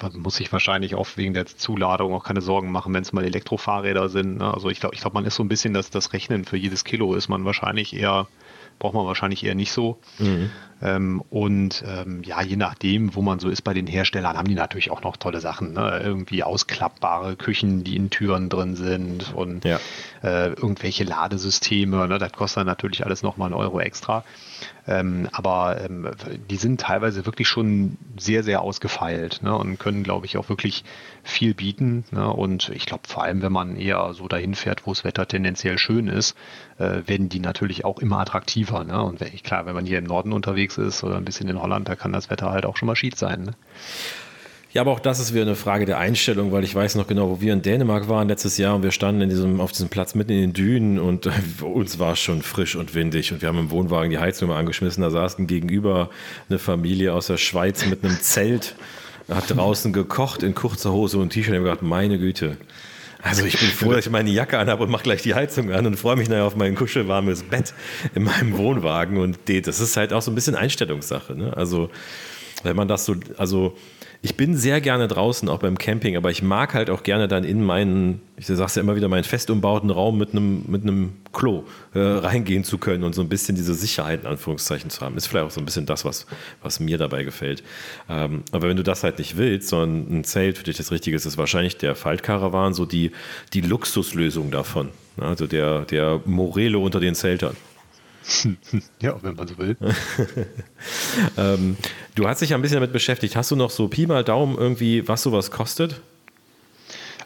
man 0.01 0.17
muss 0.19 0.37
sich 0.37 0.53
wahrscheinlich 0.53 0.95
auch 0.95 1.09
wegen 1.17 1.35
der 1.35 1.47
Zuladung 1.47 2.15
auch 2.15 2.25
keine 2.25 2.41
Sorgen 2.41 2.71
machen, 2.71 2.95
wenn 2.95 3.03
es 3.03 3.13
mal 3.13 3.25
Elektrofahrräder 3.25 4.09
sind. 4.09 4.39
Ne? 4.39 4.53
Also 4.53 4.71
ich 4.71 4.81
glaube, 4.81 4.95
ich 4.95 5.01
glaube, 5.01 5.15
man 5.15 5.25
ist 5.25 5.35
so 5.35 5.43
ein 5.43 5.49
bisschen, 5.49 5.75
dass 5.75 5.91
das 5.91 6.13
Rechnen 6.13 6.45
für 6.45 6.57
jedes 6.57 6.85
Kilo 6.85 7.15
ist 7.15 7.29
man 7.29 7.45
wahrscheinlich 7.45 7.95
eher 7.95 8.29
braucht 8.79 8.95
man 8.95 9.07
wahrscheinlich 9.07 9.45
eher 9.45 9.55
nicht 9.55 9.73
so. 9.73 9.99
Mhm. 10.19 10.51
Ähm, 10.81 11.23
und 11.31 11.83
ähm, 11.87 12.23
ja, 12.25 12.41
je 12.43 12.57
nachdem, 12.57 13.15
wo 13.15 13.23
man 13.23 13.39
so 13.39 13.49
ist 13.49 13.63
bei 13.63 13.75
den 13.75 13.87
Herstellern, 13.87 14.37
haben 14.37 14.49
die 14.49 14.55
natürlich 14.55 14.91
auch 14.91 15.03
noch 15.03 15.17
tolle 15.17 15.41
Sachen. 15.41 15.73
Ne? 15.73 16.01
Irgendwie 16.03 16.43
ausklappbare 16.43 17.37
Küchen, 17.37 17.85
die 17.85 17.97
in 17.97 18.11
Türen 18.11 18.49
drin 18.49 18.77
sind 18.77 19.35
und 19.35 19.65
ja. 19.65 19.81
äh, 20.23 20.49
irgendwelche 20.49 21.05
Ladesysteme. 21.05 22.07
Ne? 22.09 22.19
Das 22.19 22.33
kostet 22.33 22.67
natürlich 22.67 23.05
alles 23.05 23.23
nochmal 23.23 23.47
einen 23.47 23.61
Euro 23.61 23.81
extra. 23.81 24.25
Ähm, 24.89 25.29
aber 25.33 25.85
ähm, 25.85 26.09
die 26.49 26.57
sind 26.57 26.81
teilweise 26.81 27.27
wirklich 27.27 27.47
schon 27.47 27.99
sehr, 28.17 28.43
sehr 28.43 28.63
ausgefeilt 28.63 29.41
ne, 29.43 29.55
und 29.55 29.79
können, 29.79 30.03
glaube 30.03 30.25
ich, 30.25 30.39
auch 30.39 30.49
wirklich 30.49 30.83
viel 31.23 31.53
bieten. 31.53 32.05
Ne, 32.11 32.27
und 32.33 32.71
ich 32.71 32.87
glaube, 32.87 33.03
vor 33.07 33.23
allem, 33.23 33.43
wenn 33.43 33.53
man 33.53 33.77
eher 33.77 34.15
so 34.15 34.29
dahin 34.29 34.55
fährt, 34.55 34.87
wo 34.87 34.93
das 34.93 35.05
Wetter 35.05 35.29
tendenziell 35.29 35.77
schön 35.77 36.09
ist, 36.09 36.37
äh, 36.79 37.03
werden 37.07 37.29
die 37.29 37.41
natürlich 37.41 37.85
auch 37.85 37.99
immer 37.99 38.21
attraktiver. 38.21 38.83
Ne? 38.85 39.03
Und 39.03 39.21
klar, 39.45 39.67
wenn 39.67 39.75
man 39.75 39.85
hier 39.85 39.99
im 39.99 40.05
Norden 40.05 40.33
unterwegs 40.33 40.68
ist 40.77 41.03
oder 41.05 41.17
ein 41.17 41.25
bisschen 41.25 41.49
in 41.49 41.61
Holland, 41.61 41.89
da 41.89 41.95
kann 41.95 42.13
das 42.13 42.29
Wetter 42.29 42.51
halt 42.51 42.67
auch 42.67 42.77
schon 42.77 42.87
mal 42.87 42.97
schied 42.97 43.17
sein. 43.17 43.45
Ne? 43.45 43.53
Ja, 44.73 44.83
aber 44.83 44.93
auch 44.93 45.01
das 45.01 45.19
ist 45.19 45.33
wieder 45.33 45.43
eine 45.43 45.57
Frage 45.57 45.87
der 45.87 45.99
Einstellung, 45.99 46.53
weil 46.53 46.63
ich 46.63 46.75
weiß 46.75 46.97
noch 46.97 47.07
genau, 47.07 47.31
wo 47.31 47.41
wir 47.41 47.55
in 47.55 47.63
Dänemark 47.63 48.09
waren 48.09 48.29
letztes 48.29 48.59
Jahr 48.59 48.77
und 48.77 48.83
wir 48.83 48.91
standen 48.91 49.23
in 49.23 49.31
diesem, 49.31 49.63
auf 49.63 49.73
diesem 49.73 49.89
Platz 49.89 50.15
mitten 50.15 50.33
in 50.33 50.41
den 50.41 50.53
Dünen 50.53 50.99
und 50.99 51.25
äh, 51.25 51.31
uns 51.65 51.99
war 51.99 52.13
es 52.13 52.21
schon 52.21 52.43
frisch 52.43 52.77
und 52.77 52.95
windig 52.95 53.33
und 53.33 53.41
wir 53.41 53.49
haben 53.49 53.59
im 53.59 53.71
Wohnwagen 53.71 54.11
die 54.11 54.19
Heizung 54.19 54.49
mal 54.49 54.59
angeschmissen. 54.59 55.03
Da 55.03 55.09
saßen 55.09 55.47
gegenüber 55.47 56.11
eine 56.51 56.59
Familie 56.59 57.15
aus 57.15 57.29
der 57.29 57.39
Schweiz 57.39 57.87
mit 57.87 58.05
einem 58.05 58.21
Zelt, 58.21 58.75
hat 59.31 59.51
draußen 59.51 59.95
gekocht 59.95 60.43
in 60.43 60.55
kurzer 60.55 60.93
Hose 60.93 61.17
und 61.17 61.31
T-Shirt 61.31 61.55
und 61.55 61.65
gedacht, 61.65 61.83
meine 61.83 62.19
Güte. 62.19 62.59
Also 63.23 63.45
ich 63.45 63.59
bin 63.59 63.69
froh, 63.69 63.93
dass 63.93 64.07
ich 64.07 64.13
meine 64.13 64.31
Jacke 64.31 64.59
anhabe 64.59 64.85
und 64.85 64.91
mache 64.91 65.03
gleich 65.03 65.23
die 65.23 65.35
Heizung 65.35 65.73
an 65.73 65.87
und 65.87 65.97
freue 65.97 66.17
mich 66.17 66.29
nachher 66.29 66.45
auf 66.45 66.57
mein 66.57 66.75
kuschelwarmes 66.75 67.43
Bett 67.43 67.75
in 68.15 68.25
meinem 68.25 68.57
Wohnwagen. 68.57 69.19
Und 69.19 69.39
das 69.49 69.81
ist 69.81 69.97
halt 69.97 70.13
auch 70.13 70.23
so 70.23 70.31
ein 70.31 70.35
bisschen 70.35 70.55
Einstellungssache. 70.55 71.35
Ne? 71.35 71.57
Also 71.57 71.91
wenn 72.63 72.77
man 72.77 72.89
das 72.89 73.05
so, 73.05 73.17
also 73.37 73.77
ich 74.21 74.37
bin 74.37 74.57
sehr 74.57 74.81
gerne 74.81 75.07
draußen, 75.07 75.49
auch 75.49 75.61
beim 75.61 75.79
Camping, 75.79 76.17
aber 76.17 76.31
ich 76.31 76.43
mag 76.43 76.75
halt 76.75 76.91
auch 76.91 77.05
gerne 77.05 77.29
dann 77.29 77.45
in 77.45 77.63
meinen, 77.63 78.21
ich 78.37 78.47
sag's 78.47 78.75
ja 78.75 78.83
immer 78.83 78.97
wieder, 78.97 79.09
meinen 79.09 79.23
fest 79.23 79.49
umbauten 79.49 79.91
Raum 79.91 80.19
mit 80.19 80.33
einem, 80.33 80.65
mit 80.67 80.83
einem 80.83 81.13
Klo 81.33 81.65
äh, 81.95 82.01
reingehen 82.01 82.65
zu 82.65 82.79
können 82.79 83.05
und 83.05 83.15
so 83.15 83.23
ein 83.23 83.29
bisschen 83.29 83.55
diese 83.55 83.75
Sicherheit 83.75 84.23
in 84.23 84.27
Anführungszeichen 84.27 84.91
zu 84.91 85.03
haben. 85.03 85.17
Ist 85.17 85.29
vielleicht 85.29 85.47
auch 85.47 85.51
so 85.53 85.61
ein 85.61 85.65
bisschen 85.65 85.87
das, 85.87 86.05
was, 86.05 86.27
was 86.63 86.81
mir 86.81 86.99
dabei 86.99 87.23
gefällt. 87.23 87.63
Ähm, 88.09 88.43
aber 88.51 88.69
wenn 88.69 88.77
du 88.77 88.83
das 88.83 89.05
halt 89.05 89.19
nicht 89.19 89.37
willst, 89.37 89.69
sondern 89.69 90.19
ein 90.19 90.25
Zelt 90.25 90.59
für 90.59 90.65
dich 90.65 90.77
das 90.77 90.91
Richtige 90.91 91.15
ist, 91.15 91.25
ist 91.25 91.39
wahrscheinlich 91.39 91.77
der 91.77 91.95
Faltkarawan 91.95 92.75
so 92.75 92.87
die, 92.87 93.13
die 93.53 93.61
Luxuslösung 93.61 94.51
davon. 94.51 94.89
Also 95.17 95.47
der, 95.47 95.83
der 95.83 96.21
Morelo 96.25 96.83
unter 96.83 96.99
den 96.99 97.15
Zeltern. 97.15 97.57
ja, 99.01 99.17
wenn 99.23 99.35
man 99.35 99.49
so 99.49 99.59
will. 99.59 99.77
ähm, 101.37 101.77
du 102.15 102.29
hast 102.29 102.43
dich 102.43 102.51
ja 102.51 102.57
ein 102.57 102.63
bisschen 102.63 102.77
damit 102.77 102.93
beschäftigt. 102.93 103.37
Hast 103.37 103.51
du 103.51 103.57
noch 103.57 103.71
so 103.71 103.89
Pi 103.89 104.07
mal 104.07 104.25
Daumen 104.25 104.57
irgendwie, 104.57 105.07
was 105.09 105.23
sowas 105.23 105.51
kostet? 105.51 106.01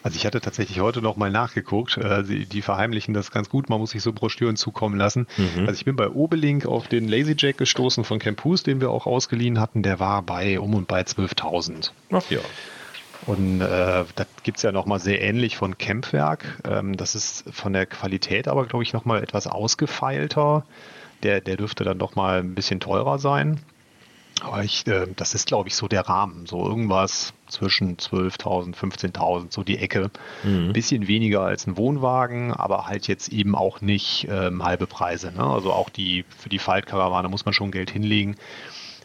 Also 0.02 0.16
ich 0.16 0.26
hatte 0.26 0.40
tatsächlich 0.40 0.80
heute 0.80 1.00
noch 1.00 1.16
mal 1.16 1.30
nachgeguckt. 1.30 1.96
Äh, 1.96 2.24
die 2.24 2.62
verheimlichen 2.62 3.14
das 3.14 3.30
ganz 3.30 3.48
gut. 3.48 3.68
Man 3.68 3.78
muss 3.78 3.90
sich 3.90 4.02
so 4.02 4.12
Broschüren 4.12 4.56
zukommen 4.56 4.98
lassen. 4.98 5.26
Mhm. 5.36 5.60
Also 5.60 5.74
ich 5.74 5.84
bin 5.84 5.96
bei 5.96 6.08
Obelink 6.08 6.66
auf 6.66 6.88
den 6.88 7.08
Lazy 7.08 7.34
Jack 7.38 7.58
gestoßen 7.58 8.04
von 8.04 8.18
Campus, 8.18 8.62
den 8.62 8.80
wir 8.80 8.90
auch 8.90 9.06
ausgeliehen 9.06 9.60
hatten. 9.60 9.82
Der 9.82 10.00
war 10.00 10.22
bei 10.22 10.58
um 10.58 10.74
und 10.74 10.88
bei 10.88 11.02
12.000. 11.02 11.90
Ach 12.10 12.30
ja. 12.30 12.40
Und 13.26 13.60
äh, 13.60 14.04
das 14.14 14.26
gibt 14.42 14.56
es 14.56 14.62
ja 14.62 14.72
nochmal 14.72 14.98
sehr 14.98 15.20
ähnlich 15.22 15.56
von 15.56 15.78
Campwerk. 15.78 16.60
Ähm, 16.68 16.96
das 16.96 17.14
ist 17.14 17.44
von 17.52 17.72
der 17.72 17.86
Qualität 17.86 18.48
aber, 18.48 18.66
glaube 18.66 18.82
ich, 18.82 18.92
nochmal 18.92 19.22
etwas 19.22 19.46
ausgefeilter. 19.46 20.64
Der, 21.22 21.40
der 21.40 21.56
dürfte 21.56 21.84
dann 21.84 21.98
doch 21.98 22.16
mal 22.16 22.40
ein 22.40 22.54
bisschen 22.54 22.80
teurer 22.80 23.18
sein. 23.18 23.60
Aber 24.40 24.64
ich, 24.64 24.86
äh, 24.88 25.06
das 25.14 25.34
ist, 25.34 25.46
glaube 25.46 25.68
ich, 25.68 25.76
so 25.76 25.86
der 25.86 26.08
Rahmen. 26.08 26.46
So 26.46 26.66
irgendwas 26.66 27.32
zwischen 27.48 27.96
12.000, 27.96 28.74
15.000, 28.74 29.52
so 29.52 29.62
die 29.62 29.78
Ecke. 29.78 30.10
Mhm. 30.42 30.68
Ein 30.68 30.72
bisschen 30.72 31.06
weniger 31.06 31.42
als 31.42 31.66
ein 31.66 31.76
Wohnwagen, 31.76 32.52
aber 32.52 32.86
halt 32.86 33.06
jetzt 33.06 33.28
eben 33.28 33.54
auch 33.54 33.80
nicht 33.80 34.26
ähm, 34.28 34.64
halbe 34.64 34.88
Preise. 34.88 35.30
Ne? 35.30 35.44
Also 35.44 35.72
auch 35.72 35.90
die, 35.90 36.24
für 36.36 36.48
die 36.48 36.58
Faltkarawane 36.58 37.28
muss 37.28 37.44
man 37.44 37.54
schon 37.54 37.70
Geld 37.70 37.90
hinlegen. 37.90 38.36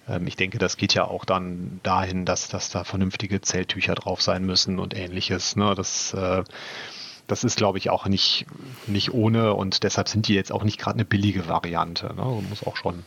Ähm, 0.08 0.28
ich 0.28 0.36
denke, 0.36 0.58
das 0.58 0.78
geht 0.78 0.94
ja 0.94 1.06
auch 1.06 1.26
dann 1.26 1.80
dahin, 1.84 2.26
dass, 2.26 2.48
dass 2.48 2.70
da 2.70 2.84
vernünftige 2.84 3.42
Zelttücher 3.42 3.96
drauf 3.96 4.22
sein 4.22 4.46
müssen 4.46 4.80
und 4.80 4.96
ähnliches. 4.96 5.56
Ne? 5.56 5.74
Das, 5.76 6.14
äh, 6.14 6.44
das 7.28 7.44
ist, 7.44 7.58
glaube 7.58 7.78
ich, 7.78 7.90
auch 7.90 8.08
nicht, 8.08 8.46
nicht 8.88 9.14
ohne 9.14 9.54
und 9.54 9.84
deshalb 9.84 10.08
sind 10.08 10.28
die 10.28 10.34
jetzt 10.34 10.52
auch 10.52 10.64
nicht 10.64 10.80
gerade 10.80 10.96
eine 10.96 11.06
billige 11.06 11.48
Variante. 11.48 12.08
Ne? 12.08 12.24
Man 12.24 12.50
muss 12.50 12.66
auch 12.66 12.78
schon 12.78 13.04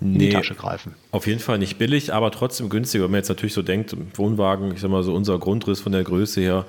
in 0.00 0.12
nee, 0.12 0.18
die 0.18 0.30
Tasche 0.30 0.54
greifen. 0.54 0.96
Auf 1.12 1.26
jeden 1.26 1.38
Fall 1.38 1.58
nicht 1.58 1.78
billig, 1.78 2.12
aber 2.12 2.32
trotzdem 2.32 2.68
günstiger. 2.68 3.04
Wenn 3.04 3.12
man 3.12 3.18
jetzt 3.18 3.28
natürlich 3.28 3.54
so 3.54 3.62
denkt, 3.62 3.96
Wohnwagen, 4.14 4.72
ich 4.72 4.80
sag 4.80 4.90
mal 4.90 5.04
so 5.04 5.14
unser 5.14 5.38
Grundriss 5.38 5.80
von 5.80 5.92
der 5.92 6.02
Größe 6.02 6.40
her, 6.40 6.66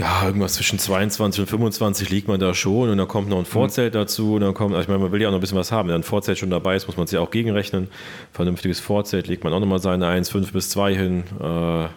ja, 0.00 0.26
irgendwas 0.26 0.54
zwischen 0.54 0.78
22 0.78 1.42
und 1.42 1.46
25 1.46 2.08
liegt 2.08 2.26
man 2.26 2.40
da 2.40 2.54
schon 2.54 2.88
und 2.88 2.96
dann 2.96 3.06
kommt 3.06 3.28
noch 3.28 3.38
ein 3.38 3.44
Vorzelt 3.44 3.94
dazu 3.94 4.34
und 4.34 4.40
dann 4.40 4.54
kommt, 4.54 4.74
also 4.74 4.82
ich 4.82 4.88
meine, 4.88 5.00
man 5.00 5.12
will 5.12 5.20
ja 5.20 5.28
auch 5.28 5.32
noch 5.32 5.38
ein 5.38 5.42
bisschen 5.42 5.58
was 5.58 5.72
haben. 5.72 5.90
Wenn 5.90 5.96
ein 5.96 6.02
Vorzelt 6.02 6.38
schon 6.38 6.48
dabei 6.48 6.74
ist, 6.74 6.86
muss 6.86 6.96
man 6.96 7.06
sich 7.06 7.18
auch 7.18 7.30
gegenrechnen. 7.30 7.88
Vernünftiges 8.32 8.80
Vorzelt 8.80 9.26
legt 9.26 9.44
man 9.44 9.52
auch 9.52 9.60
nochmal 9.60 9.78
seine 9.78 10.06
1, 10.06 10.30
5 10.30 10.52
bis 10.52 10.70
2 10.70 10.94
hin. 10.94 11.24
Äh, 11.38 11.88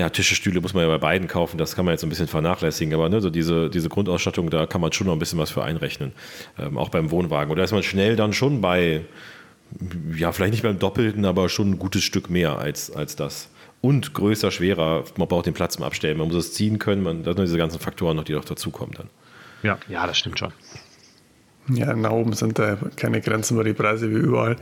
ja, 0.00 0.08
Tische, 0.08 0.36
Stühle 0.36 0.62
muss 0.62 0.72
man 0.72 0.84
ja 0.84 0.88
bei 0.88 0.96
beiden 0.96 1.28
kaufen, 1.28 1.58
das 1.58 1.76
kann 1.76 1.84
man 1.84 1.92
jetzt 1.92 2.02
ein 2.02 2.08
bisschen 2.08 2.28
vernachlässigen, 2.28 2.94
aber 2.94 3.08
ne, 3.08 3.20
so 3.20 3.30
diese, 3.30 3.68
diese 3.68 3.88
Grundausstattung, 3.88 4.48
da 4.48 4.64
kann 4.66 4.80
man 4.80 4.92
schon 4.92 5.08
noch 5.08 5.12
ein 5.12 5.18
bisschen 5.18 5.40
was 5.40 5.50
für 5.50 5.64
einrechnen, 5.64 6.12
ähm, 6.58 6.78
auch 6.78 6.88
beim 6.88 7.10
Wohnwagen. 7.10 7.52
Oder 7.52 7.64
ist 7.64 7.72
man 7.72 7.82
schnell 7.82 8.16
dann 8.16 8.32
schon 8.32 8.62
bei, 8.62 9.02
ja, 10.16 10.32
vielleicht 10.32 10.52
nicht 10.52 10.62
beim 10.62 10.78
Doppelten, 10.78 11.26
aber 11.26 11.50
schon 11.50 11.72
ein 11.72 11.78
gutes 11.78 12.04
Stück 12.04 12.30
mehr 12.30 12.58
als, 12.58 12.90
als 12.90 13.16
das 13.16 13.50
und 13.80 14.14
größer, 14.14 14.50
schwerer. 14.50 15.04
Man 15.16 15.28
braucht 15.28 15.46
den 15.46 15.54
Platz 15.54 15.74
zum 15.76 15.84
Abstellen, 15.84 16.18
man 16.18 16.28
muss 16.28 16.36
es 16.36 16.52
ziehen 16.52 16.78
können. 16.78 17.02
Man, 17.02 17.22
das 17.22 17.36
sind 17.36 17.44
diese 17.46 17.58
ganzen 17.58 17.78
Faktoren 17.78 18.16
noch, 18.16 18.24
die 18.24 18.32
noch 18.32 18.44
dazukommen 18.44 18.94
dann. 18.96 19.08
Ja, 19.62 19.78
ja, 19.88 20.06
das 20.06 20.18
stimmt 20.18 20.38
schon. 20.38 20.52
Ja, 21.70 21.94
nach 21.94 22.10
oben 22.10 22.32
sind 22.32 22.58
da 22.58 22.78
keine 22.96 23.20
Grenzen 23.20 23.56
bei 23.56 23.62
die 23.62 23.74
Preise 23.74 24.10
wie 24.10 24.18
überall. 24.18 24.56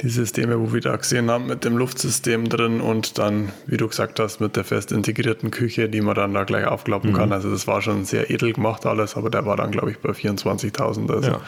Die 0.00 0.08
Systeme, 0.08 0.58
wo 0.58 0.72
wir 0.72 0.80
da 0.80 0.96
gesehen 0.96 1.30
haben, 1.30 1.46
mit 1.46 1.64
dem 1.64 1.76
Luftsystem 1.76 2.48
drin 2.48 2.80
und 2.80 3.18
dann, 3.18 3.52
wie 3.66 3.76
du 3.76 3.86
gesagt 3.86 4.18
hast, 4.18 4.40
mit 4.40 4.56
der 4.56 4.64
fest 4.64 4.90
integrierten 4.90 5.50
Küche, 5.50 5.88
die 5.88 6.00
man 6.00 6.16
dann 6.16 6.34
da 6.34 6.44
gleich 6.44 6.66
aufklappen 6.66 7.12
mhm. 7.12 7.16
kann. 7.16 7.32
Also 7.32 7.50
das 7.50 7.66
war 7.66 7.80
schon 7.80 8.04
sehr 8.04 8.30
edel 8.30 8.52
gemacht 8.52 8.86
alles, 8.86 9.16
aber 9.16 9.30
der 9.30 9.46
war 9.46 9.56
dann, 9.56 9.70
glaube 9.70 9.92
ich, 9.92 9.98
bei 9.98 10.10
24.000. 10.10 11.12
Also 11.12 11.30
ja. 11.30 11.40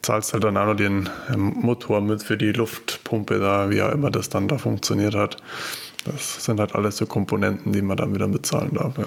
zahlst 0.00 0.32
halt 0.32 0.44
dann 0.44 0.56
auch 0.56 0.66
noch 0.66 0.76
den 0.76 1.10
ähm, 1.32 1.54
Motor 1.60 2.00
mit 2.00 2.22
für 2.22 2.38
die 2.38 2.52
Luftpumpe 2.52 3.38
da, 3.38 3.68
wie 3.68 3.82
auch 3.82 3.92
immer 3.92 4.10
das 4.10 4.30
dann 4.30 4.48
da 4.48 4.56
funktioniert 4.56 5.14
hat. 5.14 5.36
Das 6.04 6.44
sind 6.44 6.58
halt 6.58 6.74
alles 6.74 6.96
so 6.96 7.06
Komponenten, 7.06 7.72
die 7.72 7.82
man 7.82 7.96
dann 7.96 8.14
wieder 8.14 8.28
bezahlen 8.28 8.74
darf. 8.74 8.98
Ja. 8.98 9.06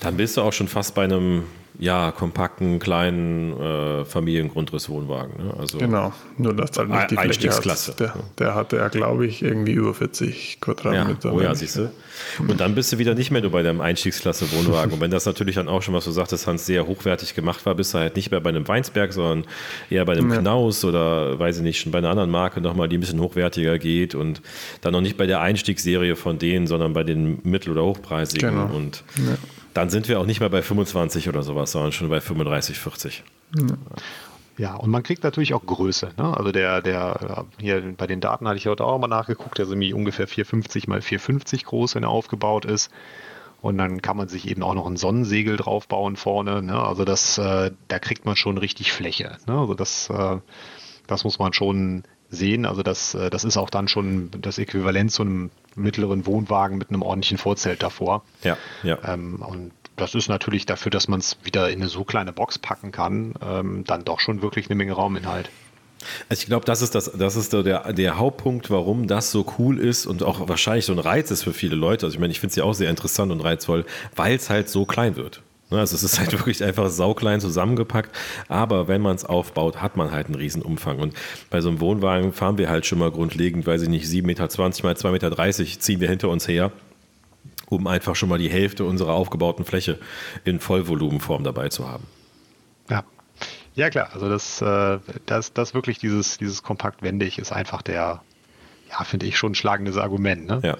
Dann 0.00 0.16
bist 0.16 0.36
du 0.36 0.42
auch 0.42 0.52
schon 0.52 0.68
fast 0.68 0.94
bei 0.94 1.04
einem 1.04 1.44
ja, 1.78 2.10
kompakten, 2.10 2.78
kleinen 2.78 3.58
äh, 3.58 4.04
Familiengrundrisswohnwagen. 4.04 5.46
Ne? 5.46 5.54
Also 5.58 5.78
genau, 5.78 6.12
nur 6.36 6.54
dass 6.54 6.76
halt 6.76 6.90
nicht 6.90 7.10
die 7.10 7.18
Einstiegsklasse. 7.18 7.94
Der, 7.98 8.14
der, 8.38 8.54
hatte 8.54 8.76
ja, 8.76 8.88
glaube 8.88 9.26
ich, 9.26 9.42
irgendwie 9.42 9.72
über 9.72 9.94
40 9.94 10.58
Quadratmeter. 10.60 11.30
Ja, 11.30 11.34
oh 11.34 11.40
ja, 11.40 11.54
siehst 11.54 11.76
du. 11.76 11.90
Und 12.38 12.60
dann 12.60 12.74
bist 12.74 12.92
du 12.92 12.98
wieder 12.98 13.14
nicht 13.14 13.30
mehr 13.30 13.40
nur 13.40 13.50
bei 13.50 13.62
deinem 13.62 13.80
Einstiegsklasse-Wohnwagen. 13.80 14.92
Und 14.92 15.00
wenn 15.00 15.10
das 15.10 15.24
natürlich 15.24 15.54
dann 15.54 15.68
auch 15.68 15.82
schon, 15.82 15.94
was 15.94 16.04
du 16.04 16.10
sagtest, 16.10 16.46
Hans, 16.46 16.66
sehr 16.66 16.86
hochwertig 16.86 17.34
gemacht 17.34 17.64
war, 17.64 17.74
bist 17.74 17.94
du 17.94 17.98
halt 17.98 18.16
nicht 18.16 18.30
mehr 18.30 18.40
bei 18.40 18.50
einem 18.50 18.68
Weinsberg, 18.68 19.12
sondern 19.12 19.44
eher 19.88 20.04
bei 20.04 20.12
einem 20.12 20.30
ja. 20.30 20.38
Knaus 20.38 20.84
oder, 20.84 21.38
weiß 21.38 21.58
ich 21.58 21.62
nicht, 21.62 21.80
schon 21.80 21.92
bei 21.92 21.98
einer 21.98 22.10
anderen 22.10 22.30
Marke 22.30 22.60
nochmal, 22.60 22.88
die 22.88 22.98
ein 22.98 23.00
bisschen 23.00 23.20
hochwertiger 23.20 23.78
geht 23.78 24.14
und 24.14 24.42
dann 24.82 24.92
noch 24.92 25.00
nicht 25.00 25.16
bei 25.16 25.26
der 25.26 25.40
Einstiegsserie 25.40 26.16
von 26.16 26.38
denen, 26.38 26.66
sondern 26.66 26.92
bei 26.92 27.04
den 27.04 27.38
mittel- 27.42 27.72
oder 27.72 27.84
hochpreisigen. 27.84 28.50
Genau. 28.50 28.74
Und 28.74 29.02
ja. 29.16 29.36
Dann 29.74 29.90
sind 29.90 30.08
wir 30.08 30.20
auch 30.20 30.26
nicht 30.26 30.40
mehr 30.40 30.48
bei 30.48 30.62
25 30.62 31.28
oder 31.28 31.42
sowas, 31.42 31.72
sondern 31.72 31.92
schon 31.92 32.08
bei 32.08 32.20
35, 32.20 32.78
40. 32.78 33.22
Ja. 34.58 34.74
Und 34.74 34.90
man 34.90 35.02
kriegt 35.02 35.24
natürlich 35.24 35.54
auch 35.54 35.64
Größe. 35.64 36.10
Ne? 36.18 36.36
Also 36.36 36.52
der, 36.52 36.82
der, 36.82 37.46
hier 37.58 37.94
bei 37.96 38.06
den 38.06 38.20
Daten 38.20 38.46
hatte 38.46 38.58
ich 38.58 38.66
heute 38.66 38.84
auch 38.84 38.98
mal 38.98 39.08
nachgeguckt, 39.08 39.58
der 39.58 39.64
ist 39.64 39.70
irgendwie 39.70 39.94
ungefähr 39.94 40.28
450 40.28 40.86
mal 40.86 41.00
450 41.00 41.64
groß, 41.64 41.94
wenn 41.94 42.02
er 42.02 42.10
aufgebaut 42.10 42.64
ist. 42.64 42.90
Und 43.62 43.78
dann 43.78 44.00
kann 44.02 44.16
man 44.16 44.28
sich 44.28 44.48
eben 44.48 44.62
auch 44.62 44.74
noch 44.74 44.86
ein 44.86 44.96
Sonnensegel 44.96 45.56
draufbauen 45.56 46.16
vorne. 46.16 46.62
Ne? 46.62 46.78
Also 46.78 47.04
das, 47.04 47.38
äh, 47.38 47.70
da 47.88 47.98
kriegt 47.98 48.24
man 48.24 48.36
schon 48.36 48.58
richtig 48.58 48.92
Fläche. 48.92 49.36
Ne? 49.46 49.58
Also 49.58 49.74
das, 49.74 50.10
äh, 50.10 50.38
das 51.06 51.24
muss 51.24 51.38
man 51.38 51.52
schon 51.52 52.04
sehen. 52.30 52.64
Also 52.64 52.82
das, 52.82 53.14
äh, 53.14 53.28
das 53.30 53.44
ist 53.44 53.56
auch 53.56 53.70
dann 53.70 53.88
schon 53.88 54.30
das 54.40 54.58
Äquivalent 54.58 55.12
zu 55.12 55.22
einem 55.22 55.50
mittleren 55.74 56.26
Wohnwagen 56.26 56.78
mit 56.78 56.90
einem 56.90 57.02
ordentlichen 57.02 57.38
Vorzelt 57.38 57.82
davor. 57.82 58.22
Ja, 58.42 58.56
ja. 58.82 58.98
Ähm, 59.06 59.42
und 59.42 59.72
das 59.96 60.14
ist 60.14 60.28
natürlich 60.28 60.66
dafür, 60.66 60.90
dass 60.90 61.08
man 61.08 61.20
es 61.20 61.36
wieder 61.44 61.70
in 61.70 61.80
eine 61.80 61.88
so 61.88 62.04
kleine 62.04 62.32
Box 62.32 62.58
packen 62.58 62.90
kann, 62.90 63.34
ähm, 63.42 63.84
dann 63.84 64.04
doch 64.04 64.20
schon 64.20 64.42
wirklich 64.42 64.66
eine 64.66 64.74
Menge 64.74 64.92
Rauminhalt. 64.92 65.50
Also 66.28 66.40
ich 66.40 66.46
glaube, 66.46 66.64
das 66.64 66.80
ist, 66.80 66.94
das, 66.94 67.12
das 67.12 67.36
ist 67.36 67.52
der, 67.52 67.92
der 67.92 68.18
Hauptpunkt, 68.18 68.70
warum 68.70 69.06
das 69.06 69.30
so 69.30 69.44
cool 69.58 69.78
ist 69.78 70.06
und 70.06 70.22
auch 70.22 70.48
wahrscheinlich 70.48 70.86
so 70.86 70.92
ein 70.92 70.98
Reiz 70.98 71.30
ist 71.30 71.42
für 71.42 71.52
viele 71.52 71.76
Leute. 71.76 72.06
Also 72.06 72.14
ich 72.14 72.20
meine, 72.20 72.32
ich 72.32 72.40
finde 72.40 72.52
es 72.52 72.56
ja 72.56 72.64
auch 72.64 72.72
sehr 72.72 72.88
interessant 72.88 73.30
und 73.32 73.40
reizvoll, 73.40 73.84
weil 74.16 74.36
es 74.36 74.48
halt 74.48 74.68
so 74.70 74.86
klein 74.86 75.16
wird. 75.16 75.42
Ne, 75.70 75.78
also 75.78 75.94
es 75.94 76.02
ist 76.02 76.18
halt 76.18 76.32
wirklich 76.38 76.62
einfach 76.64 76.88
sauklein 76.88 77.40
zusammengepackt, 77.40 78.16
aber 78.48 78.88
wenn 78.88 79.00
man 79.00 79.16
es 79.16 79.24
aufbaut, 79.24 79.80
hat 79.80 79.96
man 79.96 80.10
halt 80.10 80.26
einen 80.26 80.36
riesen 80.36 80.62
Umfang. 80.62 80.98
Und 80.98 81.14
bei 81.48 81.60
so 81.60 81.68
einem 81.68 81.80
Wohnwagen 81.80 82.32
fahren 82.32 82.58
wir 82.58 82.68
halt 82.68 82.86
schon 82.86 82.98
mal 82.98 83.10
grundlegend, 83.10 83.66
weiß 83.66 83.82
ich 83.82 83.88
nicht, 83.88 84.06
7,20 84.06 84.26
Meter 84.26 84.42
mal 84.82 84.92
2,30 84.92 85.10
Meter 85.10 85.80
ziehen 85.80 86.00
wir 86.00 86.08
hinter 86.08 86.28
uns 86.28 86.48
her 86.48 86.72
um 87.70 87.86
einfach 87.86 88.16
schon 88.16 88.28
mal 88.28 88.38
die 88.38 88.50
Hälfte 88.50 88.84
unserer 88.84 89.14
aufgebauten 89.14 89.64
Fläche 89.64 89.98
in 90.44 90.60
Vollvolumenform 90.60 91.44
dabei 91.44 91.68
zu 91.68 91.88
haben. 91.88 92.04
Ja. 92.90 93.04
Ja, 93.74 93.88
klar. 93.88 94.10
Also 94.12 94.28
das, 94.28 94.60
äh, 94.60 94.98
das, 95.26 95.52
das 95.52 95.72
wirklich 95.72 95.98
dieses, 95.98 96.36
dieses 96.38 96.62
kompakt 96.62 97.02
wendig 97.02 97.38
ist 97.38 97.52
einfach 97.52 97.82
der, 97.82 98.22
ja, 98.90 99.04
finde 99.04 99.26
ich 99.26 99.38
schon 99.38 99.52
ein 99.52 99.54
schlagendes 99.54 99.96
Argument. 99.96 100.46
Ne? 100.46 100.60
Ja. 100.64 100.76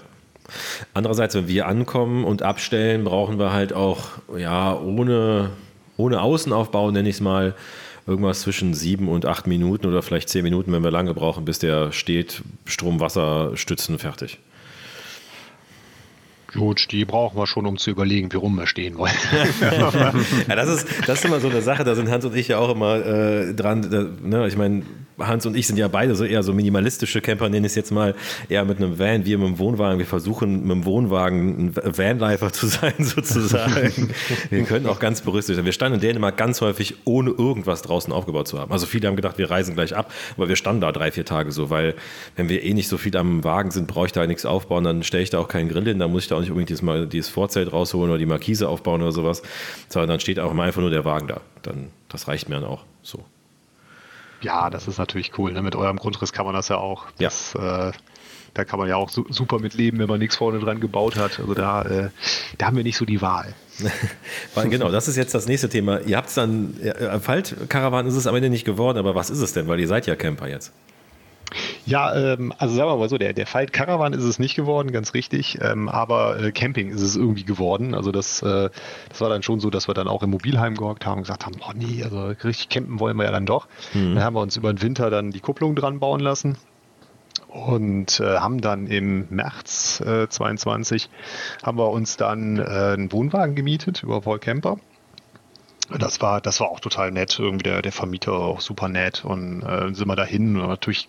Andererseits, 0.95 1.35
wenn 1.35 1.49
wir 1.49 1.67
ankommen 1.67 2.25
und 2.25 2.43
abstellen, 2.43 3.05
brauchen 3.05 3.39
wir 3.39 3.53
halt 3.53 3.73
auch, 3.73 4.09
ja, 4.37 4.77
ohne, 4.77 5.51
ohne 5.97 6.21
Außenaufbau, 6.21 6.91
nenne 6.91 7.09
ich 7.09 7.17
es 7.17 7.21
mal, 7.21 7.55
irgendwas 8.07 8.41
zwischen 8.41 8.75
sieben 8.75 9.09
und 9.09 9.27
acht 9.27 9.47
Minuten 9.47 9.87
oder 9.87 10.03
vielleicht 10.03 10.29
zehn 10.29 10.43
Minuten, 10.43 10.73
wenn 10.73 10.83
wir 10.83 10.91
lange 10.91 11.15
brauchen, 11.15 11.45
bis 11.45 11.59
der 11.59 11.93
steht, 11.93 12.43
Strom, 12.65 13.01
Wasser, 13.01 13.57
Stützen 13.57 13.99
fertig. 13.99 14.39
Gut, 16.53 16.91
die 16.91 17.05
brauchen 17.05 17.39
wir 17.39 17.47
schon, 17.47 17.65
um 17.67 17.79
zu 17.79 17.91
überlegen, 17.91 18.33
wie 18.33 18.37
rum 18.37 18.57
wir 18.57 18.67
stehen 18.67 18.99
wollen. 18.99 19.15
ja, 20.49 20.57
das 20.57 20.69
ist, 20.69 20.89
das 21.07 21.21
ist 21.21 21.25
immer 21.25 21.39
so 21.39 21.49
eine 21.49 21.63
Sache, 21.63 21.85
da 21.85 21.95
sind 21.95 22.11
Hans 22.11 22.25
und 22.25 22.35
ich 22.35 22.49
ja 22.49 22.59
auch 22.59 22.71
immer 22.71 22.97
äh, 23.07 23.55
dran. 23.55 23.89
Da, 23.89 24.07
ne? 24.27 24.49
Ich 24.49 24.57
meine, 24.57 24.83
Hans 25.21 25.47
und 25.47 25.57
ich 25.57 25.67
sind 25.67 25.79
ja 25.79 25.89
beide 25.89 26.15
so 26.15 26.25
eher 26.25 26.43
so 26.43 26.53
minimalistische 26.53 27.21
Camper, 27.21 27.49
nenne 27.49 27.67
ich 27.67 27.73
es 27.73 27.77
jetzt 27.77 27.91
mal, 27.91 28.15
eher 28.49 28.65
mit 28.65 28.79
einem 28.79 28.99
Van, 28.99 29.25
wir 29.25 29.39
mit 29.39 29.47
einem 29.47 29.59
Wohnwagen. 29.59 29.99
Wir 29.99 30.07
versuchen 30.07 30.63
mit 30.63 30.71
dem 30.71 30.85
Wohnwagen 30.85 31.67
ein 31.67 31.77
Vanlifer 31.77 32.53
zu 32.53 32.67
sein, 32.69 32.95
sozusagen. 32.99 34.11
wir 34.51 34.65
können 34.65 34.87
auch 34.87 34.99
ganz 34.99 35.21
berüstet 35.21 35.57
sein. 35.57 35.65
Wir 35.65 35.73
standen 35.73 35.97
in 35.97 36.01
Dänemark 36.01 36.37
ganz 36.37 36.61
häufig, 36.61 36.97
ohne 37.05 37.31
irgendwas 37.31 37.83
draußen 37.83 38.13
aufgebaut 38.13 38.49
zu 38.49 38.59
haben. 38.59 38.73
Also 38.73 38.87
viele 38.87 39.09
haben 39.09 39.17
gedacht, 39.17 39.39
wir 39.39 39.51
reisen 39.51 39.75
gleich 39.75 39.95
ab, 39.95 40.13
aber 40.37 40.49
wir 40.49 40.57
standen 40.57 40.81
da 40.81 40.93
drei, 40.93 41.11
vier 41.11 41.25
Tage 41.25 41.53
so, 41.53 41.71
weil 41.71 41.95
wenn 42.37 42.49
wir 42.49 42.63
eh 42.63 42.75
nicht 42.75 42.89
so 42.89 42.99
viel 42.99 43.17
am 43.17 43.45
Wagen 43.45 43.71
sind, 43.71 43.87
brauche 43.87 44.07
ich 44.07 44.13
da 44.13 44.27
nichts 44.27 44.47
aufbauen, 44.47 44.85
dann 44.85 45.03
stelle 45.03 45.23
ich 45.23 45.31
da 45.31 45.39
auch 45.39 45.49
keinen 45.49 45.69
Grill 45.69 45.85
hin, 45.85 45.99
dann 45.99 46.11
muss 46.11 46.23
ich 46.23 46.29
da 46.29 46.37
auch 46.37 46.41
nicht 46.41 46.51
unbedingt 46.51 46.71
dieses, 46.71 46.83
mal, 46.83 47.07
dieses 47.07 47.31
Vorzelt 47.31 47.73
rausholen 47.73 48.11
oder 48.11 48.19
die 48.19 48.27
Markise 48.27 48.69
aufbauen 48.69 49.03
oder 49.03 49.13
sowas, 49.13 49.43
sondern 49.89 50.09
dann 50.09 50.21
steht 50.21 50.39
auch 50.39 50.51
immer 50.51 50.65
einfach 50.65 50.81
nur 50.81 50.91
der 50.91 51.05
Wagen 51.05 51.29
da. 51.29 51.41
Dann, 51.63 51.89
das 52.09 52.29
reicht 52.29 52.49
mir 52.49 52.57
dann 52.57 52.65
auch 52.65 52.85
so. 53.03 53.25
Ja, 54.41 54.71
das 54.71 54.89
ist 54.89 54.99
natürlich 54.99 55.39
cool. 55.39 55.53
Ne? 55.53 55.63
Mit 55.63 55.77
eurem 55.77 55.97
Grundriss 55.97 56.33
kann 56.33 56.47
man 56.47 56.55
das 56.55 56.69
ja 56.69 56.77
auch. 56.77 57.07
Das, 57.19 57.55
ja. 57.55 57.89
Äh, 57.89 57.93
da 58.55 58.65
kann 58.65 58.79
man 58.79 58.89
ja 58.89 58.97
auch 58.97 59.11
su 59.11 59.25
super 59.29 59.61
mit 59.61 59.75
leben, 59.75 59.99
wenn 59.99 60.09
man 60.09 60.19
nichts 60.19 60.37
vorne 60.37 60.59
dran 60.59 60.81
gebaut 60.81 61.17
hat. 61.17 61.39
Also 61.39 61.55
da, 61.55 61.83
äh, 61.83 62.11
da 62.59 62.67
haben 62.67 62.77
wir 62.77 62.83
nicht 62.83 62.97
so 62.97 63.05
die 63.05 63.23
Wahl. 63.23 63.55
genau, 64.69 64.91
das 64.91 65.09
ist 65.09 65.17
jetzt 65.17 65.35
das 65.35 65.47
nächste 65.47 65.69
Thema. 65.69 66.01
Ihr 66.01 66.17
habt 66.17 66.29
es 66.29 66.35
dann, 66.35 66.79
äh, 66.81 67.21
Faltkarawan 67.21 68.07
ist 68.07 68.17
es 68.17 68.27
am 68.27 68.35
Ende 68.35 68.51
nicht 68.51 68.65
geworden, 68.65 68.99
aber 68.99 69.15
was 69.15 69.31
ist 69.31 69.41
es 69.41 69.53
denn? 69.53 69.69
Weil 69.69 69.79
ihr 69.81 69.89
seid 69.89 70.07
ja 70.07 70.17
Camper 70.17 70.49
jetzt. 70.49 70.73
Ja, 71.87 72.15
ähm, 72.15 72.53
also 72.59 72.75
sagen 72.75 72.91
wir 72.91 72.97
mal 72.97 73.09
so, 73.09 73.19
der, 73.19 73.33
der 73.33 73.47
Fight 73.47 73.73
Caravan 73.73 74.13
ist 74.13 74.25
es 74.25 74.39
nicht 74.39 74.55
geworden, 74.55 74.93
ganz 74.93 75.15
richtig, 75.15 75.59
ähm, 75.61 75.89
aber 75.89 76.41
äh, 76.41 76.53
Camping 76.53 76.91
ist 76.91 77.01
es 77.01 77.17
irgendwie 77.17 77.45
geworden. 77.45 77.95
Also 77.95 78.13
das, 78.13 78.43
äh, 78.43 78.71
das 79.09 79.21
war 79.21 79.29
dann 79.29 79.43
schon 79.43 79.61
so, 79.61 79.71
dass 79.71 79.89
wir 79.89 79.95
dann 79.95 80.09
auch 80.09 80.23
im 80.23 80.31
Mobilheim 80.31 80.77
gehockt 80.77 81.07
haben 81.07 81.19
und 81.19 81.23
gesagt 81.25 81.47
haben, 81.47 81.57
oh 81.67 81.73
nee, 81.75 82.03
also 82.03 82.27
richtig 82.45 82.69
campen 82.69 83.01
wollen 83.01 83.17
wir 83.17 83.25
ja 83.25 83.31
dann 83.31 83.47
doch. 83.47 83.67
Mhm. 83.95 84.15
Dann 84.15 84.25
haben 84.25 84.35
wir 84.35 84.41
uns 84.41 84.57
über 84.57 84.73
den 84.73 84.83
Winter 84.83 85.11
dann 85.11 85.31
die 85.31 85.41
Kupplung 85.41 85.75
dran 85.75 86.01
bauen 86.01 86.21
lassen 86.21 86.57
und 87.49 88.21
äh, 88.21 88.39
haben 88.39 88.61
dann 88.61 88.87
im 88.87 89.27
März 89.31 90.01
äh, 90.01 90.29
22 90.29 91.11
haben 91.63 91.79
wir 91.79 91.91
uns 91.91 92.17
dann 92.17 92.59
äh, 92.59 92.63
einen 92.63 93.11
Wohnwagen 93.13 93.55
gemietet 93.55 94.03
über 94.03 94.21
Paul 94.21 94.39
Camper. 94.39 94.79
Das 95.99 96.21
war, 96.21 96.41
das 96.41 96.61
war 96.61 96.69
auch 96.69 96.79
total 96.79 97.11
nett. 97.11 97.37
Irgendwie 97.39 97.65
der, 97.65 97.83
der 97.83 97.91
Vermieter 97.91 98.33
auch 98.33 98.61
super 98.61 98.89
nett 98.89 99.25
und 99.25 99.63
äh, 99.63 99.93
sind 99.93 100.07
wir 100.07 100.15
dahin 100.15 100.57
und 100.57 100.69
natürlich 100.69 101.09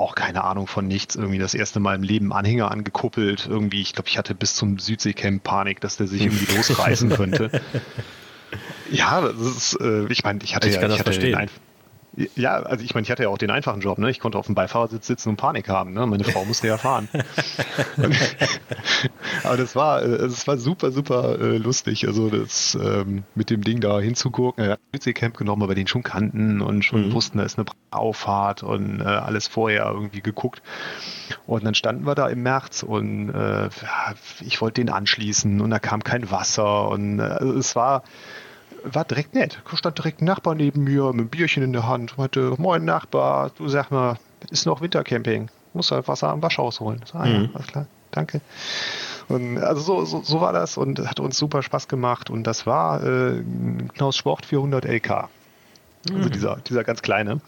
auch 0.00 0.14
keine 0.14 0.44
Ahnung 0.44 0.66
von 0.66 0.86
nichts. 0.86 1.16
Irgendwie 1.16 1.38
das 1.38 1.54
erste 1.54 1.80
Mal 1.80 1.94
im 1.94 2.02
Leben 2.02 2.32
Anhänger 2.32 2.70
angekuppelt. 2.70 3.46
Irgendwie, 3.48 3.80
ich 3.80 3.92
glaube, 3.92 4.08
ich 4.08 4.18
hatte 4.18 4.34
bis 4.34 4.54
zum 4.54 4.78
Südseecamp 4.78 5.42
Panik, 5.42 5.80
dass 5.80 5.96
der 5.96 6.06
sich 6.06 6.22
irgendwie 6.22 6.52
losreißen 6.56 7.10
könnte. 7.10 7.62
Ja, 8.90 9.20
das 9.20 9.36
ist, 9.40 9.80
äh, 9.80 10.06
ich 10.08 10.24
meine, 10.24 10.40
ich 10.42 10.56
hatte 10.56 10.68
ich 10.68 10.74
ja, 10.74 10.80
kann 10.80 10.90
ich 10.90 10.96
das 10.96 11.04
verstehen. 11.04 11.48
Ja, 12.34 12.54
also 12.54 12.84
ich 12.84 12.94
meine, 12.94 13.04
ich 13.04 13.10
hatte 13.10 13.22
ja 13.22 13.28
auch 13.28 13.38
den 13.38 13.50
einfachen 13.50 13.80
Job, 13.80 13.98
ne? 13.98 14.10
Ich 14.10 14.18
konnte 14.18 14.36
auf 14.36 14.46
dem 14.46 14.54
Beifahrersitz 14.54 15.06
sitzen 15.06 15.30
und 15.30 15.36
Panik 15.36 15.68
haben, 15.68 15.92
ne? 15.92 16.06
Meine 16.06 16.24
Frau 16.24 16.44
musste 16.44 16.66
ja 16.66 16.76
fahren. 16.76 17.08
Aber 19.44 19.56
das 19.56 19.76
war, 19.76 20.02
äh, 20.02 20.18
das 20.18 20.46
war 20.48 20.58
super, 20.58 20.90
super 20.90 21.38
äh, 21.38 21.56
lustig. 21.56 22.06
Also 22.06 22.28
das 22.28 22.76
ähm, 22.80 23.22
mit 23.34 23.50
dem 23.50 23.62
Ding 23.62 23.80
da 23.80 24.00
hinzugucken. 24.00 24.64
Er 24.64 24.72
hat 24.72 24.80
Camp 25.14 25.36
genommen, 25.36 25.62
aber 25.62 25.74
den 25.74 25.86
schon 25.86 26.02
kannten 26.02 26.60
und 26.60 26.84
schon 26.84 27.08
mhm. 27.08 27.12
wussten, 27.12 27.38
da 27.38 27.44
ist 27.44 27.58
eine 27.58 27.66
Auffahrt 27.90 28.62
und 28.62 29.00
äh, 29.00 29.04
alles 29.04 29.48
vorher 29.48 29.86
irgendwie 29.86 30.20
geguckt. 30.20 30.62
Und 31.46 31.64
dann 31.64 31.74
standen 31.74 32.06
wir 32.06 32.14
da 32.14 32.28
im 32.28 32.42
März 32.42 32.82
und 32.82 33.30
äh, 33.30 33.68
ich 34.40 34.60
wollte 34.60 34.80
den 34.80 34.90
anschließen 34.90 35.60
und 35.60 35.70
da 35.70 35.78
kam 35.78 36.02
kein 36.02 36.30
Wasser 36.30 36.88
und 36.88 37.20
äh, 37.20 37.22
also 37.22 37.54
es 37.54 37.76
war 37.76 38.02
war 38.84 39.04
direkt 39.04 39.34
nett. 39.34 39.60
Da 39.70 39.76
stand 39.76 39.98
direkt 39.98 40.20
ein 40.20 40.24
Nachbar 40.24 40.54
neben 40.54 40.84
mir 40.84 41.04
mit 41.06 41.14
einem 41.14 41.28
Bierchen 41.28 41.62
in 41.62 41.72
der 41.72 41.86
Hand. 41.86 42.18
Meinte, 42.18 42.54
moin 42.58 42.84
Nachbar, 42.84 43.50
du 43.56 43.68
sag 43.68 43.90
mal, 43.90 44.18
ist 44.50 44.66
noch 44.66 44.80
Wintercamping. 44.80 45.48
Muss 45.72 45.90
halt 45.90 46.08
Wasser 46.08 46.28
am 46.28 46.42
Waschhaus 46.42 46.80
holen. 46.80 47.00
So, 47.04 47.18
ah, 47.18 47.26
mhm. 47.26 47.32
ja, 47.44 47.48
alles 47.54 47.66
klar, 47.66 47.86
danke. 48.10 48.40
Und 49.28 49.58
also 49.58 49.80
so, 49.80 50.04
so, 50.04 50.22
so, 50.22 50.40
war 50.40 50.52
das 50.52 50.76
und 50.76 50.98
hat 50.98 51.20
uns 51.20 51.38
super 51.38 51.62
Spaß 51.62 51.86
gemacht. 51.86 52.30
Und 52.30 52.44
das 52.44 52.66
war 52.66 53.02
äh, 53.04 53.42
Knaus 53.94 54.16
Sport 54.16 54.46
400 54.46 54.84
LK. 54.84 55.10
Also 55.10 55.28
mhm. 56.08 56.30
Dieser, 56.30 56.56
dieser 56.56 56.82
ganz 56.82 57.02
kleine. 57.02 57.40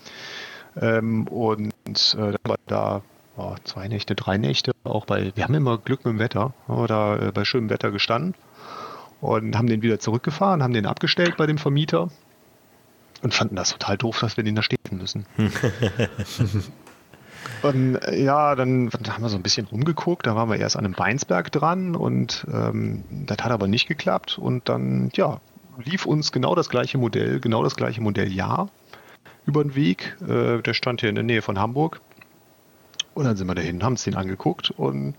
Ähm, 0.81 1.27
und 1.27 1.73
äh, 1.93 2.17
dann 2.17 2.39
war 2.45 2.57
da 2.67 3.03
oh, 3.37 3.55
zwei 3.65 3.89
Nächte, 3.89 4.15
drei 4.15 4.39
Nächte, 4.39 4.73
auch 4.85 5.07
bei, 5.07 5.33
wir 5.35 5.45
haben 5.45 5.55
immer 5.55 5.79
Glück 5.79 6.05
mit 6.05 6.15
dem 6.15 6.19
Wetter, 6.19 6.55
oder 6.69 7.21
äh, 7.21 7.33
bei 7.33 7.45
schönem 7.45 7.69
Wetter 7.71 7.91
gestanden 7.91 8.35
und 9.23 9.57
haben 9.57 9.69
den 9.69 9.83
wieder 9.83 9.99
zurückgefahren, 10.01 10.63
haben 10.63 10.75
den 10.75 10.85
abgestellt 10.85 11.37
bei 11.39 11.47
dem 11.47 11.57
Vermieter 11.57 12.11
und 13.23 13.33
fanden 13.33 13.55
das 13.55 13.71
total 13.71 13.97
doof, 13.97 14.19
dass 14.19 14.37
wir 14.37 14.45
den 14.45 14.57
da 14.57 14.63
stehen 14.63 14.79
müssen. 14.91 15.27
und 17.63 17.95
äh, 17.97 18.21
ja, 18.23 18.57
dann, 18.57 18.91
dann, 18.91 19.15
haben 19.15 19.23
wir 19.23 19.29
so 19.29 19.37
ein 19.37 19.43
bisschen 19.43 19.67
rumgeguckt, 19.67 20.27
da 20.27 20.35
waren 20.35 20.51
wir 20.51 20.57
erst 20.57 20.77
an 20.77 20.85
einem 20.85 20.99
Weinsberg 20.99 21.53
dran 21.53 21.95
und 21.95 22.47
ähm, 22.53 23.05
das 23.27 23.39
hat 23.39 23.53
aber 23.53 23.69
nicht 23.69 23.87
geklappt 23.87 24.39
und 24.39 24.69
dann, 24.69 25.11
ja, 25.15 25.41
lief 25.83 26.05
uns 26.05 26.33
genau 26.33 26.57
das 26.57 26.69
gleiche 26.69 26.99
Modell, 26.99 27.39
genau 27.39 27.63
das 27.63 27.77
gleiche 27.77 28.01
Modelljahr 28.01 28.71
über 29.47 29.63
den 29.63 29.77
Weg. 29.77 30.17
Äh, 30.21 30.63
der 30.63 30.75
stand 30.75 31.01
hier 31.01 31.09
in 31.09 31.15
der 31.15 31.25
Nähe 31.25 31.43
von 31.43 31.61
Hamburg. 31.61 32.01
Und 33.15 33.25
dann 33.25 33.37
sind 33.37 33.47
wir 33.47 33.55
dahin, 33.55 33.83
haben 33.85 33.93
uns 33.93 34.05
den 34.05 34.17
angeguckt 34.17 34.71
und 34.71 35.15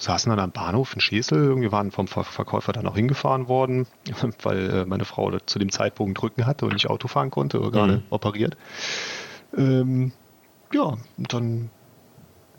saßen 0.00 0.30
dann 0.30 0.40
am 0.40 0.50
Bahnhof 0.50 0.94
in 0.94 1.00
Schesel. 1.00 1.60
Wir 1.60 1.72
waren 1.72 1.90
vom 1.90 2.08
Verkäufer 2.08 2.72
dann 2.72 2.86
auch 2.86 2.96
hingefahren 2.96 3.48
worden, 3.48 3.86
weil 4.42 4.70
äh, 4.70 4.84
meine 4.86 5.04
Frau 5.04 5.30
zu 5.38 5.58
dem 5.58 5.70
Zeitpunkt 5.70 6.22
Rücken 6.22 6.46
hatte 6.46 6.66
und 6.66 6.72
nicht 6.72 6.88
Auto 6.88 7.08
fahren 7.08 7.30
konnte, 7.30 7.60
oder 7.60 7.70
gerade 7.70 7.96
mhm. 7.98 8.02
operiert. 8.10 8.56
Ähm, 9.56 10.12
ja, 10.72 10.96
und 11.16 11.32
dann 11.32 11.70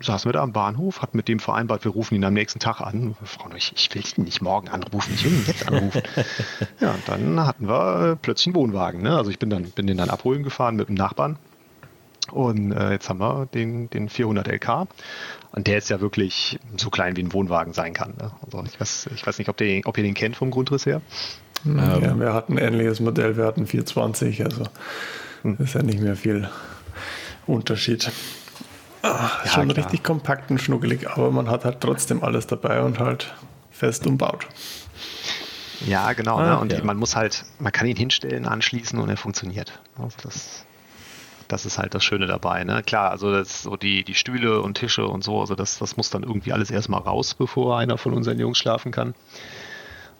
saßen 0.00 0.28
wir 0.28 0.32
da 0.32 0.42
am 0.42 0.52
Bahnhof, 0.52 1.02
hatten 1.02 1.16
mit 1.16 1.28
dem 1.28 1.38
vereinbart, 1.38 1.84
wir 1.84 1.92
rufen 1.92 2.14
ihn 2.14 2.24
am 2.24 2.34
nächsten 2.34 2.58
Tag 2.58 2.80
an. 2.80 3.14
Frau, 3.24 3.48
ich, 3.56 3.72
ich 3.76 3.94
will 3.94 4.02
ihn 4.16 4.24
nicht 4.24 4.42
morgen 4.42 4.68
anrufen, 4.68 5.12
ich 5.14 5.24
will 5.24 5.32
ihn 5.32 5.44
jetzt 5.46 5.68
anrufen. 5.68 6.02
ja, 6.80 6.92
und 6.92 7.08
dann 7.08 7.46
hatten 7.46 7.68
wir 7.68 8.12
äh, 8.12 8.16
plötzlich 8.16 8.48
einen 8.48 8.56
Wohnwagen. 8.56 9.02
Ne? 9.02 9.16
Also 9.16 9.30
ich 9.30 9.38
bin, 9.38 9.50
dann, 9.50 9.70
bin 9.70 9.86
den 9.86 9.96
dann 9.96 10.10
abholen 10.10 10.42
gefahren 10.42 10.76
mit 10.76 10.88
dem 10.88 10.96
Nachbarn. 10.96 11.38
Und 12.32 12.72
äh, 12.72 12.92
jetzt 12.92 13.08
haben 13.08 13.20
wir 13.20 13.46
den, 13.46 13.90
den 13.90 14.08
400 14.08 14.48
LK. 14.48 14.88
Und 15.52 15.66
der 15.66 15.78
ist 15.78 15.90
ja 15.90 16.00
wirklich 16.00 16.58
so 16.76 16.90
klein, 16.90 17.16
wie 17.16 17.22
ein 17.22 17.32
Wohnwagen 17.32 17.74
sein 17.74 17.92
kann. 17.92 18.14
Ne? 18.18 18.32
Also 18.44 18.64
ich 18.64 18.80
weiß, 18.80 19.10
ich 19.14 19.26
weiß 19.26 19.38
nicht, 19.38 19.48
ob, 19.48 19.56
der, 19.58 19.82
ob 19.84 19.98
ihr 19.98 20.04
den 20.04 20.14
kennt 20.14 20.36
vom 20.36 20.50
Grundriss 20.50 20.86
her. 20.86 21.02
Ja, 21.64 21.98
ähm, 21.98 22.20
wir 22.20 22.32
hatten 22.32 22.54
ein 22.54 22.58
ähnliches 22.58 23.00
Modell, 23.00 23.36
wir 23.36 23.44
hatten 23.44 23.66
420, 23.66 24.44
also 24.44 24.64
hm. 25.42 25.56
ist 25.60 25.74
ja 25.74 25.82
nicht 25.82 26.00
mehr 26.00 26.16
viel 26.16 26.48
Unterschied. 27.46 28.10
Ach, 29.02 29.44
ja, 29.44 29.50
schon 29.50 29.68
klar. 29.68 29.84
richtig 29.84 30.02
kompakt 30.02 30.50
und 30.50 30.58
schnuckelig, 30.58 31.08
aber 31.08 31.30
man 31.30 31.50
hat 31.50 31.64
halt 31.64 31.80
trotzdem 31.80 32.22
alles 32.22 32.46
dabei 32.46 32.82
und 32.82 32.98
halt 32.98 33.34
fest 33.70 34.06
umbaut. 34.06 34.46
Ja, 35.86 36.12
genau. 36.12 36.38
Ne? 36.38 36.46
Ah, 36.46 36.50
ne? 36.54 36.60
Und 36.60 36.72
ja. 36.72 36.84
man 36.84 36.96
muss 36.96 37.16
halt, 37.16 37.44
man 37.58 37.72
kann 37.72 37.86
ihn 37.86 37.96
hinstellen, 37.96 38.46
anschließen 38.46 38.98
und 38.98 39.08
er 39.08 39.16
funktioniert. 39.16 39.80
Also 39.98 40.16
das, 40.22 40.64
das 41.52 41.66
ist 41.66 41.78
halt 41.78 41.94
das 41.94 42.02
Schöne 42.02 42.26
dabei. 42.26 42.64
Ne? 42.64 42.82
Klar, 42.82 43.10
also 43.10 43.30
das, 43.30 43.62
so 43.62 43.76
die, 43.76 44.04
die 44.04 44.14
Stühle 44.14 44.62
und 44.62 44.74
Tische 44.74 45.06
und 45.06 45.22
so, 45.22 45.40
also 45.40 45.54
das, 45.54 45.78
das 45.78 45.98
muss 45.98 46.08
dann 46.08 46.22
irgendwie 46.22 46.52
alles 46.52 46.70
erstmal 46.70 47.00
raus, 47.00 47.34
bevor 47.34 47.78
einer 47.78 47.98
von 47.98 48.14
unseren 48.14 48.38
Jungs 48.38 48.56
schlafen 48.56 48.90
kann. 48.90 49.14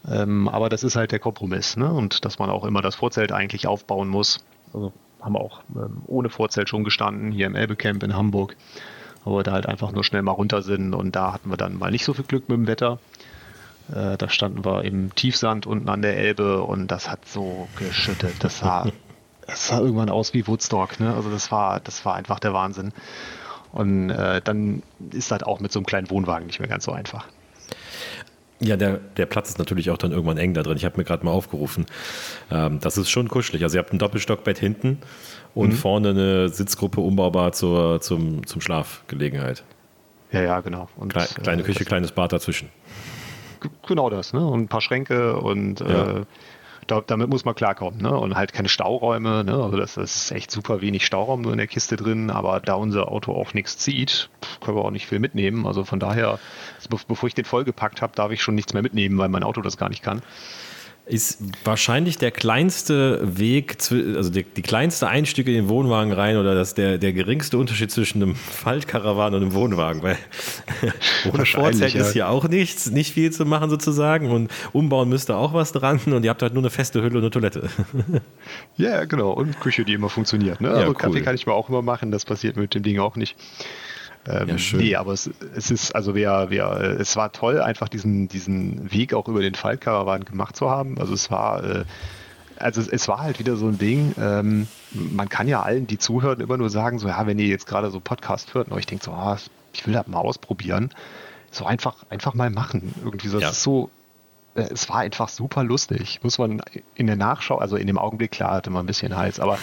Ähm, 0.07 0.49
aber 0.49 0.69
das 0.69 0.85
ist 0.85 0.95
halt 0.95 1.11
der 1.11 1.21
Kompromiss, 1.21 1.77
ne? 1.77 1.91
Und 1.91 2.25
dass 2.25 2.39
man 2.39 2.51
auch 2.51 2.65
immer 2.65 2.83
das 2.83 2.97
Vorzelt 2.97 3.33
eigentlich 3.33 3.67
aufbauen 3.67 4.09
muss. 4.09 4.45
Also 4.75 4.93
haben 5.23 5.37
auch 5.37 5.63
ähm, 5.75 6.03
ohne 6.07 6.29
Vorzelt 6.29 6.69
schon 6.69 6.85
gestanden, 6.85 7.33
hier 7.33 7.47
im 7.47 7.55
Elbecamp 7.55 8.03
in 8.03 8.15
Hamburg, 8.15 8.57
wir 9.25 9.43
da 9.43 9.53
halt 9.53 9.67
einfach 9.67 9.93
nur 9.93 10.05
schnell 10.05 10.23
mal 10.23 10.33
runter 10.33 10.63
sind 10.63 10.95
und 10.95 11.17
da 11.17 11.33
hatten 11.33 11.49
wir 11.49 11.57
dann 11.57 11.79
mal 11.79 11.93
nicht 11.93 12.05
so 12.05 12.13
viel 12.13 12.25
Glück 12.25 12.49
mit 12.49 12.59
dem 12.59 12.67
Wetter. 12.67 12.99
Äh, 13.91 14.17
da 14.17 14.29
standen 14.29 14.65
wir 14.65 14.85
im 14.85 15.15
Tiefsand 15.15 15.67
unten 15.67 15.89
an 15.89 16.03
der 16.03 16.17
Elbe 16.17 16.63
und 16.63 16.89
das 16.89 17.09
hat 17.11 17.27
so 17.27 17.69
geschüttet. 17.77 18.35
Das 18.41 18.59
sah, 18.59 18.91
das 19.47 19.69
sah 19.69 19.81
irgendwann 19.81 20.11
aus 20.11 20.35
wie 20.35 20.47
Woodstock, 20.47 21.01
ne? 21.01 21.15
Also 21.15 21.31
das 21.31 21.51
war, 21.51 21.81
das 21.81 22.05
war 22.05 22.15
einfach 22.15 22.41
der 22.41 22.53
Wahnsinn. 22.53 22.93
Und 23.73 24.11
äh, 24.11 24.41
dann 24.43 24.83
ist 25.13 25.31
halt 25.31 25.45
auch 25.45 25.61
mit 25.61 25.73
so 25.73 25.79
einem 25.79 25.87
kleinen 25.87 26.11
Wohnwagen 26.11 26.47
nicht 26.47 26.61
mehr 26.61 26.69
ganz 26.69 26.85
so 26.85 26.93
einfach. 26.93 27.27
Ja, 28.61 28.77
der, 28.77 28.99
der 29.17 29.27
Platz 29.27 29.49
ist 29.49 29.59
natürlich 29.59 29.91
auch 29.91 29.99
dann 29.99 30.13
irgendwann 30.13 30.39
eng 30.39 30.55
da 30.55 30.63
drin. 30.63 30.77
Ich 30.77 30.85
habe 30.85 30.97
mir 30.97 31.05
gerade 31.05 31.25
mal 31.25 31.33
aufgerufen. 31.33 31.87
Ähm, 32.51 32.79
das 32.81 32.97
ist 32.97 33.11
schon 33.11 33.29
kuschelig. 33.29 33.63
Also 33.65 33.77
ihr 33.77 33.83
habt 33.83 33.93
ein 33.93 33.99
Doppelstockbett 33.99 34.59
hinten 34.59 34.99
und 35.55 35.71
mhm. 35.71 35.77
vorne 35.77 36.11
eine 36.11 36.49
Sitzgruppe 36.49 37.01
umbaubar 37.01 37.53
zur, 37.53 38.01
zum, 38.01 38.47
zum 38.47 38.61
Schlafgelegenheit. 38.61 39.65
Ja, 40.31 40.43
ja, 40.43 40.61
genau. 40.61 40.89
Und, 40.97 41.13
Kle 41.13 41.27
kleine 41.43 41.63
äh, 41.63 41.65
Küche, 41.65 41.85
kleines 41.85 42.13
Bad 42.13 42.33
dazwischen. 42.33 42.69
Genau 43.87 44.11
das, 44.11 44.33
ne? 44.33 44.47
Und 44.47 44.63
ein 44.63 44.69
paar 44.69 44.81
Schränke 44.81 45.37
und 45.37 45.81
ja. 45.81 46.19
äh, 46.19 46.25
da, 46.87 47.01
damit 47.01 47.29
muss 47.29 47.45
man 47.45 47.55
klarkommen. 47.55 48.01
Ne? 48.01 48.17
Und 48.17 48.35
halt 48.35 48.53
keine 48.53 48.69
Stauräume. 48.69 49.45
Ne? 49.45 49.55
Also 49.55 49.77
das, 49.77 49.95
das, 49.95 50.17
ist 50.17 50.31
echt 50.33 50.51
super 50.51 50.81
wenig 50.81 51.07
Stauraum 51.07 51.43
nur 51.43 51.53
in 51.53 51.59
der 51.59 51.67
Kiste 51.67 51.97
drin. 51.97 52.31
Aber 52.31 52.61
da 52.61 52.75
unser 52.75 53.09
Auto 53.09 53.33
auch 53.33 53.55
nichts 53.55 53.79
zieht, 53.79 54.31
können 54.61 54.77
wir 54.77 54.85
auch 54.85 54.91
nicht 54.91 55.07
viel 55.07 55.19
mitnehmen. 55.19 55.67
Also 55.67 55.85
von 55.85 56.01
daher, 56.01 56.39
bevor 57.09 57.27
ich 57.27 57.35
den 57.35 57.45
vollgepackt 57.45 58.03
habe, 58.03 58.15
darf 58.15 58.33
ich 58.33 58.43
schon 58.43 58.55
nichts 58.55 58.73
mehr 58.73 58.83
mitnehmen, 58.83 59.19
weil 59.19 59.29
mein 59.29 59.43
Auto 59.43 59.63
das 59.63 59.77
gar 59.77 59.89
nicht 59.89 60.03
kann 60.03 60.23
ist 61.05 61.41
wahrscheinlich 61.65 62.19
der 62.19 62.31
kleinste 62.31 63.21
Weg, 63.37 63.77
also 63.91 64.31
die, 64.31 64.45
die, 64.45 64.63
kleinste 64.63 65.09
Einstieg 65.09 65.49
in 65.49 65.55
den 65.55 65.69
Wohnwagen 65.69 66.13
rein 66.13 66.37
oder 66.37 66.55
das 66.55 66.75
der, 66.75 66.97
der 66.97 67.13
geringste 67.13 67.59
Unterschied 67.59 67.91
zwischen 67.91 68.23
einem 68.23 68.37
Faltkarawan 68.37 69.35
und 69.35 69.43
einem 69.43 69.53
Wohnwagen, 69.53 70.03
weil 70.03 70.17
ohne 71.33 71.45
Vorzelt 71.45 71.97
ist 71.97 72.13
hier 72.13 72.29
auch 72.29 72.49
nichts, 72.49 72.91
nicht 72.91 73.15
viel 73.15 73.33
zu 73.33 73.45
machen 73.45 73.69
sozusagen 73.69 74.31
und 74.31 74.53
umbauen 74.73 75.09
müsste 75.09 75.37
auch 75.37 75.53
was 75.55 75.73
dran 75.73 76.01
und 76.07 76.23
ihr 76.25 76.31
habt 76.31 76.43
halt 76.43 76.55
nur 76.55 76.63
eine 76.63 76.71
feste 76.71 77.03
Hülle 77.03 77.19
und 77.19 77.25
eine 77.25 77.31
Toilette. 77.31 77.69
ja, 78.77 79.05
genau 79.05 79.33
und 79.33 79.59
Küche, 79.59 79.85
die 79.85 79.95
immer 79.95 80.09
funktioniert. 80.09 80.61
Ne? 80.61 80.69
Ja, 80.69 80.75
also 80.75 80.89
cool. 80.91 80.95
Kaffee 80.95 81.23
kann 81.23 81.35
ich 81.35 81.47
mir 81.47 81.53
auch 81.53 81.69
immer 81.69 81.83
machen, 81.83 82.13
das 82.13 82.25
passiert 82.25 82.57
mit 82.57 82.75
dem 82.75 82.85
Ding 82.85 83.01
auch 83.01 83.17
nicht. 83.17 83.37
Ähm, 84.29 84.49
ja, 84.49 84.59
schön. 84.59 84.81
Nee, 84.81 84.97
aber 84.97 85.13
es, 85.13 85.29
es 85.55 85.71
ist, 85.71 85.95
also 85.95 86.15
wir, 86.15 86.47
wir, 86.51 86.65
es 87.01 87.17
war 87.17 87.33
toll, 87.33 87.61
einfach 87.61 87.89
diesen, 87.89 88.29
diesen 88.29 88.93
Weg 88.93 89.15
auch 89.15 89.27
über 89.29 89.41
den 89.41 89.55
Faltkarawan 89.55 90.25
gemacht 90.25 90.57
zu 90.57 90.71
haben. 90.71 90.99
Also 90.99 91.15
es 91.15 91.31
war, 91.31 91.65
äh, 91.65 91.85
also 92.57 92.81
es, 92.81 92.89
es, 92.89 93.09
war 93.09 93.21
halt 93.21 93.39
wieder 93.41 93.57
so 93.57 93.67
ein 93.67 93.79
Ding, 93.79 94.15
ähm, 94.19 94.69
man 94.93 95.29
kann 95.29 95.49
ja 95.49 95.63
allen, 95.63 95.87
die 95.87 95.99
zuhören, 95.99 96.41
immer 96.41 96.57
nur 96.57 96.71
sagen, 96.71 96.99
so, 96.99 97.09
ja, 97.09 97.27
wenn 97.27 97.39
ihr 97.39 97.49
jetzt 97.49 97.67
gerade 97.67 97.91
so 97.91 97.99
Podcast 97.99 98.55
hört 98.55 98.69
und 98.69 98.75
euch 98.75 98.87
denkt 98.87 99.03
so, 99.03 99.11
ah, 99.11 99.39
ich 99.73 99.87
will 99.87 99.95
das 99.95 100.07
mal 100.07 100.19
ausprobieren, 100.19 100.91
so 101.51 101.65
einfach, 101.65 102.05
einfach 102.09 102.35
mal 102.35 102.51
machen. 102.51 102.95
Irgendwie 103.03 103.29
so, 103.29 103.41
ja. 103.41 103.49
das 103.49 103.59
ist 103.59 103.63
so, 103.65 103.91
äh, 104.55 104.63
es 104.71 104.89
war 104.89 104.99
einfach 104.99 105.29
super 105.29 105.65
lustig. 105.65 106.21
Muss 106.23 106.39
man 106.39 106.63
in 106.95 107.07
der 107.09 107.17
Nachschau, 107.17 107.57
also 107.57 107.77
in 107.77 107.87
dem 107.87 107.99
Augenblick, 107.99 108.31
klar, 108.31 108.53
hatte 108.53 108.71
man 108.71 108.85
ein 108.85 108.87
bisschen 108.87 109.17
Hals, 109.17 109.41
aber 109.41 109.59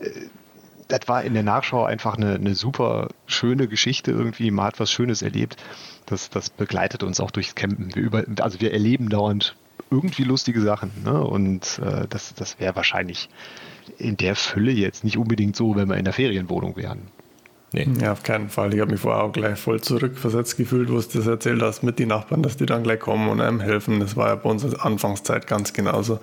äh, 0.00 0.10
das 0.88 1.00
war 1.06 1.22
in 1.24 1.34
der 1.34 1.42
Nachschau 1.42 1.84
einfach 1.84 2.16
eine, 2.16 2.34
eine 2.34 2.54
super 2.54 3.08
schöne 3.26 3.68
Geschichte 3.68 4.10
irgendwie. 4.12 4.50
Man 4.50 4.66
hat 4.66 4.80
was 4.80 4.90
Schönes 4.90 5.22
erlebt. 5.22 5.56
Das, 6.06 6.30
das 6.30 6.50
begleitet 6.50 7.02
uns 7.02 7.20
auch 7.20 7.30
durchs 7.30 7.54
Campen. 7.54 7.94
Wir 7.94 8.02
über, 8.02 8.24
also 8.40 8.60
wir 8.60 8.72
erleben 8.72 9.08
dauernd 9.08 9.56
irgendwie 9.90 10.24
lustige 10.24 10.60
Sachen. 10.60 10.90
Ne? 11.04 11.20
Und 11.22 11.80
äh, 11.84 12.06
das, 12.08 12.34
das 12.34 12.58
wäre 12.60 12.76
wahrscheinlich 12.76 13.28
in 13.98 14.16
der 14.16 14.36
Fülle 14.36 14.72
jetzt 14.72 15.04
nicht 15.04 15.18
unbedingt 15.18 15.56
so, 15.56 15.76
wenn 15.76 15.88
wir 15.88 15.96
in 15.96 16.04
der 16.04 16.14
Ferienwohnung 16.14 16.76
wären. 16.76 17.02
Nee. 17.72 17.88
Ja, 18.00 18.12
auf 18.12 18.22
keinen 18.22 18.48
Fall. 18.48 18.72
Ich 18.74 18.80
habe 18.80 18.92
mich 18.92 19.00
vorher 19.00 19.24
auch 19.24 19.32
gleich 19.32 19.58
voll 19.58 19.80
zurückversetzt 19.80 20.56
gefühlt, 20.56 20.88
wo 20.88 20.98
du 20.98 21.02
das 21.02 21.26
erzählt 21.26 21.60
hast 21.62 21.82
mit 21.82 21.98
den 21.98 22.08
Nachbarn, 22.08 22.42
dass 22.42 22.56
die 22.56 22.64
dann 22.64 22.84
gleich 22.84 23.00
kommen 23.00 23.28
und 23.28 23.40
einem 23.40 23.60
helfen. 23.60 23.98
Das 23.98 24.16
war 24.16 24.28
ja 24.28 24.34
bei 24.36 24.48
uns 24.48 24.64
als 24.64 24.78
Anfangszeit 24.78 25.48
ganz 25.48 25.72
genauso, 25.72 26.20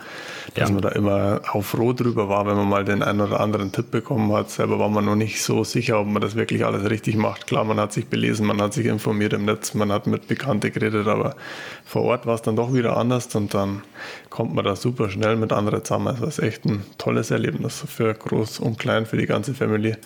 dass 0.55 0.69
ja. 0.69 0.73
man 0.73 0.81
da 0.81 0.89
immer 0.89 1.41
auch 1.51 1.61
froh 1.61 1.91
drüber 1.91 2.29
war, 2.29 2.47
wenn 2.47 2.55
man 2.55 2.69
mal 2.69 2.85
den 2.85 3.03
einen 3.03 3.19
oder 3.19 3.41
anderen 3.41 3.73
Tipp 3.73 3.91
bekommen 3.91 4.31
hat. 4.31 4.51
Selber 4.51 4.79
war 4.79 4.87
man 4.87 5.03
noch 5.03 5.17
nicht 5.17 5.43
so 5.43 5.65
sicher, 5.65 5.99
ob 5.99 6.07
man 6.07 6.21
das 6.21 6.35
wirklich 6.35 6.65
alles 6.65 6.89
richtig 6.89 7.17
macht. 7.17 7.45
Klar, 7.45 7.65
man 7.65 7.77
hat 7.77 7.91
sich 7.91 8.07
belesen, 8.07 8.47
man 8.47 8.61
hat 8.61 8.73
sich 8.73 8.85
informiert 8.85 9.33
im 9.33 9.43
Netz, 9.43 9.73
man 9.73 9.91
hat 9.91 10.07
mit 10.07 10.29
Bekannten 10.29 10.71
geredet, 10.71 11.07
aber 11.07 11.35
vor 11.83 12.03
Ort 12.03 12.25
war 12.25 12.35
es 12.35 12.41
dann 12.41 12.55
doch 12.55 12.73
wieder 12.73 12.95
anders 12.95 13.35
und 13.35 13.53
dann 13.53 13.81
kommt 14.29 14.55
man 14.55 14.63
da 14.63 14.77
super 14.77 15.09
schnell 15.09 15.35
mit 15.35 15.51
anderen 15.51 15.83
zusammen. 15.83 16.15
Das 16.19 16.39
ist 16.39 16.39
echt 16.39 16.63
ein 16.65 16.83
tolles 16.97 17.31
Erlebnis 17.31 17.83
für 17.85 18.13
groß 18.13 18.59
und 18.59 18.79
klein, 18.79 19.05
für 19.05 19.17
die 19.17 19.25
ganze 19.25 19.53
Familie 19.53 19.97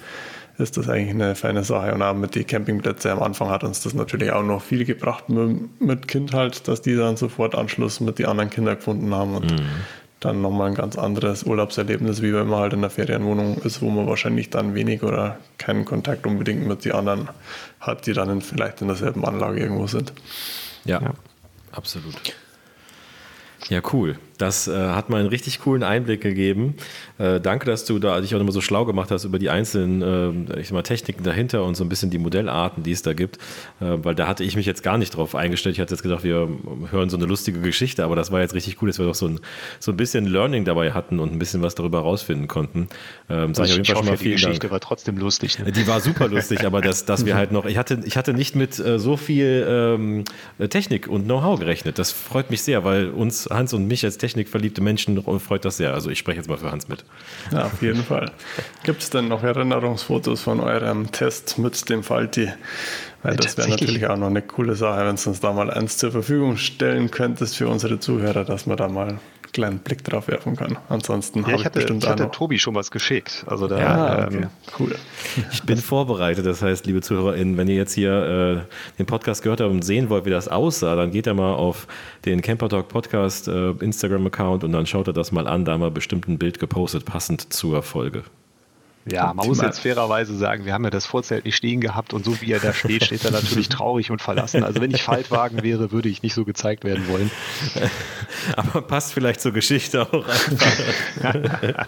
ist 0.57 0.77
das 0.77 0.89
eigentlich 0.89 1.11
eine 1.11 1.35
feine 1.35 1.63
Sache. 1.63 1.93
Und 1.93 2.01
auch 2.01 2.13
mit 2.13 2.35
den 2.35 2.45
Campingplätzen 2.45 3.11
am 3.11 3.21
Anfang 3.21 3.49
hat 3.49 3.63
uns 3.63 3.81
das 3.81 3.93
natürlich 3.93 4.31
auch 4.31 4.43
noch 4.43 4.61
viel 4.61 4.85
gebracht 4.85 5.29
mit, 5.29 5.81
mit 5.81 6.07
Kind 6.07 6.33
halt, 6.33 6.67
dass 6.67 6.81
die 6.81 6.95
dann 6.95 7.17
sofort 7.17 7.55
Anschluss 7.55 7.99
mit 7.99 8.19
den 8.19 8.25
anderen 8.25 8.49
Kindern 8.49 8.75
gefunden 8.75 9.13
haben 9.13 9.35
und 9.35 9.51
mhm. 9.51 9.65
dann 10.19 10.41
nochmal 10.41 10.69
ein 10.69 10.75
ganz 10.75 10.97
anderes 10.97 11.43
Urlaubserlebnis, 11.43 12.21
wie 12.21 12.33
wenn 12.33 12.47
man 12.47 12.59
halt 12.59 12.73
in 12.73 12.81
der 12.81 12.89
Ferienwohnung 12.89 13.57
ist, 13.59 13.81
wo 13.81 13.89
man 13.89 14.07
wahrscheinlich 14.07 14.49
dann 14.49 14.73
wenig 14.73 15.03
oder 15.03 15.37
keinen 15.57 15.85
Kontakt 15.85 16.25
unbedingt 16.25 16.65
mit 16.67 16.85
den 16.85 16.93
anderen 16.93 17.29
hat, 17.79 18.07
die 18.07 18.13
dann 18.13 18.29
in, 18.29 18.41
vielleicht 18.41 18.81
in 18.81 18.87
derselben 18.87 19.25
Anlage 19.25 19.59
irgendwo 19.59 19.87
sind. 19.87 20.13
ja. 20.85 21.01
ja. 21.01 21.13
absolut. 21.71 22.15
Ja, 23.69 23.81
cool. 23.91 24.17
Das 24.37 24.67
äh, 24.67 24.75
hat 24.75 25.09
mal 25.09 25.19
einen 25.19 25.29
richtig 25.29 25.59
coolen 25.59 25.83
Einblick 25.83 26.21
gegeben. 26.21 26.75
Äh, 27.17 27.39
danke, 27.39 27.65
dass 27.65 27.85
du 27.85 27.99
da 27.99 28.21
dich 28.21 28.35
auch 28.35 28.39
immer 28.39 28.51
so 28.51 28.61
schlau 28.61 28.85
gemacht 28.85 29.11
hast 29.11 29.23
über 29.25 29.39
die 29.39 29.49
einzelnen 29.49 30.01
äh, 30.49 30.59
ich 30.59 30.67
sag 30.67 30.73
mal, 30.73 30.83
Techniken 30.83 31.23
dahinter 31.23 31.63
und 31.63 31.75
so 31.75 31.83
ein 31.83 31.89
bisschen 31.89 32.09
die 32.09 32.17
Modellarten, 32.17 32.83
die 32.83 32.91
es 32.91 33.01
da 33.01 33.13
gibt. 33.13 33.37
Äh, 33.79 33.97
weil 34.03 34.15
da 34.15 34.27
hatte 34.27 34.43
ich 34.43 34.55
mich 34.55 34.65
jetzt 34.65 34.83
gar 34.83 34.97
nicht 34.97 35.15
drauf 35.15 35.35
eingestellt. 35.35 35.75
Ich 35.75 35.81
hatte 35.81 35.93
jetzt 35.93 36.03
gedacht, 36.03 36.23
wir 36.23 36.47
hören 36.91 37.09
so 37.09 37.17
eine 37.17 37.25
lustige 37.25 37.59
Geschichte, 37.59 38.03
aber 38.03 38.15
das 38.15 38.31
war 38.31 38.41
jetzt 38.41 38.53
richtig 38.53 38.81
cool, 38.81 38.89
dass 38.89 38.99
wir 38.99 39.05
doch 39.05 39.15
so 39.15 39.27
ein, 39.27 39.39
so 39.79 39.91
ein 39.91 39.97
bisschen 39.97 40.25
Learning 40.25 40.65
dabei 40.65 40.91
hatten 40.91 41.19
und 41.19 41.31
ein 41.31 41.39
bisschen 41.39 41.61
was 41.61 41.75
darüber 41.75 41.99
rausfinden 41.99 42.47
konnten. 42.47 42.89
Ähm, 43.29 43.53
sag 43.53 43.65
ich 43.65 43.71
auf 43.71 43.77
jeden 43.77 43.85
Fall 43.85 43.95
schon 43.95 44.05
mal 44.05 44.17
die 44.17 44.31
Geschichte 44.31 44.59
Dank. 44.59 44.71
war 44.71 44.79
trotzdem 44.79 45.17
lustig. 45.17 45.59
Ne? 45.59 45.71
Die 45.71 45.87
war 45.87 45.99
super 45.99 46.27
lustig, 46.27 46.65
aber 46.65 46.81
dass, 46.81 47.05
dass 47.05 47.25
wir 47.25 47.35
halt 47.35 47.51
noch, 47.51 47.65
ich 47.65 47.77
hatte, 47.77 47.99
ich 48.05 48.17
hatte 48.17 48.33
nicht 48.33 48.55
mit 48.55 48.79
äh, 48.79 48.99
so 48.99 49.17
viel 49.17 49.65
ähm, 49.67 50.23
Technik 50.69 51.07
und 51.07 51.25
Know-how 51.25 51.59
gerechnet. 51.59 51.99
Das 51.99 52.11
freut 52.11 52.49
mich 52.49 52.61
sehr, 52.61 52.83
weil 52.83 53.09
uns, 53.09 53.49
Hans 53.49 53.73
und 53.73 53.87
mich 53.87 54.03
als 54.05 54.17
technikverliebte 54.27 54.81
Menschen 54.81 55.21
freut 55.39 55.63
das 55.63 55.77
sehr. 55.77 55.93
Also 55.93 56.09
ich 56.09 56.19
spreche 56.19 56.37
jetzt 56.37 56.49
mal 56.49 56.57
für 56.57 56.71
Hans 56.71 56.87
mit. 56.87 57.05
Ja, 57.51 57.65
auf 57.65 57.81
jeden 57.81 58.03
Fall. 58.03 58.31
Gibt 58.83 59.01
es 59.01 59.09
denn 59.09 59.27
noch 59.29 59.43
Erinnerungsfotos 59.43 60.41
von 60.41 60.59
eurem 60.59 61.11
Test 61.11 61.57
mit 61.57 61.89
dem 61.89 62.03
Falti? 62.03 62.51
Weil 63.23 63.33
ja, 63.33 63.37
das 63.37 63.57
wäre 63.57 63.69
natürlich 63.69 64.05
auch 64.07 64.17
noch 64.17 64.27
eine 64.27 64.41
coole 64.41 64.75
Sache, 64.75 65.05
wenn 65.05 65.15
du 65.15 65.29
uns 65.29 65.39
da 65.39 65.53
mal 65.53 65.71
eins 65.71 65.97
zur 65.97 66.11
Verfügung 66.11 66.57
stellen 66.57 67.09
könntest 67.09 67.55
für 67.57 67.67
unsere 67.67 67.99
Zuhörer, 67.99 68.43
dass 68.43 68.67
wir 68.67 68.75
da 68.75 68.89
mal 68.89 69.19
kleinen 69.51 69.79
Blick 69.79 70.03
drauf 70.03 70.27
werfen 70.27 70.55
kann. 70.55 70.77
Ansonsten 70.89 71.39
ja, 71.39 71.47
habe 71.47 71.55
ich, 71.57 71.65
hatte, 71.65 71.79
bestimmt 71.79 72.03
ich 72.03 72.09
hatte 72.09 72.29
Tobi 72.31 72.59
schon 72.59 72.75
was 72.75 72.91
geschickt. 72.91 73.43
Also 73.47 73.67
da, 73.67 73.79
ja, 73.79 74.27
okay. 74.27 74.37
ähm, 74.37 74.49
cool. 74.79 74.95
Ich 75.51 75.63
bin 75.63 75.77
vorbereitet. 75.77 76.45
Das 76.45 76.61
heißt, 76.61 76.85
liebe 76.85 77.01
ZuhörerInnen, 77.01 77.57
wenn 77.57 77.67
ihr 77.67 77.75
jetzt 77.75 77.93
hier 77.93 78.65
äh, 78.65 78.97
den 78.97 79.05
Podcast 79.05 79.43
gehört 79.43 79.61
habt 79.61 79.71
und 79.71 79.83
sehen 79.83 80.09
wollt, 80.09 80.25
wie 80.25 80.29
das 80.29 80.47
aussah, 80.47 80.95
dann 80.95 81.11
geht 81.11 81.27
ihr 81.27 81.33
mal 81.33 81.53
auf 81.53 81.87
den 82.25 82.41
Camper 82.41 82.69
Talk 82.69 82.87
Podcast 82.89 83.47
äh, 83.47 83.71
Instagram-Account 83.71 84.63
und 84.63 84.71
dann 84.71 84.85
schaut 84.85 85.07
ihr 85.07 85.13
das 85.13 85.31
mal 85.31 85.47
an. 85.47 85.65
Da 85.65 85.73
haben 85.73 85.81
wir 85.81 85.91
bestimmt 85.91 86.27
ein 86.27 86.37
Bild 86.37 86.59
gepostet, 86.59 87.05
passend 87.05 87.53
zur 87.53 87.83
Folge. 87.83 88.23
Ja, 89.11 89.33
man 89.33 89.47
muss 89.47 89.61
jetzt 89.61 89.79
fairerweise 89.79 90.35
sagen, 90.35 90.65
wir 90.65 90.73
haben 90.73 90.83
ja 90.83 90.89
das 90.89 91.05
Vorzelt 91.05 91.45
nicht 91.45 91.55
stehen 91.55 91.81
gehabt 91.81 92.13
und 92.13 92.25
so 92.25 92.41
wie 92.41 92.51
er 92.51 92.59
da 92.59 92.73
steht, 92.73 93.05
steht 93.05 93.23
er 93.25 93.31
natürlich 93.31 93.69
traurig 93.69 94.11
und 94.11 94.21
verlassen. 94.21 94.63
Also 94.63 94.81
wenn 94.81 94.91
ich 94.91 95.03
Faltwagen 95.03 95.63
wäre, 95.63 95.91
würde 95.91 96.09
ich 96.09 96.23
nicht 96.23 96.33
so 96.33 96.45
gezeigt 96.45 96.83
werden 96.83 97.07
wollen. 97.07 97.31
Aber 98.55 98.81
passt 98.81 99.13
vielleicht 99.13 99.41
zur 99.41 99.53
Geschichte 99.53 100.01
auch 100.01 100.25
einfach. 100.27 101.87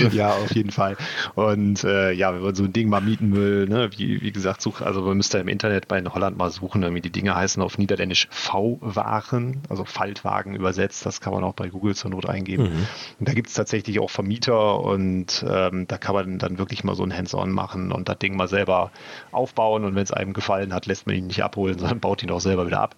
ja, 0.12 0.30
auf 0.30 0.54
jeden 0.54 0.70
Fall. 0.70 0.96
Und 1.34 1.82
äh, 1.82 2.12
ja, 2.12 2.34
wenn 2.34 2.42
man 2.42 2.54
so 2.54 2.64
ein 2.64 2.72
Ding 2.72 2.88
mal 2.88 3.00
mieten 3.00 3.34
will, 3.34 3.68
ne, 3.68 3.90
wie, 3.96 4.22
wie 4.22 4.32
gesagt, 4.32 4.62
such, 4.62 4.80
also 4.80 5.02
man 5.02 5.16
müsste 5.16 5.38
im 5.38 5.48
Internet 5.48 5.88
bei 5.88 5.98
in 5.98 6.12
Holland 6.14 6.36
mal 6.36 6.50
suchen, 6.50 6.94
wie 6.94 7.00
die 7.00 7.10
Dinge 7.10 7.34
heißen 7.34 7.62
auf 7.62 7.78
Niederländisch 7.78 8.28
V-Waren, 8.30 9.62
also 9.68 9.84
Faltwagen 9.84 10.54
übersetzt. 10.54 11.04
Das 11.04 11.20
kann 11.20 11.32
man 11.32 11.42
auch 11.42 11.54
bei 11.54 11.68
Google 11.68 11.94
zur 11.96 12.10
Not 12.10 12.26
eingeben. 12.26 12.64
Mhm. 12.64 12.86
Und 13.18 13.28
da 13.28 13.32
gibt 13.32 13.48
es 13.48 13.54
tatsächlich 13.54 13.98
auch 13.98 14.10
Vermieter 14.10 14.80
und 14.80 15.44
ähm, 15.48 15.86
da 15.88 15.98
kann 15.98 16.12
kann 16.12 16.26
man 16.28 16.38
dann 16.38 16.58
wirklich 16.58 16.84
mal 16.84 16.94
so 16.94 17.02
ein 17.02 17.16
Hands-on 17.16 17.50
machen 17.50 17.92
und 17.92 18.08
das 18.08 18.18
Ding 18.18 18.36
mal 18.36 18.48
selber 18.48 18.90
aufbauen 19.30 19.84
und 19.84 19.94
wenn 19.94 20.02
es 20.02 20.12
einem 20.12 20.32
gefallen 20.32 20.74
hat, 20.74 20.86
lässt 20.86 21.06
man 21.06 21.16
ihn 21.16 21.26
nicht 21.26 21.42
abholen, 21.42 21.78
sondern 21.78 22.00
baut 22.00 22.22
ihn 22.22 22.30
auch 22.30 22.40
selber 22.40 22.66
wieder 22.66 22.80
ab. 22.80 22.94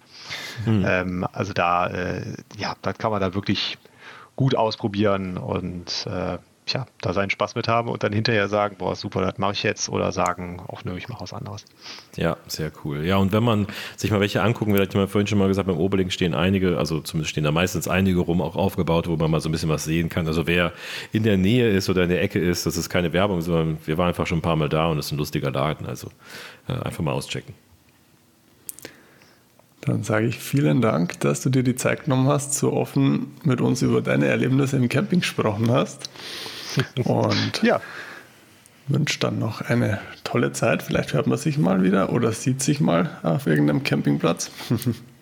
Mhm. 0.65 0.85
Ähm, 0.87 1.27
also 1.31 1.53
da, 1.53 1.87
äh, 1.87 2.35
ja, 2.57 2.75
das 2.81 2.97
kann 2.97 3.11
man 3.11 3.21
da 3.21 3.33
wirklich 3.33 3.77
gut 4.35 4.55
ausprobieren 4.55 5.37
und 5.37 6.07
äh, 6.07 6.37
tja, 6.65 6.85
da 7.01 7.13
seinen 7.13 7.29
Spaß 7.29 7.55
mit 7.55 7.67
haben 7.67 7.89
und 7.89 8.03
dann 8.03 8.11
hinterher 8.11 8.47
sagen, 8.47 8.75
boah, 8.77 8.95
super, 8.95 9.21
das 9.21 9.37
mache 9.37 9.53
ich 9.53 9.63
jetzt 9.63 9.89
oder 9.89 10.11
sagen, 10.11 10.61
auch 10.67 10.83
nö, 10.83 10.97
ich 10.97 11.07
mache 11.07 11.21
was 11.21 11.33
anderes. 11.33 11.65
Ja, 12.15 12.37
sehr 12.47 12.71
cool. 12.83 13.05
Ja, 13.05 13.17
und 13.17 13.31
wenn 13.31 13.43
man 13.43 13.67
sich 13.95 14.11
mal 14.11 14.19
welche 14.19 14.41
angucken 14.41 14.73
will, 14.73 14.81
hatte 14.81 14.89
ich 14.89 14.95
mal 14.95 15.07
vorhin 15.07 15.27
schon 15.27 15.37
mal 15.37 15.47
gesagt, 15.47 15.67
beim 15.67 15.77
Oberlink 15.77 16.11
stehen 16.11 16.33
einige, 16.33 16.77
also 16.77 16.99
zumindest 17.01 17.31
stehen 17.31 17.43
da 17.43 17.51
meistens 17.51 17.87
einige 17.87 18.19
rum, 18.19 18.41
auch 18.41 18.55
aufgebaut, 18.55 19.07
wo 19.07 19.15
man 19.15 19.29
mal 19.29 19.41
so 19.41 19.49
ein 19.49 19.51
bisschen 19.51 19.69
was 19.69 19.83
sehen 19.83 20.09
kann. 20.09 20.27
Also 20.27 20.47
wer 20.47 20.73
in 21.11 21.23
der 21.23 21.37
Nähe 21.37 21.69
ist 21.69 21.89
oder 21.89 22.03
in 22.03 22.09
der 22.09 22.21
Ecke 22.21 22.39
ist, 22.39 22.65
das 22.65 22.77
ist 22.77 22.89
keine 22.89 23.13
Werbung, 23.13 23.41
sondern 23.41 23.77
wir 23.85 23.97
waren 23.97 24.07
einfach 24.07 24.27
schon 24.27 24.39
ein 24.39 24.43
paar 24.43 24.55
Mal 24.55 24.69
da 24.69 24.87
und 24.87 24.97
es 24.97 25.07
ist 25.07 25.11
ein 25.11 25.17
lustiger 25.17 25.51
Laden, 25.51 25.85
also 25.85 26.09
äh, 26.67 26.73
einfach 26.73 27.03
mal 27.03 27.11
auschecken. 27.11 27.53
Dann 29.81 30.03
sage 30.03 30.25
ich 30.25 30.39
vielen 30.39 30.81
Dank, 30.81 31.19
dass 31.19 31.41
du 31.41 31.51
dir 31.51 31.61
die 31.61 31.75
Zeit 31.75 32.05
genommen 32.05 32.27
hast, 32.27 32.55
so 32.55 32.73
offen 32.73 33.33
mit 33.43 33.61
uns 33.61 33.83
über 33.83 34.01
deine 34.01 34.25
Erlebnisse 34.25 34.77
im 34.77 34.89
Camping 34.89 35.19
gesprochen 35.19 35.69
hast. 35.69 36.09
Und 37.03 37.61
ja. 37.63 37.81
wünsche 38.87 39.19
dann 39.19 39.39
noch 39.39 39.61
eine 39.61 39.99
tolle 40.23 40.51
Zeit. 40.51 40.83
Vielleicht 40.83 41.13
hört 41.13 41.27
man 41.27 41.37
sich 41.37 41.57
mal 41.57 41.83
wieder 41.83 42.11
oder 42.11 42.31
sieht 42.31 42.61
sich 42.61 42.79
mal 42.79 43.17
auf 43.23 43.47
irgendeinem 43.47 43.83
Campingplatz. 43.83 44.51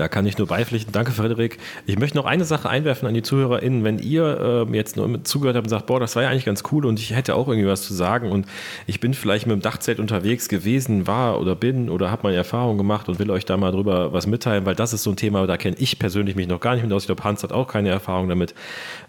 Da 0.00 0.08
kann 0.08 0.24
ich 0.24 0.38
nur 0.38 0.46
beipflichten. 0.46 0.94
Danke, 0.94 1.12
Frederik. 1.12 1.58
Ich 1.84 1.98
möchte 1.98 2.16
noch 2.16 2.24
eine 2.24 2.46
Sache 2.46 2.70
einwerfen 2.70 3.06
an 3.06 3.12
die 3.12 3.20
ZuhörerInnen. 3.20 3.84
Wenn 3.84 3.98
ihr 3.98 4.66
äh, 4.70 4.74
jetzt 4.74 4.96
nur 4.96 5.22
zugehört 5.24 5.56
habt 5.56 5.66
und 5.66 5.68
sagt, 5.68 5.84
boah, 5.84 6.00
das 6.00 6.16
war 6.16 6.22
ja 6.22 6.30
eigentlich 6.30 6.46
ganz 6.46 6.62
cool 6.72 6.86
und 6.86 6.98
ich 6.98 7.14
hätte 7.14 7.34
auch 7.34 7.48
irgendwie 7.48 7.68
was 7.68 7.82
zu 7.82 7.92
sagen 7.92 8.32
und 8.32 8.46
ich 8.86 9.00
bin 9.00 9.12
vielleicht 9.12 9.46
mit 9.46 9.52
dem 9.52 9.60
Dachzelt 9.60 10.00
unterwegs 10.00 10.48
gewesen, 10.48 11.06
war 11.06 11.38
oder 11.38 11.54
bin 11.54 11.90
oder 11.90 12.10
habe 12.10 12.22
meine 12.22 12.38
Erfahrung 12.38 12.78
gemacht 12.78 13.10
und 13.10 13.18
will 13.18 13.30
euch 13.30 13.44
da 13.44 13.58
mal 13.58 13.72
drüber 13.72 14.10
was 14.14 14.26
mitteilen, 14.26 14.64
weil 14.64 14.74
das 14.74 14.94
ist 14.94 15.02
so 15.02 15.10
ein 15.10 15.16
Thema, 15.16 15.46
da 15.46 15.58
kenne 15.58 15.76
ich 15.78 15.98
persönlich 15.98 16.34
mich 16.34 16.48
noch 16.48 16.60
gar 16.60 16.76
nicht 16.76 16.82
mit 16.82 16.90
aus. 16.94 17.02
Ich 17.02 17.06
glaube, 17.06 17.24
Hans 17.24 17.42
hat 17.42 17.52
auch 17.52 17.68
keine 17.68 17.90
Erfahrung 17.90 18.30
damit. 18.30 18.54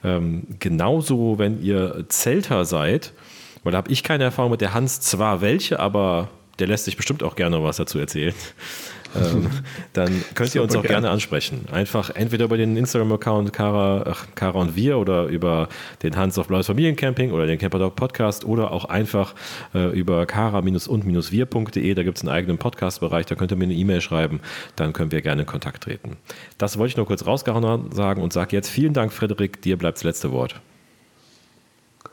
Ähm, 0.03 0.43
genauso, 0.59 1.39
wenn 1.39 1.63
ihr 1.63 2.03
Zelter 2.09 2.65
seid, 2.65 3.13
weil 3.63 3.71
da 3.71 3.77
habe 3.77 3.89
ich 3.89 4.03
keine 4.03 4.25
Erfahrung 4.25 4.51
mit 4.51 4.59
der 4.59 4.73
Hans 4.73 4.99
zwar 4.99 5.39
welche, 5.39 5.79
aber 5.79 6.27
der 6.59 6.67
lässt 6.67 6.83
sich 6.83 6.97
bestimmt 6.97 7.23
auch 7.23 7.37
gerne 7.37 7.63
was 7.63 7.77
dazu 7.77 7.97
erzählen 7.97 8.33
ähm, 9.15 9.49
dann 9.93 10.23
könnt 10.35 10.55
ihr 10.55 10.63
uns 10.63 10.75
auch 10.75 10.83
gerne 10.83 11.09
ansprechen. 11.09 11.65
Einfach 11.71 12.09
entweder 12.11 12.45
über 12.45 12.57
den 12.57 12.77
Instagram-Account 12.77 13.53
Kara, 13.53 14.15
Kara 14.35 14.59
und 14.59 14.75
wir 14.75 14.97
oder 14.97 15.25
über 15.25 15.69
den 16.03 16.15
Hans 16.15 16.37
auf 16.37 16.47
Blaues 16.47 16.67
Familiencamping 16.67 17.31
oder 17.31 17.45
den 17.45 17.59
Camperdog 17.59 17.95
Podcast 17.95 18.45
oder 18.45 18.71
auch 18.71 18.85
einfach 18.85 19.35
äh, 19.73 19.89
über 19.97 20.25
kara-und-wir.de. 20.25 21.93
Da 21.93 22.03
gibt 22.03 22.17
es 22.17 22.23
einen 22.23 22.29
eigenen 22.29 22.57
Podcast-Bereich, 22.57 23.25
da 23.25 23.35
könnt 23.35 23.51
ihr 23.51 23.57
mir 23.57 23.65
eine 23.65 23.73
E-Mail 23.73 24.01
schreiben, 24.01 24.39
dann 24.75 24.93
können 24.93 25.11
wir 25.11 25.21
gerne 25.21 25.41
in 25.41 25.47
Kontakt 25.47 25.83
treten. 25.83 26.17
Das 26.57 26.77
wollte 26.77 26.91
ich 26.91 26.97
nur 26.97 27.05
kurz 27.05 27.25
rausgehauen 27.25 27.91
sagen 27.91 28.21
und 28.21 28.33
sage 28.33 28.55
jetzt 28.55 28.69
vielen 28.69 28.93
Dank, 28.93 29.13
Frederik, 29.13 29.61
dir 29.61 29.77
bleibt 29.77 29.97
das 29.97 30.03
letzte 30.03 30.31
Wort 30.31 30.55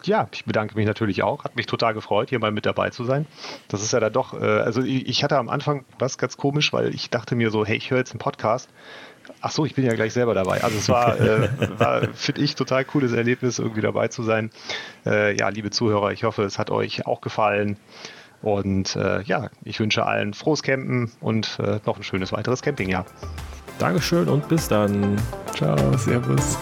ja, 0.09 0.29
ich 0.33 0.45
bedanke 0.45 0.75
mich 0.75 0.87
natürlich 0.87 1.23
auch. 1.23 1.45
Hat 1.45 1.57
mich 1.57 1.67
total 1.67 1.95
gefreut, 1.95 2.31
hier 2.31 2.39
mal 2.39 2.51
mit 2.51 2.67
dabei 2.67 2.91
zu 2.91 3.05
sein. 3.05 3.27
Das 3.69 3.83
ist 3.83 3.93
ja 3.93 4.01
da 4.01 4.11
doch, 4.11 4.35
äh, 4.35 4.45
also 4.45 4.83
ich, 4.83 5.23
hatte 5.23 5.37
am 5.39 5.49
Anfang 5.49 5.85
was 5.99 6.19
ganz 6.19 6.37
komisch, 6.37 6.73
weil 6.73 6.95
ich 6.95 7.11
dachte 7.11 7.37
mir 7.37 7.51
so, 7.51 7.65
hey, 7.65 7.77
ich 7.77 7.91
höre 7.91 7.99
jetzt 7.99 8.13
einen 8.13 8.19
Podcast. 8.19 8.69
Ach 9.43 9.51
so, 9.51 9.67
ich 9.67 9.75
bin 9.75 9.85
ja 9.85 9.95
gleich 9.95 10.15
selber 10.15 10.35
dabei. 10.35 10.65
Also 10.65 10.79
es 10.79 10.89
war, 10.89 11.21
äh, 11.21 11.49
war 11.79 12.09
finde 12.15 12.41
ich, 12.41 12.55
total 12.55 12.85
cooles 12.85 13.13
Erlebnis, 13.13 13.59
irgendwie 13.59 13.83
dabei 13.83 14.09
zu 14.09 14.23
sein. 14.23 14.51
Äh, 15.07 15.37
ja, 15.37 15.49
liebe 15.51 15.71
Zuhörer, 15.71 16.13
ich 16.13 16.25
hoffe, 16.25 16.43
es 16.43 16.59
hat 16.59 16.71
euch 16.71 17.07
auch 17.07 17.21
gefallen. 17.21 17.77
Und 18.41 18.97
äh, 18.97 19.23
ja, 19.23 19.51
ich 19.65 19.81
wünsche 19.81 20.07
allen 20.07 20.33
frohes 20.33 20.63
Campen 20.63 21.11
und 21.21 21.59
äh, 21.61 21.81
noch 21.85 21.97
ein 21.97 22.05
schönes 22.05 22.33
weiteres 22.33 22.63
Campingjahr. 22.63 23.05
Dankeschön 23.79 24.29
und 24.29 24.49
bis 24.49 24.69
dann. 24.69 25.21
Ciao, 25.55 25.97
Servus. 25.97 26.57